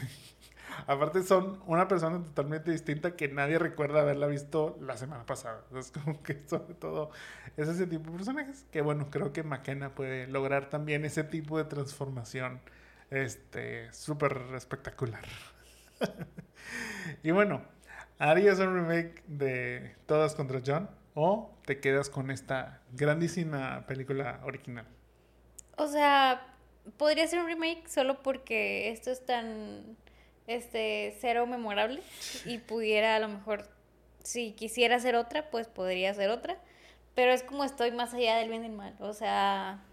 Aparte 0.87 1.23
son 1.23 1.61
una 1.65 1.87
persona 1.87 2.23
totalmente 2.23 2.71
distinta 2.71 3.15
que 3.15 3.27
nadie 3.27 3.59
recuerda 3.59 4.01
haberla 4.01 4.27
visto 4.27 4.77
la 4.81 4.97
semana 4.97 5.25
pasada. 5.25 5.63
Es 5.77 5.91
como 5.91 6.21
que 6.23 6.43
sobre 6.47 6.73
todo 6.75 7.11
es 7.57 7.67
ese 7.67 7.87
tipo 7.87 8.09
de 8.09 8.17
personajes 8.17 8.65
que 8.71 8.81
bueno, 8.81 9.09
creo 9.09 9.33
que 9.33 9.43
McKenna 9.43 9.95
puede 9.95 10.27
lograr 10.27 10.69
también 10.69 11.05
ese 11.05 11.23
tipo 11.23 11.57
de 11.57 11.65
transformación 11.65 12.61
este 13.09 13.91
súper 13.93 14.41
espectacular. 14.55 15.23
y 17.23 17.31
bueno, 17.31 17.63
¿harías 18.19 18.59
un 18.59 18.75
remake 18.75 19.23
de 19.27 19.95
Todas 20.05 20.35
contra 20.35 20.61
John 20.65 20.89
o 21.13 21.57
te 21.65 21.79
quedas 21.79 22.09
con 22.09 22.31
esta 22.31 22.81
grandísima 22.93 23.85
película 23.87 24.41
original? 24.43 24.85
O 25.77 25.87
sea, 25.87 26.55
podría 26.97 27.27
ser 27.27 27.39
un 27.39 27.47
remake 27.47 27.87
solo 27.87 28.21
porque 28.21 28.89
esto 28.91 29.11
es 29.11 29.25
tan 29.25 29.97
este, 30.47 31.17
cero 31.19 31.47
memorable 31.47 32.01
y 32.45 32.59
pudiera 32.59 33.15
a 33.15 33.19
lo 33.19 33.27
mejor, 33.27 33.67
si 34.23 34.53
quisiera 34.53 34.95
hacer 34.97 35.15
otra, 35.15 35.49
pues 35.49 35.67
podría 35.67 36.11
hacer 36.11 36.29
otra, 36.29 36.57
pero 37.15 37.31
es 37.31 37.43
como 37.43 37.63
estoy 37.63 37.91
más 37.91 38.13
allá 38.13 38.37
del 38.37 38.49
bien 38.49 38.63
y 38.63 38.67
del 38.67 38.77
mal, 38.77 38.95
o 38.99 39.13
sea, 39.13 39.83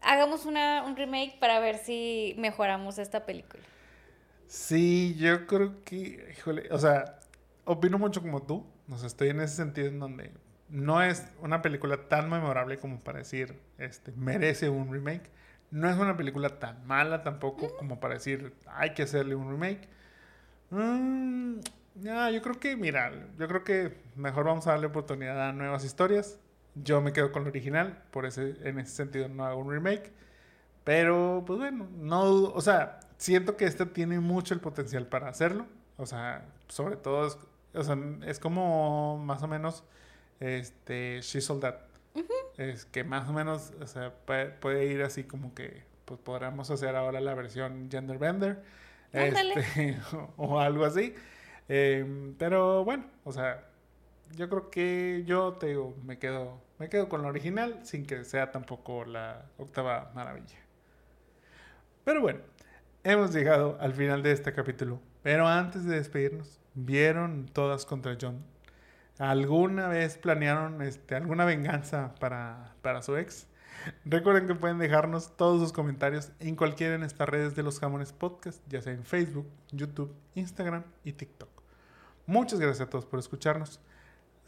hagamos 0.00 0.46
una, 0.46 0.84
un 0.84 0.96
remake 0.96 1.38
para 1.38 1.60
ver 1.60 1.78
si 1.78 2.34
mejoramos 2.38 2.98
esta 2.98 3.26
película. 3.26 3.62
Sí, 4.46 5.14
yo 5.18 5.46
creo 5.46 5.84
que, 5.84 6.34
híjole, 6.36 6.68
o 6.70 6.78
sea, 6.78 7.18
opino 7.64 7.98
mucho 7.98 8.22
como 8.22 8.42
tú, 8.42 8.64
o 8.90 8.96
sea, 8.96 9.06
estoy 9.06 9.28
en 9.28 9.40
ese 9.40 9.56
sentido 9.56 9.88
en 9.88 9.98
donde 9.98 10.32
no 10.70 11.02
es 11.02 11.26
una 11.40 11.62
película 11.62 12.08
tan 12.08 12.30
memorable 12.30 12.78
como 12.78 13.00
para 13.00 13.18
decir, 13.18 13.60
este, 13.78 14.12
merece 14.12 14.68
un 14.68 14.90
remake, 14.92 15.30
no 15.70 15.88
es 15.88 15.96
una 15.98 16.16
película 16.16 16.58
tan 16.58 16.86
mala 16.86 17.22
tampoco 17.22 17.76
como 17.76 18.00
para 18.00 18.14
decir, 18.14 18.54
hay 18.66 18.94
que 18.94 19.02
hacerle 19.02 19.34
un 19.34 19.50
remake. 19.50 19.88
Mm, 20.70 21.60
yo 22.02 22.42
creo 22.42 22.60
que, 22.60 22.76
mira, 22.76 23.12
yo 23.38 23.48
creo 23.48 23.64
que 23.64 24.00
mejor 24.16 24.46
vamos 24.46 24.66
a 24.66 24.72
darle 24.72 24.86
oportunidad 24.86 25.48
a 25.48 25.52
nuevas 25.52 25.84
historias. 25.84 26.38
Yo 26.74 27.00
me 27.00 27.12
quedo 27.12 27.32
con 27.32 27.44
lo 27.44 27.50
original, 27.50 28.02
por 28.10 28.26
ese, 28.26 28.56
en 28.62 28.78
ese 28.78 28.92
sentido 28.94 29.28
no 29.28 29.44
hago 29.44 29.60
un 29.60 29.70
remake. 29.70 30.12
Pero, 30.84 31.44
pues 31.46 31.58
bueno, 31.58 31.88
no, 31.98 32.22
o 32.22 32.60
sea, 32.60 33.00
siento 33.18 33.56
que 33.56 33.66
esta 33.66 33.86
tiene 33.86 34.20
mucho 34.20 34.54
el 34.54 34.60
potencial 34.60 35.06
para 35.06 35.28
hacerlo. 35.28 35.66
O 35.96 36.06
sea, 36.06 36.46
sobre 36.68 36.96
todo, 36.96 37.26
es, 37.26 37.38
o 37.74 37.82
sea, 37.84 37.98
es 38.26 38.38
como 38.38 39.18
más 39.18 39.42
o 39.42 39.48
menos, 39.48 39.84
este, 40.40 41.20
She 41.22 41.40
Es 42.56 42.84
que 42.86 43.04
más 43.04 43.28
o 43.28 43.32
menos, 43.32 43.72
o 43.80 43.86
sea, 43.86 44.12
puede, 44.24 44.86
ir 44.86 45.02
así 45.02 45.24
como 45.24 45.54
que, 45.54 45.84
pues 46.04 46.18
podríamos 46.20 46.70
hacer 46.70 46.96
ahora 46.96 47.20
la 47.20 47.34
versión 47.34 47.88
genderbender. 47.90 48.62
Este, 49.12 49.96
o, 50.36 50.58
algo 50.58 50.84
así. 50.84 51.14
Em, 51.68 52.34
pero 52.34 52.84
bueno, 52.84 53.04
o 53.24 53.32
sea, 53.32 53.64
yo 54.36 54.48
creo 54.48 54.70
que 54.70 55.22
yo 55.26 55.54
te 55.54 55.68
digo, 55.68 55.94
me 56.04 56.18
quedo, 56.18 56.60
me 56.78 56.88
quedo 56.88 57.08
con 57.08 57.22
la 57.22 57.28
original 57.28 57.80
sin 57.84 58.06
que 58.06 58.24
sea 58.24 58.50
tampoco 58.50 59.04
la 59.04 59.46
octava 59.58 60.10
maravilla. 60.14 60.58
Pero 62.04 62.20
bueno, 62.20 62.40
hemos 63.04 63.32
llegado 63.34 63.76
al 63.80 63.92
final 63.94 64.22
de 64.22 64.32
este 64.32 64.52
capítulo. 64.52 65.00
Pero 65.22 65.46
antes 65.46 65.84
de 65.84 65.96
despedirnos, 65.96 66.58
¿vieron 66.74 67.46
todas 67.52 67.84
contra 67.84 68.16
John? 68.20 68.42
¿Alguna 69.18 69.88
vez 69.88 70.16
planearon 70.16 70.80
este, 70.82 71.16
alguna 71.16 71.44
venganza 71.44 72.14
para, 72.20 72.74
para 72.82 73.02
su 73.02 73.16
ex? 73.16 73.48
Recuerden 74.04 74.46
que 74.46 74.54
pueden 74.54 74.78
dejarnos 74.78 75.36
todos 75.36 75.60
sus 75.60 75.72
comentarios 75.72 76.30
en 76.40 76.56
cualquiera 76.56 76.98
de 76.98 77.06
estas 77.06 77.28
redes 77.28 77.56
de 77.56 77.62
los 77.62 77.80
Jamones 77.80 78.12
Podcast, 78.12 78.62
ya 78.68 78.82
sea 78.82 78.92
en 78.92 79.04
Facebook, 79.04 79.48
YouTube, 79.72 80.14
Instagram 80.34 80.84
y 81.04 81.12
TikTok. 81.12 81.48
Muchas 82.26 82.60
gracias 82.60 82.86
a 82.86 82.90
todos 82.90 83.06
por 83.06 83.18
escucharnos. 83.18 83.80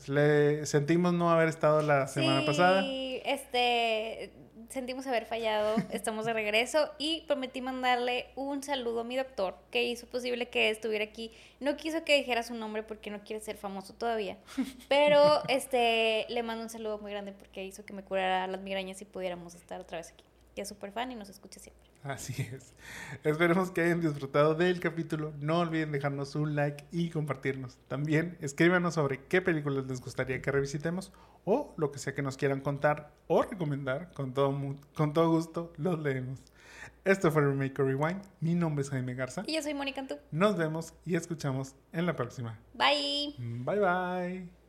Le 0.06 0.64
sentimos 0.66 1.12
no 1.12 1.30
haber 1.30 1.48
estado 1.48 1.82
la 1.82 2.06
semana 2.06 2.40
sí, 2.40 2.47
pasada. 2.47 2.82
este, 2.86 4.32
sentimos 4.70 5.06
haber 5.06 5.26
fallado, 5.26 5.76
estamos 5.90 6.24
de 6.24 6.32
regreso 6.32 6.90
y 6.98 7.22
prometí 7.22 7.60
mandarle 7.60 8.28
un 8.36 8.62
saludo 8.62 9.01
a 9.01 9.05
mi 9.05 9.16
doctor 9.16 9.56
que 9.70 9.84
hizo 9.84 10.06
posible 10.06 10.48
que 10.48 10.70
estuviera 10.70 11.05
aquí. 11.05 11.30
No 11.59 11.76
quiso 11.76 12.05
que 12.05 12.16
dijera 12.16 12.42
su 12.42 12.55
nombre 12.55 12.82
porque 12.82 13.10
no 13.10 13.20
quiere 13.20 13.44
ser 13.44 13.56
famoso 13.56 13.92
todavía, 13.92 14.38
pero 14.88 15.42
este, 15.48 16.26
le 16.28 16.42
mando 16.42 16.62
un 16.62 16.70
saludo 16.70 16.98
muy 16.98 17.10
grande 17.10 17.32
porque 17.32 17.64
hizo 17.64 17.84
que 17.84 17.92
me 17.92 18.02
curara 18.02 18.47
las 18.47 18.60
migrañas 18.60 19.02
y 19.02 19.05
pudiéramos 19.05 19.55
estar 19.55 19.80
otra 19.80 19.98
vez 19.98 20.10
aquí. 20.12 20.24
Que 20.61 20.65
es 20.65 20.69
súper 20.69 20.93
fan 20.93 21.11
y 21.11 21.15
nos 21.15 21.31
escucha 21.31 21.59
siempre. 21.59 21.89
Así 22.03 22.35
es. 22.43 22.74
Esperemos 23.24 23.70
que 23.70 23.81
hayan 23.81 24.03
disfrutado 24.03 24.55
del 24.55 24.78
capítulo. 24.78 25.32
No 25.41 25.61
olviden 25.61 25.91
dejarnos 25.91 26.35
un 26.35 26.55
like 26.55 26.85
y 26.93 27.09
compartirnos. 27.09 27.78
También 27.89 28.37
escríbanos 28.43 28.93
sobre 28.93 29.24
qué 29.24 29.41
películas 29.41 29.87
les 29.87 30.03
gustaría 30.03 30.43
que 30.43 30.53
revisitemos 30.53 31.15
o 31.47 31.73
lo 31.78 31.91
que 31.91 31.99
sea 31.99 32.15
que 32.15 32.20
nos 32.20 32.37
quieran 32.37 32.61
contar 32.61 33.11
o 33.27 33.41
recomendar. 33.41 34.12
Con 34.12 34.35
todo, 34.35 34.77
con 34.93 35.15
todo 35.15 35.31
gusto 35.31 35.73
los 35.78 35.99
leemos. 35.99 36.41
Esto 37.07 37.32
fue 37.32 37.41
Remake 37.41 37.78
Rewind. 37.78 38.20
Mi 38.41 38.55
nombre 38.55 38.82
es 38.82 38.91
Jaime 38.91 39.15
Garza. 39.15 39.43
Y 39.47 39.55
yo 39.55 39.62
soy 39.62 39.73
Mónica 39.73 40.03
Antú. 40.03 40.19
Nos 40.31 40.59
vemos 40.59 40.93
y 41.07 41.16
escuchamos 41.16 41.74
en 41.95 42.05
la 42.05 42.16
próxima. 42.16 42.59
Bye. 42.74 43.35
Bye 43.39 43.78
bye. 43.78 44.60